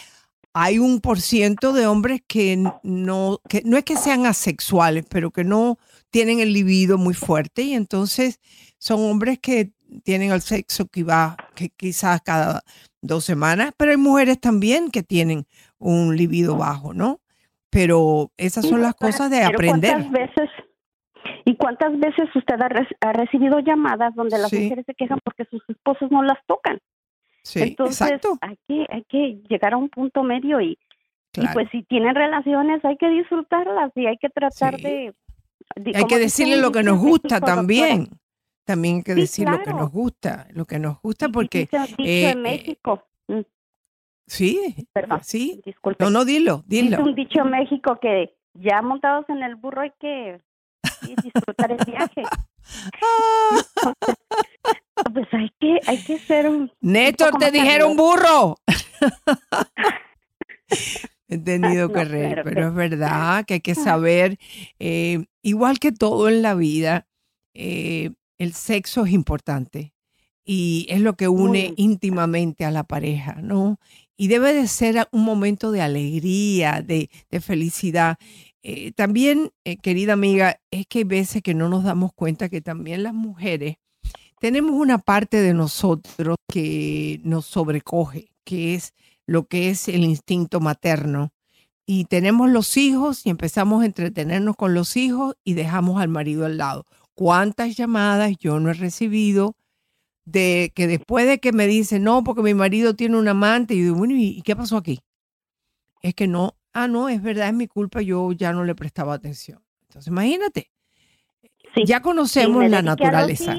Hay 0.55 0.79
un 0.79 1.01
por 1.01 1.21
ciento 1.21 1.73
de 1.73 1.87
hombres 1.87 2.21
que 2.27 2.57
no, 2.83 3.41
que 3.49 3.63
no 3.65 3.77
es 3.77 3.85
que 3.85 3.97
sean 3.97 4.27
asexuales, 4.27 5.05
pero 5.09 5.31
que 5.31 5.45
no 5.45 5.79
tienen 6.13 6.39
el 6.39 6.53
libido 6.53 6.99
muy 6.99 7.15
fuerte 7.15 7.63
y 7.63 7.75
entonces 7.75 8.39
son 8.79 9.01
hombres 9.01 9.39
que 9.41 9.73
tienen 10.05 10.31
el 10.31 10.41
sexo 10.43 10.87
que 10.87 11.03
va 11.03 11.37
que 11.57 11.71
quizás 11.71 12.21
cada 12.23 12.63
dos 13.01 13.25
semanas, 13.25 13.73
pero 13.77 13.91
hay 13.91 13.97
mujeres 13.97 14.39
también 14.41 14.91
que 14.91 15.03
tienen 15.03 15.45
un 15.79 16.17
libido 16.17 16.57
bajo, 16.57 16.95
¿no? 16.95 17.21
Pero 17.71 18.31
esas 18.37 18.67
son 18.69 18.83
las 18.83 18.95
cosas 18.95 19.31
de 19.31 19.43
aprender. 19.43 19.93
¿Cuántas 19.93 20.13
veces 20.13 20.51
y 21.45 21.57
cuántas 21.57 21.99
veces 21.99 22.29
usted 22.35 22.61
ha, 22.61 22.69
re- 22.69 22.97
ha 23.01 23.13
recibido 23.13 23.59
llamadas 23.61 24.15
donde 24.15 24.39
las 24.39 24.51
Sí. 24.51 24.61
mujeres 24.65 24.85
se 24.87 24.95
quejan 24.95 25.19
porque 25.25 25.45
sus 25.51 25.63
esposos 25.69 26.11
no 26.11 26.23
las 26.23 26.39
tocan? 26.47 26.79
Sí, 27.43 27.61
Entonces 27.63 28.01
exacto. 28.03 28.39
hay 28.41 28.57
que 28.69 28.87
hay 28.89 29.05
que 29.09 29.43
llegar 29.49 29.73
a 29.75 29.77
un 29.79 29.89
punto 29.89 30.23
medio 30.23 30.61
y, 30.61 30.79
y 31.35 31.49
pues 31.55 31.69
si 31.73 31.83
tienen 31.85 32.15
relaciones 32.15 32.85
hay 32.85 32.97
que 32.99 33.09
disfrutarlas 33.09 33.91
y 33.97 34.07
hay 34.07 34.17
que 34.19 34.29
tratar 34.29 34.77
Sí. 34.77 34.83
de, 34.83 35.15
hay 35.95 36.05
que 36.07 36.19
decirle 36.19 36.57
un 36.57 36.63
lo 36.63 36.73
que 36.73 36.83
nos 36.83 36.99
gusta 36.99 37.37
doctora, 37.37 37.57
también. 37.57 38.09
También 38.65 38.97
hay 38.97 39.03
que 39.03 39.15
Sí, 39.15 39.21
decir 39.23 39.49
lo 39.49 39.63
que 39.63 39.73
nos 39.73 39.91
gusta, 39.91 40.47
lo 40.53 40.65
que 40.67 40.79
nos 40.79 41.01
gusta 41.03 41.29
porque 41.29 41.69
un 41.73 41.87
dicho 41.87 42.03
eh, 42.05 42.31
en 42.31 42.39
eh, 42.39 42.43
México. 42.43 43.03
mm, 43.29 43.41
sí, 44.27 44.89
Perdón, 44.93 45.21
sí. 45.23 45.61
disculpe. 45.65 46.05
No, 46.05 46.11
no, 46.11 46.25
dilo, 46.25 46.63
dilo. 46.67 47.03
un 47.03 47.15
dicho 47.15 47.41
en 47.41 47.51
México 47.51 47.99
que 48.01 48.35
ya 48.55 48.83
montados 48.83 49.29
en 49.29 49.43
el 49.43 49.57
burro 49.57 49.83
hay 49.83 49.93
que 49.99 50.41
disfrutar 51.23 51.73
el 51.73 51.79
viaje. 51.85 52.23
pues 55.13 55.27
hay 55.33 55.51
que 55.59 55.79
hay 55.87 56.03
que 56.05 56.19
ser 56.19 56.49
un 56.49 56.71
Néstor, 56.81 57.31
poco 57.33 57.41
te 57.41 57.51
dijeron 57.51 57.97
burro. 57.97 58.57
He 61.35 61.39
tenido 61.39 61.93
que 61.93 62.05
reír, 62.05 62.35
pero- 62.37 62.45
pero 62.45 62.69
es 62.69 62.75
verdad 62.75 63.45
que 63.47 63.55
hay 63.55 63.61
que 63.61 63.75
saber, 63.75 64.39
eh, 64.79 65.25
igual 65.43 65.79
que 65.79 65.93
todo 65.93 66.29
en 66.29 66.43
la 66.43 66.55
vida, 66.55 67.07
eh, 67.55 68.11
el 68.39 68.53
sexo 68.55 69.05
es 69.05 69.13
importante 69.13 69.93
y 70.45 70.87
es 70.89 71.01
lo 71.01 71.15
que 71.15 71.29
une 71.29 71.75
íntimamente 71.77 72.65
a 72.65 72.71
la 72.71 72.85
pareja, 72.85 73.35
¿no? 73.43 73.79
y 74.17 74.29
debe 74.29 74.53
de 74.53 74.69
ser 74.69 75.09
un 75.11 75.25
momento 75.25 75.73
de 75.73 75.81
alegría, 75.81 76.81
de, 76.83 77.11
de 77.31 77.41
felicidad. 77.41 78.19
Eh, 78.63 78.93
también, 78.93 79.51
eh, 79.65 79.77
querida 79.79 80.13
amiga, 80.13 80.61
es 80.71 80.87
que 80.87 80.99
hay 80.99 81.05
veces 81.05 81.43
que 81.43 81.55
no 81.55 81.69
nos 81.69 81.83
damos 81.83 82.13
cuenta 82.13 82.49
que 82.49 82.61
también 82.61 83.03
las 83.03 83.15
mujeres 83.15 83.77
tenemos 84.39 84.73
una 84.73 84.99
parte 84.99 85.39
de 85.41 85.55
nosotros 85.55 86.37
que 86.53 87.21
nos 87.25 87.47
sobrecoge, 87.47 88.29
que 88.45 88.75
es 88.75 88.93
lo 89.27 89.47
que 89.47 89.71
es 89.71 89.89
el 89.89 90.05
instinto 90.05 90.61
materno. 90.61 91.33
Y 91.87 92.05
tenemos 92.05 92.51
los 92.51 92.77
hijos 92.77 93.27
y 93.27 93.31
empezamos 93.31 93.83
a 93.83 93.87
entretenernos 93.87 94.57
con 94.57 94.75
los 94.75 94.97
hijos 94.97 95.37
y 95.45 95.55
dejamos 95.55 96.01
al 96.01 96.09
marido 96.09 96.47
al 96.47 96.57
lado. 96.57 96.85
¿Cuántas 97.15 97.77
llamadas 97.77 98.37
yo 98.39 98.61
no 98.61 98.71
he 98.71 98.75
recibido 98.75 99.57
de 100.25 100.73
que 100.75 100.87
después 100.87 101.27
de 101.27 101.41
que 101.41 101.53
me 101.53 101.67
dicen, 101.67 102.05
no, 102.05 102.23
porque 102.23 102.43
mi 102.43 102.55
marido 102.55 102.95
tiene 102.95 103.19
un 103.19 103.29
amante, 103.29 103.75
y 103.75 103.79
yo 103.79 103.85
digo, 103.85 103.97
bueno, 103.97 104.15
¿y 104.17 104.41
qué 104.43 104.55
pasó 104.55 104.77
aquí? 104.77 105.01
Es 106.01 106.15
que 106.15 106.29
no, 106.29 106.57
ah, 106.73 106.89
no, 106.89 107.09
es 107.09 107.23
verdad, 107.23 107.49
es 107.49 107.55
mi 107.55 107.67
culpa, 107.67 108.01
yo 108.03 108.33
ya 108.33 108.53
no 108.53 108.65
le 108.65 108.75
prestaba 108.75 109.15
atención. 109.15 109.63
Entonces, 109.83 110.09
imagínate, 110.09 110.71
ya 111.85 112.01
conocemos 112.01 112.69
la 112.69 112.83
naturaleza. 112.83 113.57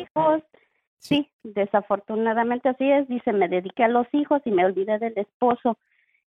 Sí, 1.04 1.30
desafortunadamente 1.44 2.70
así 2.70 2.90
es. 2.90 3.08
Dice, 3.10 3.34
me 3.34 3.50
dediqué 3.50 3.84
a 3.84 3.90
los 3.90 4.08
hijos 4.14 4.42
y 4.46 4.52
me 4.52 4.66
olvidé 4.66 5.00
del 5.00 5.18
esposo. 5.18 5.78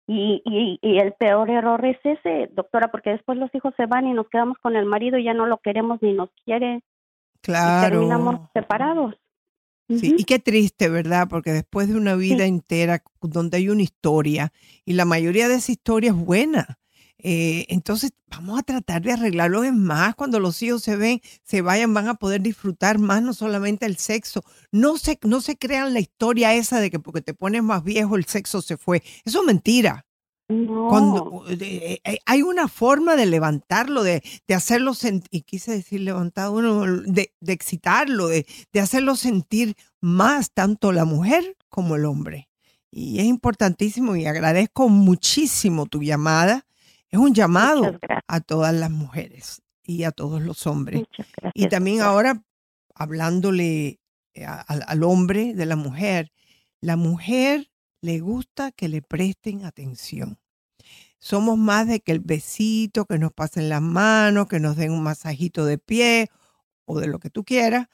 Y, 0.07 0.43
y, 0.45 0.79
y, 0.83 0.99
el 0.99 1.13
peor 1.13 1.49
error 1.49 1.83
es 1.87 1.97
ese, 2.03 2.51
doctora, 2.53 2.91
porque 2.91 3.11
después 3.11 3.39
los 3.39 3.55
hijos 3.55 3.73
se 3.77 3.87
van 3.87 4.07
y 4.07 4.13
nos 4.13 4.29
quedamos 4.29 4.59
con 4.59 4.77
el 4.77 4.85
marido 4.85 5.17
y 5.17 5.25
ya 5.25 5.33
no 5.33 5.47
lo 5.47 5.59
queremos 5.59 6.03
ni 6.03 6.13
nos 6.13 6.29
quiere. 6.45 6.83
Claro. 7.41 7.87
Y 7.87 7.91
terminamos 7.91 8.41
separados. 8.53 9.15
Sí, 9.89 10.17
y 10.19 10.25
qué 10.25 10.39
triste, 10.39 10.89
¿verdad? 10.89 11.29
Porque 11.29 11.53
después 11.53 11.89
de 11.89 11.97
una 11.97 12.17
vida 12.17 12.45
entera 12.45 13.03
donde 13.21 13.59
hay 13.59 13.69
una 13.69 13.83
historia 13.83 14.53
y 14.85 14.95
la 14.95 15.05
mayoría 15.05 15.47
de 15.47 15.57
esa 15.57 15.73
historia 15.73 16.11
es 16.11 16.17
buena, 16.17 16.79
eh, 17.27 17.65
entonces, 17.71 18.13
vamos 18.29 18.59
a 18.59 18.63
tratar 18.63 19.01
de 19.01 19.13
arreglarlo 19.13 19.65
en 19.65 19.83
más. 19.83 20.15
Cuando 20.15 20.39
los 20.41 20.63
hijos 20.63 20.83
se 20.83 20.95
ven, 20.97 21.23
se 21.43 21.63
vayan, 21.63 21.95
van 21.95 22.07
a 22.09 22.15
poder 22.17 22.43
disfrutar 22.43 22.99
más, 22.99 23.23
no 23.23 23.33
solamente 23.33 23.87
el 23.87 23.97
sexo. 23.97 24.45
No 24.71 24.99
se, 24.99 25.19
no 25.23 25.41
se 25.41 25.57
crean 25.57 25.95
la 25.95 26.01
historia 26.01 26.53
esa 26.53 26.81
de 26.81 26.91
que 26.91 26.99
porque 27.01 27.23
te 27.23 27.33
pones 27.33 27.63
más 27.63 27.83
viejo 27.83 28.17
el 28.17 28.27
sexo 28.27 28.61
se 28.61 28.77
fue. 28.77 29.03
Eso 29.25 29.41
es 29.41 29.47
mentira. 29.47 30.05
Cuando, 30.47 31.47
eh, 31.49 32.01
eh, 32.05 32.19
hay 32.27 32.43
una 32.43 32.69
forma 32.69 33.17
de 33.17 33.25
levantarlo, 33.25 34.03
de, 34.03 34.23
de 34.47 34.55
hacerlo 34.55 34.93
sentir, 34.93 35.29
y 35.31 35.41
quise 35.41 35.73
decir 35.73 36.03
levantado, 36.03 36.53
bueno, 36.53 36.85
de, 36.85 37.33
de 37.41 37.53
excitarlo, 37.55 38.29
de, 38.29 38.47
de 38.71 38.81
hacerlo 38.81 39.17
sentir 39.17 39.75
más 40.03 40.53
tanto 40.53 40.93
la 40.93 41.07
mujer 41.07 41.57
como 41.71 41.97
el 41.97 42.05
hombre. 42.05 42.51
Y 42.91 43.21
es 43.21 43.25
importantísimo 43.25 44.15
y 44.15 44.27
agradezco 44.27 44.91
muchísimo 44.91 45.87
tu 45.87 46.03
llamada 46.03 46.67
es 47.15 47.21
un 47.21 47.33
llamado 47.33 47.97
a 48.27 48.41
todas 48.41 48.75
las 48.75 48.91
mujeres 48.91 49.63
y 49.85 50.03
a 50.03 50.11
todos 50.11 50.43
los 50.43 50.67
hombres. 50.67 51.05
y 51.55 51.69
también 51.69 52.01
ahora 52.01 52.43
hablándole 52.93 54.01
eh, 54.35 54.45
al 54.47 55.05
hombre 55.05 55.55
de 55.55 55.65
la 55.65 55.77
mujer, 55.77 56.33
la 56.81 56.97
mujer 56.97 57.71
le 58.01 58.19
gusta 58.19 58.73
que 58.73 58.89
le 58.89 59.01
presten 59.01 59.65
atención. 59.65 60.41
Somos 61.21 61.57
más 61.57 61.87
de 61.87 62.01
que 62.01 62.11
el 62.11 62.19
besito, 62.19 63.07
que 63.07 63.19
nos 63.19 63.33
pasen 63.33 63.69
las 63.69 63.81
manos, 63.81 64.49
que 64.49 64.59
nos 64.59 64.77
den 64.77 64.91
un 64.91 65.05
masajito 65.05 65.65
de 65.65 65.79
pie 65.79 66.31
o 66.85 66.99
de 66.99 67.07
lo 67.07 67.21
que 67.21 67.31
tú 67.31 67.45
quieras, 67.45 67.87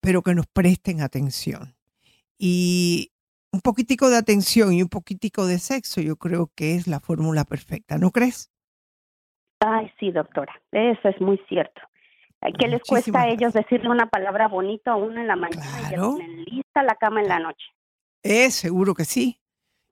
pero 0.00 0.22
que 0.22 0.34
nos 0.34 0.46
presten 0.46 1.02
atención. 1.02 1.76
Y 2.38 3.12
un 3.52 3.60
poquitico 3.60 4.08
de 4.08 4.16
atención 4.16 4.72
y 4.72 4.82
un 4.82 4.88
poquitico 4.88 5.44
de 5.44 5.58
sexo, 5.58 6.00
yo 6.00 6.16
creo 6.16 6.50
que 6.54 6.74
es 6.74 6.86
la 6.86 7.00
fórmula 7.00 7.44
perfecta, 7.44 7.98
¿no 7.98 8.10
crees? 8.10 8.51
Ay, 9.64 9.90
sí, 9.98 10.10
doctora, 10.10 10.52
eso 10.72 11.08
es 11.08 11.20
muy 11.20 11.40
cierto. 11.48 11.80
¿Qué 12.58 12.66
les 12.66 12.82
cuesta 12.82 13.22
a 13.22 13.28
ellos 13.28 13.52
decirle 13.52 13.88
una 13.88 14.06
palabra 14.06 14.48
bonita 14.48 14.92
a 14.92 14.96
uno 14.96 15.20
en 15.20 15.28
la 15.28 15.36
mañana 15.36 15.64
y 15.78 15.82
ya 15.92 16.16
tienen 16.16 16.44
lista 16.44 16.82
la 16.82 16.96
cama 16.96 17.22
en 17.22 17.28
la 17.28 17.38
noche? 17.38 17.64
Es 18.24 18.54
seguro 18.54 18.94
que 18.94 19.04
sí. 19.04 19.38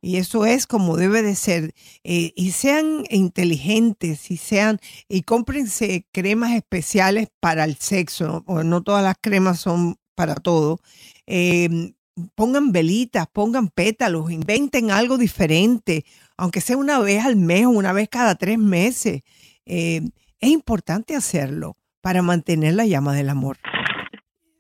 Y 0.03 0.17
eso 0.17 0.47
es 0.47 0.67
como 0.67 0.97
debe 0.97 1.23
de 1.23 1.35
ser. 1.35 1.75
Eh, 2.05 2.33
y 2.35 2.53
sean 2.53 3.05
inteligentes 3.11 4.31
y 4.31 4.37
sean, 4.37 4.81
y 5.09 5.23
cómprense 5.23 6.07
cremas 6.11 6.53
especiales 6.53 7.29
para 7.39 7.65
el 7.65 7.77
sexo, 7.77 8.43
o 8.47 8.65
no 8.65 8.83
todas 8.83 9.05
las 9.05 9.17
cremas 9.21 9.61
son 9.61 9.97
para 10.15 10.35
todo. 10.35 10.81
Em, 11.27 11.93
pongan 12.35 12.73
velitas, 12.73 13.27
pongan 13.29 13.69
pétalos, 13.69 14.31
inventen 14.31 14.91
algo 14.91 15.19
diferente, 15.19 16.05
aunque 16.37 16.61
sea 16.61 16.77
una 16.77 16.99
vez 16.99 17.25
al 17.25 17.37
mes 17.37 17.67
o 17.67 17.71
una 17.71 17.93
vez 17.93 18.09
cada 18.09 18.35
tres 18.35 18.59
meses. 18.59 19.23
Eh, 19.67 20.01
es 20.41 20.51
importante 20.51 21.15
hacerlo 21.15 21.77
para 22.01 22.23
mantener 22.23 22.75
la 22.75 22.87
llama 22.87 23.15
del 23.15 23.29
amor. 23.29 23.59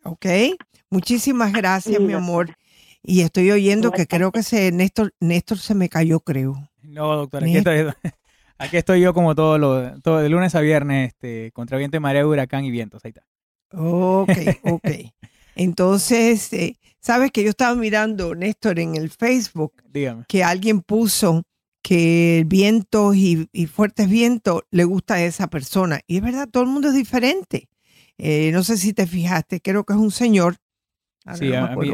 ¿Ok? 0.04 0.26
Muchísimas 0.90 1.52
gracias, 1.52 2.00
mi 2.00 2.12
amor. 2.12 2.56
Y 3.02 3.22
estoy 3.22 3.50
oyendo 3.50 3.92
que 3.92 4.06
creo 4.06 4.30
que 4.30 4.42
se, 4.42 4.72
Néstor, 4.72 5.14
Néstor 5.20 5.58
se 5.58 5.74
me 5.74 5.88
cayó, 5.88 6.20
creo. 6.20 6.68
No, 6.82 7.16
doctora, 7.16 7.46
aquí 8.58 8.76
estoy, 8.76 9.00
yo 9.00 9.14
como 9.14 9.34
todo, 9.34 9.58
lo, 9.58 10.00
todo 10.00 10.18
de 10.18 10.28
lunes 10.28 10.54
a 10.54 10.60
viernes, 10.60 11.08
este, 11.08 11.50
contra 11.52 11.78
viento 11.78 11.96
y 11.96 12.00
marea, 12.00 12.26
huracán 12.26 12.64
y 12.64 12.70
vientos. 12.70 13.04
Ahí 13.04 13.10
está. 13.10 13.24
Ok, 13.72 14.30
ok. 14.64 14.88
Entonces, 15.54 16.52
eh, 16.52 16.76
sabes 17.00 17.30
que 17.30 17.42
yo 17.42 17.50
estaba 17.50 17.74
mirando, 17.74 18.34
Néstor, 18.34 18.78
en 18.78 18.96
el 18.96 19.10
Facebook, 19.10 19.72
que 20.28 20.44
alguien 20.44 20.82
puso 20.82 21.42
que 21.82 22.38
el 22.38 22.44
viento 22.44 23.14
y, 23.14 23.48
fuertes 23.66 24.08
vientos 24.08 24.62
le 24.70 24.84
gusta 24.84 25.14
a 25.14 25.22
esa 25.22 25.48
persona. 25.48 26.00
Y 26.06 26.16
es 26.16 26.22
verdad, 26.22 26.48
todo 26.50 26.62
el 26.62 26.68
mundo 26.68 26.88
es 26.88 26.94
diferente. 26.94 27.68
Eh, 28.18 28.50
no 28.52 28.62
sé 28.62 28.76
si 28.76 28.92
te 28.92 29.06
fijaste, 29.06 29.60
creo 29.60 29.84
que 29.84 29.94
es 29.94 29.98
un 29.98 30.10
señor. 30.10 30.56
sí, 31.34 31.54
a, 31.54 31.74
mí, 31.76 31.92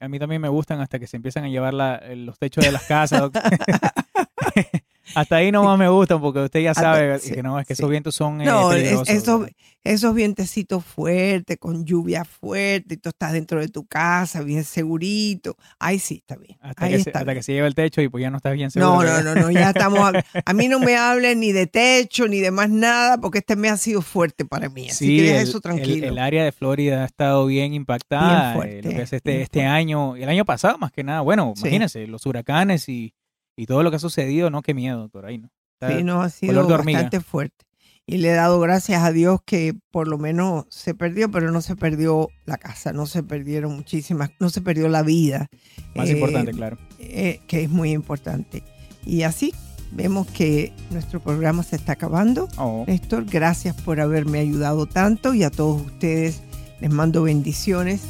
a, 0.00 0.08
mí, 0.08 0.18
también 0.18 0.40
me 0.40 0.48
gustan 0.48 0.80
hasta 0.80 0.98
que 0.98 1.06
se 1.06 1.16
empiezan 1.16 1.44
a 1.44 1.48
llevar 1.48 1.74
los 1.74 2.38
techos 2.38 2.64
de 2.64 2.72
las 2.72 2.84
casas. 2.84 3.30
Hasta 5.14 5.36
ahí 5.36 5.52
nomás 5.52 5.78
me 5.78 5.88
gustan 5.88 6.20
porque 6.20 6.40
usted 6.40 6.60
ya 6.60 6.74
sabe 6.74 7.20
que 7.20 7.42
no, 7.42 7.58
es 7.58 7.66
que 7.66 7.74
esos 7.74 7.88
vientos 7.90 8.14
son 8.14 8.40
eh, 8.40 8.44
no, 8.46 8.72
esos, 8.72 9.48
esos 9.84 10.14
vientecitos 10.14 10.82
fuertes, 10.82 11.58
con 11.58 11.84
lluvia 11.84 12.24
fuerte, 12.24 12.94
y 12.94 12.96
tú 12.96 13.10
estás 13.10 13.32
dentro 13.32 13.60
de 13.60 13.68
tu 13.68 13.84
casa, 13.86 14.42
bien 14.42 14.64
segurito. 14.64 15.56
Ahí 15.78 15.98
sí, 15.98 16.16
está 16.16 16.36
bien. 16.36 16.56
Hasta, 16.62 16.88
que, 16.88 17.00
se, 17.00 17.10
hasta 17.10 17.34
que 17.34 17.42
se 17.42 17.52
lleva 17.52 17.66
el 17.66 17.74
techo 17.74 18.00
y 18.00 18.08
pues 18.08 18.22
ya 18.22 18.30
no 18.30 18.38
estás 18.38 18.54
bien 18.54 18.70
seguro. 18.70 19.04
No, 19.04 19.22
no, 19.22 19.34
no, 19.34 19.42
no, 19.42 19.50
ya 19.50 19.70
estamos. 19.70 20.12
A, 20.44 20.52
mí 20.54 20.68
no 20.68 20.80
me 20.80 20.96
hablen 20.96 21.40
ni 21.40 21.52
de 21.52 21.66
techo 21.66 22.26
ni 22.28 22.40
de 22.40 22.50
más 22.50 22.70
nada 22.70 23.18
porque 23.18 23.38
este 23.38 23.56
mes 23.56 23.72
ha 23.72 23.76
sido 23.76 24.00
fuerte 24.00 24.46
para 24.46 24.70
mí. 24.70 24.88
Así 24.88 25.18
que 25.18 25.40
eso 25.40 25.60
tranquilo. 25.60 26.08
El, 26.08 26.18
área 26.18 26.44
de 26.44 26.52
Florida 26.52 27.02
ha 27.02 27.06
estado 27.06 27.44
bien 27.46 27.74
impactada. 27.74 28.54
Bien 28.54 28.56
fuerte, 28.56 28.88
eh, 28.88 29.08
este, 29.10 29.42
este 29.42 29.64
año, 29.64 30.16
el 30.16 30.28
año 30.30 30.46
pasado 30.46 30.78
más 30.78 30.92
que 30.92 31.04
nada. 31.04 31.20
Bueno, 31.20 31.52
imagínense, 31.56 32.06
los 32.06 32.24
huracanes 32.24 32.88
y 32.88 33.12
y 33.56 33.66
todo 33.66 33.82
lo 33.82 33.90
que 33.90 33.96
ha 33.96 34.00
sucedido, 34.00 34.50
no, 34.50 34.62
qué 34.62 34.74
miedo, 34.74 34.98
doctor, 34.98 35.26
ahí 35.26 35.38
no. 35.38 35.50
sí, 35.86 36.02
no, 36.02 36.22
ha 36.22 36.30
sido 36.30 36.66
bastante 36.66 37.20
fuerte. 37.20 37.64
Y 38.06 38.18
le 38.18 38.30
he 38.30 38.34
dado 38.34 38.60
gracias 38.60 39.02
a 39.02 39.12
Dios 39.12 39.40
que 39.46 39.74
por 39.90 40.08
lo 40.08 40.18
menos 40.18 40.66
se 40.68 40.94
perdió, 40.94 41.30
pero 41.30 41.50
no 41.50 41.62
se 41.62 41.74
perdió 41.74 42.28
la 42.44 42.58
casa, 42.58 42.92
no 42.92 43.06
se 43.06 43.22
perdieron 43.22 43.74
muchísimas, 43.74 44.30
no 44.40 44.50
se 44.50 44.60
perdió 44.60 44.88
la 44.88 45.02
vida. 45.02 45.48
Más 45.94 46.10
importante, 46.10 46.50
eh, 46.50 46.54
claro. 46.54 46.78
Eh, 46.98 47.40
que 47.46 47.62
es 47.62 47.70
muy 47.70 47.92
importante. 47.92 48.62
Y 49.06 49.22
así 49.22 49.54
vemos 49.90 50.26
que 50.26 50.74
nuestro 50.90 51.20
programa 51.20 51.62
se 51.62 51.76
está 51.76 51.92
acabando. 51.92 52.48
Oh. 52.58 52.84
Néstor, 52.86 53.24
gracias 53.24 53.74
por 53.80 54.00
haberme 54.00 54.38
ayudado 54.38 54.84
tanto 54.84 55.32
y 55.32 55.42
a 55.42 55.50
todos 55.50 55.80
ustedes 55.80 56.42
les 56.80 56.90
mando 56.90 57.22
bendiciones. 57.22 58.02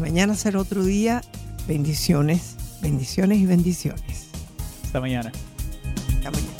Mañana 0.00 0.36
será 0.36 0.60
otro 0.60 0.84
día. 0.84 1.20
Bendiciones, 1.66 2.56
bendiciones 2.80 3.38
y 3.38 3.46
bendiciones. 3.46 4.29
Hasta 4.90 5.00
mañana. 5.00 5.30
Hasta 6.16 6.30
mañana. 6.32 6.59